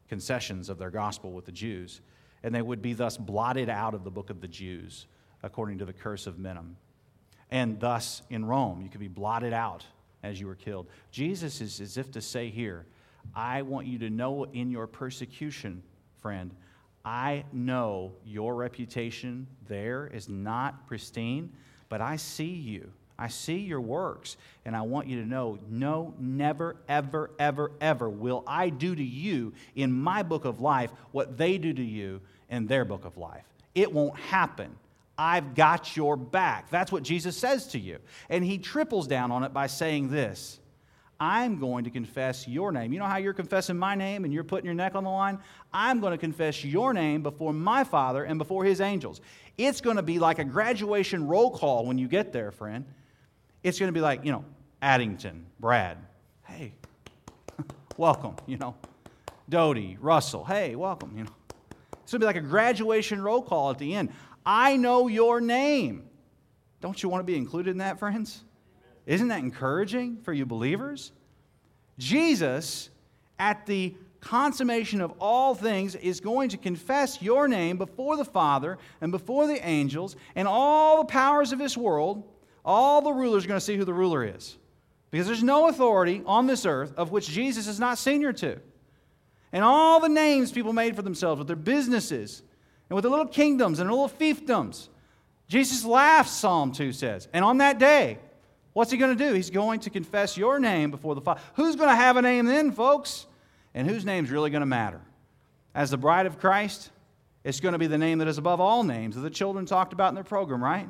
concessions 0.08 0.70
of 0.70 0.78
their 0.78 0.92
gospel 0.92 1.32
with 1.32 1.46
the 1.46 1.52
Jews. 1.52 2.02
And 2.44 2.54
they 2.54 2.62
would 2.62 2.82
be 2.82 2.94
thus 2.94 3.18
blotted 3.18 3.70
out 3.70 3.94
of 3.94 4.04
the 4.04 4.12
book 4.12 4.30
of 4.30 4.42
the 4.42 4.48
Jews, 4.48 5.06
according 5.42 5.80
to 5.80 5.86
the 5.86 5.94
curse 5.94 6.28
of 6.28 6.40
Minim. 6.40 6.78
And 7.50 7.80
thus, 7.80 8.22
in 8.30 8.46
Rome, 8.46 8.82
you 8.82 8.90
could 8.90 9.00
be 9.00 9.08
blotted 9.08 9.54
out 9.54 9.86
as 10.24 10.40
you 10.40 10.48
were 10.48 10.56
killed. 10.56 10.88
Jesus 11.12 11.62
is 11.62 11.82
as 11.82 11.98
if 11.98 12.12
to 12.12 12.22
say 12.22 12.50
here, 12.50 12.86
I 13.36 13.62
want 13.64 13.88
you 13.88 14.00
to 14.00 14.10
know 14.10 14.46
in 14.46 14.72
your 14.72 14.88
persecution, 14.88 15.84
friend, 16.22 16.52
I 17.06 17.44
know 17.52 18.14
your 18.26 18.56
reputation 18.56 19.48
there 19.68 20.08
is 20.08 20.30
not 20.30 20.88
pristine, 20.88 21.52
but 21.90 22.02
I 22.02 22.16
see 22.16 22.46
you. 22.46 22.92
I 23.18 23.28
see 23.28 23.58
your 23.58 23.82
works, 23.82 24.38
and 24.66 24.76
I 24.76 24.82
want 24.82 25.08
you 25.08 25.22
to 25.22 25.28
know 25.28 25.60
no, 25.70 26.14
never, 26.20 26.76
ever, 26.90 27.30
ever, 27.38 27.72
ever 27.80 28.10
will 28.10 28.44
I 28.48 28.70
do 28.70 28.96
to 28.96 29.04
you 29.04 29.54
in 29.76 29.92
my 29.92 30.24
book 30.24 30.46
of 30.46 30.62
life 30.62 30.92
what 31.12 31.38
they 31.38 31.58
do 31.58 31.74
to 31.74 31.84
you 31.84 32.22
in 32.50 32.66
their 32.68 32.86
book 32.86 33.06
of 33.06 33.18
life. 33.18 33.46
It 33.76 33.92
won't 33.92 34.18
happen. 34.18 34.76
I've 35.18 35.54
got 35.54 35.96
your 35.96 36.18
back. 36.18 36.70
That's 36.70 36.92
what 36.92 37.04
Jesus 37.04 37.38
says 37.38 37.68
to 37.68 37.80
you. 37.80 38.00
And 38.30 38.44
he 38.44 38.58
triples 38.58 39.08
down 39.08 39.32
on 39.32 39.44
it 39.44 39.54
by 39.54 39.68
saying 39.68 40.10
this 40.10 40.60
I'm 41.26 41.58
going 41.58 41.86
to 41.86 41.90
confess 41.90 42.50
your 42.50 42.74
name. 42.74 42.92
You 42.92 43.00
know 43.00 43.06
how 43.06 43.16
you're 43.16 43.32
confessing 43.32 43.78
my 43.78 43.96
name 43.96 44.26
and 44.26 44.34
you're 44.34 44.44
putting 44.44 44.66
your 44.66 44.76
neck 44.76 44.94
on 44.94 45.06
the 45.06 45.10
line? 45.10 45.40
I'm 45.74 46.02
going 46.02 46.12
to 46.12 46.18
confess 46.18 46.66
your 46.66 46.94
name 46.94 47.24
before 47.24 47.54
my 47.54 47.86
Father 47.86 48.26
and 48.26 48.38
before 48.38 48.66
his 48.66 48.82
angels. 48.82 49.22
It's 49.58 49.80
going 49.80 49.96
to 49.96 50.04
be 50.04 50.20
like 50.20 50.40
a 50.40 50.44
graduation 50.44 51.26
roll 51.26 51.50
call 51.50 51.86
when 51.86 51.98
you 51.98 52.10
get 52.10 52.34
there, 52.34 52.52
friend. 52.52 52.84
It's 53.64 53.80
going 53.80 53.88
to 53.88 53.94
be 53.94 54.02
like, 54.02 54.26
you 54.26 54.34
know, 54.34 54.44
Addington, 54.82 55.46
Brad, 55.62 55.98
hey, 56.44 56.74
welcome, 57.98 58.36
you 58.46 58.58
know. 58.58 58.76
Doty, 59.48 59.98
Russell, 60.02 60.44
hey, 60.44 60.76
welcome, 60.76 61.18
you 61.18 61.24
know. 61.24 61.32
It's 62.02 62.12
going 62.12 62.20
to 62.20 62.20
be 62.20 62.26
like 62.26 62.36
a 62.36 62.42
graduation 62.42 63.22
roll 63.22 63.42
call 63.42 63.72
at 63.72 63.78
the 63.78 63.96
end. 63.96 64.10
I 64.46 64.76
know 64.76 65.08
your 65.08 65.40
name. 65.40 66.04
Don't 66.82 67.02
you 67.02 67.08
want 67.08 67.22
to 67.22 67.26
be 67.26 67.38
included 67.38 67.72
in 67.72 67.78
that, 67.78 67.98
friends? 67.98 68.44
Isn't 69.06 69.28
that 69.30 69.40
encouraging 69.40 70.18
for 70.24 70.34
you 70.34 70.46
believers? 70.46 71.12
Jesus, 71.98 72.90
at 73.38 73.66
the 73.66 73.96
consummation 74.22 75.02
of 75.02 75.14
all 75.20 75.54
things, 75.54 75.96
is 75.96 76.20
going 76.20 76.50
to 76.50 76.58
confess 76.58 77.22
your 77.22 77.48
name 77.48 77.78
before 77.78 78.16
the 78.16 78.26
Father 78.26 78.78
and 79.02 79.12
before 79.12 79.48
the 79.48 79.66
angels 79.66 80.16
and 80.36 80.48
all 80.48 80.98
the 80.98 81.06
powers 81.06 81.52
of 81.52 81.60
this 81.60 81.76
world. 81.76 82.24
All 82.66 83.02
the 83.02 83.12
rulers 83.12 83.44
are 83.44 83.48
going 83.50 83.60
to 83.60 83.66
see 83.66 83.76
who 83.76 83.84
the 83.84 83.94
ruler 83.94 84.24
is. 84.24 84.58
Because 85.12 85.28
there's 85.28 85.44
no 85.44 85.68
authority 85.68 86.24
on 86.26 86.48
this 86.48 86.66
earth 86.66 86.94
of 86.96 87.12
which 87.12 87.28
Jesus 87.28 87.68
is 87.68 87.80
not 87.80 87.98
senior 87.98 88.34
to. 88.34 88.60
And 89.52 89.64
all 89.64 90.00
the 90.00 90.10
names 90.10 90.52
people 90.52 90.74
made 90.74 90.96
for 90.96 91.04
themselves 91.04 91.38
with 91.38 91.48
their 91.48 91.56
businesses 91.56 92.42
and 92.90 92.96
with 92.96 93.04
their 93.04 93.12
little 93.12 93.28
kingdoms 93.28 93.80
and 93.80 93.88
their 93.88 93.96
little 93.96 94.10
fiefdoms. 94.10 94.88
Jesus 95.48 95.86
laughs, 95.86 96.32
Psalm 96.32 96.72
2 96.72 96.94
says. 96.94 97.28
And 97.34 97.46
on 97.46 97.60
that 97.60 97.78
day, 97.78 98.18
What's 98.74 98.92
he 98.92 98.98
going 98.98 99.16
to 99.16 99.24
do? 99.28 99.34
He's 99.34 99.52
going 99.52 99.80
to 99.82 99.90
confess 99.90 100.36
your 100.36 100.60
name 100.60 100.92
before 100.92 101.16
the 101.16 101.22
Father. 101.22 101.42
Who's 101.54 101.76
going 101.76 101.90
to 101.90 101.96
have 101.96 102.18
a 102.18 102.22
name 102.22 102.46
then, 102.46 102.72
folks? 102.72 103.28
And 103.74 103.88
whose 103.88 104.04
name's 104.04 104.30
really 104.30 104.50
going 104.50 104.62
to 104.62 104.68
matter? 104.68 105.02
As 105.76 105.92
the 105.92 105.98
bride 105.98 106.26
of 106.26 106.40
Christ, 106.40 106.92
it's 107.44 107.60
going 107.60 107.74
to 107.74 107.80
be 107.80 107.88
the 107.88 107.98
name 107.98 108.20
that 108.20 108.28
is 108.28 108.38
above 108.38 108.60
all 108.60 108.84
names 108.84 109.16
that 109.16 109.22
the 109.22 109.30
children 109.30 109.66
talked 109.66 109.94
about 109.94 110.10
in 110.10 110.16
their 110.16 110.24
program, 110.24 110.64
right? 110.64 110.90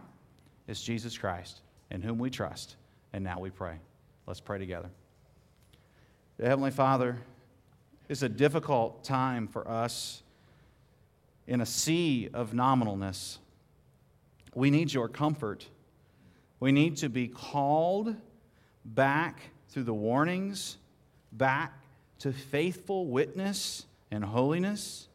It's 0.67 0.81
Jesus 0.81 1.17
Christ, 1.17 1.61
in 1.91 2.01
whom 2.01 2.19
we 2.19 2.29
trust. 2.29 2.75
And 3.11 3.23
now 3.23 3.39
we 3.39 3.49
pray. 3.49 3.75
Let's 4.27 4.39
pray 4.39 4.59
together. 4.59 4.89
Heavenly 6.41 6.71
Father, 6.71 7.17
it's 8.09 8.21
a 8.21 8.29
difficult 8.29 9.03
time 9.03 9.47
for 9.47 9.67
us 9.67 10.23
in 11.47 11.61
a 11.61 11.65
sea 11.65 12.29
of 12.33 12.51
nominalness. 12.51 13.37
We 14.55 14.71
need 14.71 14.93
your 14.93 15.09
comfort. 15.09 15.67
We 16.63 16.71
need 16.71 16.95
to 16.99 17.09
be 17.09 17.27
called 17.27 18.15
back 18.85 19.41
through 19.67 19.83
the 19.83 19.93
warnings, 19.93 20.77
back 21.33 21.73
to 22.19 22.31
faithful 22.31 23.05
witness 23.05 23.85
and 24.11 24.23
holiness. 24.23 25.09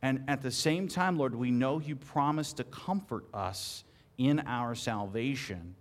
And 0.00 0.24
at 0.28 0.40
the 0.40 0.50
same 0.50 0.88
time, 0.88 1.18
Lord, 1.18 1.34
we 1.34 1.50
know 1.50 1.78
you 1.78 1.94
promise 1.94 2.54
to 2.54 2.64
comfort 2.64 3.26
us 3.34 3.84
in 4.16 4.40
our 4.46 4.74
salvation. 4.74 5.74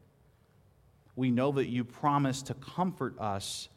We 1.16 1.32
know 1.32 1.54
that 1.54 1.70
you 1.70 1.86
promise 1.86 2.42
to 2.42 2.54
comfort 2.56 3.18
us 3.18 3.70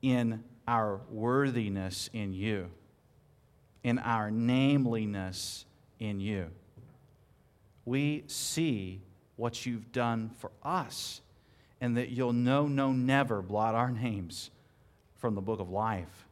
in 0.00 0.42
our 0.66 1.02
worthiness 1.10 2.08
in 2.14 2.32
you, 2.32 2.70
in 3.82 3.98
our 3.98 4.30
nameliness 4.30 5.66
in 6.00 6.18
you. 6.18 6.46
We 7.84 8.24
see 8.26 9.02
what 9.36 9.66
you've 9.66 9.92
done 9.92 10.30
for 10.38 10.50
us. 10.62 11.20
and 11.80 11.96
that 11.98 12.08
you'll 12.10 12.32
no, 12.32 12.66
no, 12.66 12.92
never 12.92 13.42
blot 13.42 13.74
our 13.74 13.90
names 13.90 14.50
from 15.16 15.34
the 15.34 15.40
book 15.42 15.60
of 15.60 15.68
life. 15.68 16.26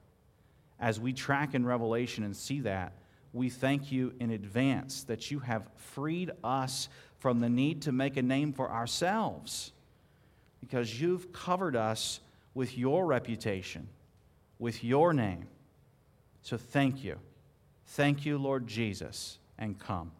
As 0.80 0.98
we 0.98 1.12
track 1.12 1.54
in 1.54 1.66
Revelation 1.66 2.24
and 2.24 2.34
see 2.34 2.60
that, 2.60 2.92
we 3.32 3.50
thank 3.50 3.92
you 3.92 4.14
in 4.18 4.30
advance 4.30 5.04
that 5.04 5.30
you 5.30 5.40
have 5.40 5.68
freed 5.76 6.30
us 6.42 6.88
from 7.18 7.40
the 7.40 7.48
need 7.48 7.82
to 7.82 7.92
make 7.92 8.16
a 8.16 8.22
name 8.22 8.52
for 8.52 8.70
ourselves 8.70 9.72
because 10.60 11.00
you've 11.00 11.32
covered 11.32 11.76
us 11.76 12.20
with 12.54 12.78
your 12.78 13.04
reputation, 13.04 13.88
with 14.58 14.82
your 14.82 15.12
name. 15.12 15.48
So 16.42 16.56
thank 16.56 17.04
you. 17.04 17.18
Thank 17.86 18.24
you, 18.24 18.38
Lord 18.38 18.66
Jesus, 18.66 19.38
and 19.58 19.78
come. 19.78 20.12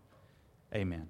Amen. 0.74 1.08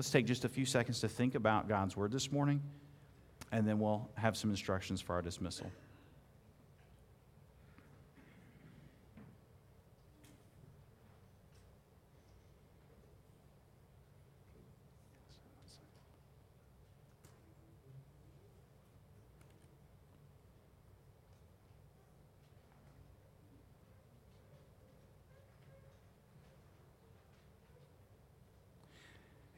Let's 0.00 0.08
take 0.08 0.24
just 0.24 0.46
a 0.46 0.48
few 0.48 0.64
seconds 0.64 1.00
to 1.00 1.08
think 1.08 1.34
about 1.34 1.68
God's 1.68 1.94
word 1.94 2.10
this 2.10 2.32
morning, 2.32 2.62
and 3.52 3.68
then 3.68 3.78
we'll 3.78 4.08
have 4.14 4.34
some 4.34 4.48
instructions 4.48 5.02
for 5.02 5.14
our 5.14 5.20
dismissal. 5.20 5.70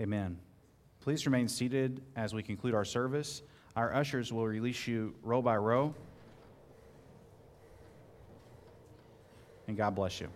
Amen. 0.03 0.37
Please 1.01 1.27
remain 1.27 1.47
seated 1.47 2.03
as 2.17 2.35
we 2.35 2.43
conclude 2.43 2.75
our 2.75 2.85
service. 2.85 3.43
Our 3.77 3.95
ushers 3.95 4.33
will 4.33 4.47
release 4.47 4.89
you 4.89 5.15
row 5.23 5.41
by 5.41 5.57
row. 5.57 5.95
And 9.69 9.77
God 9.77 9.95
bless 9.95 10.21
you. 10.21 10.29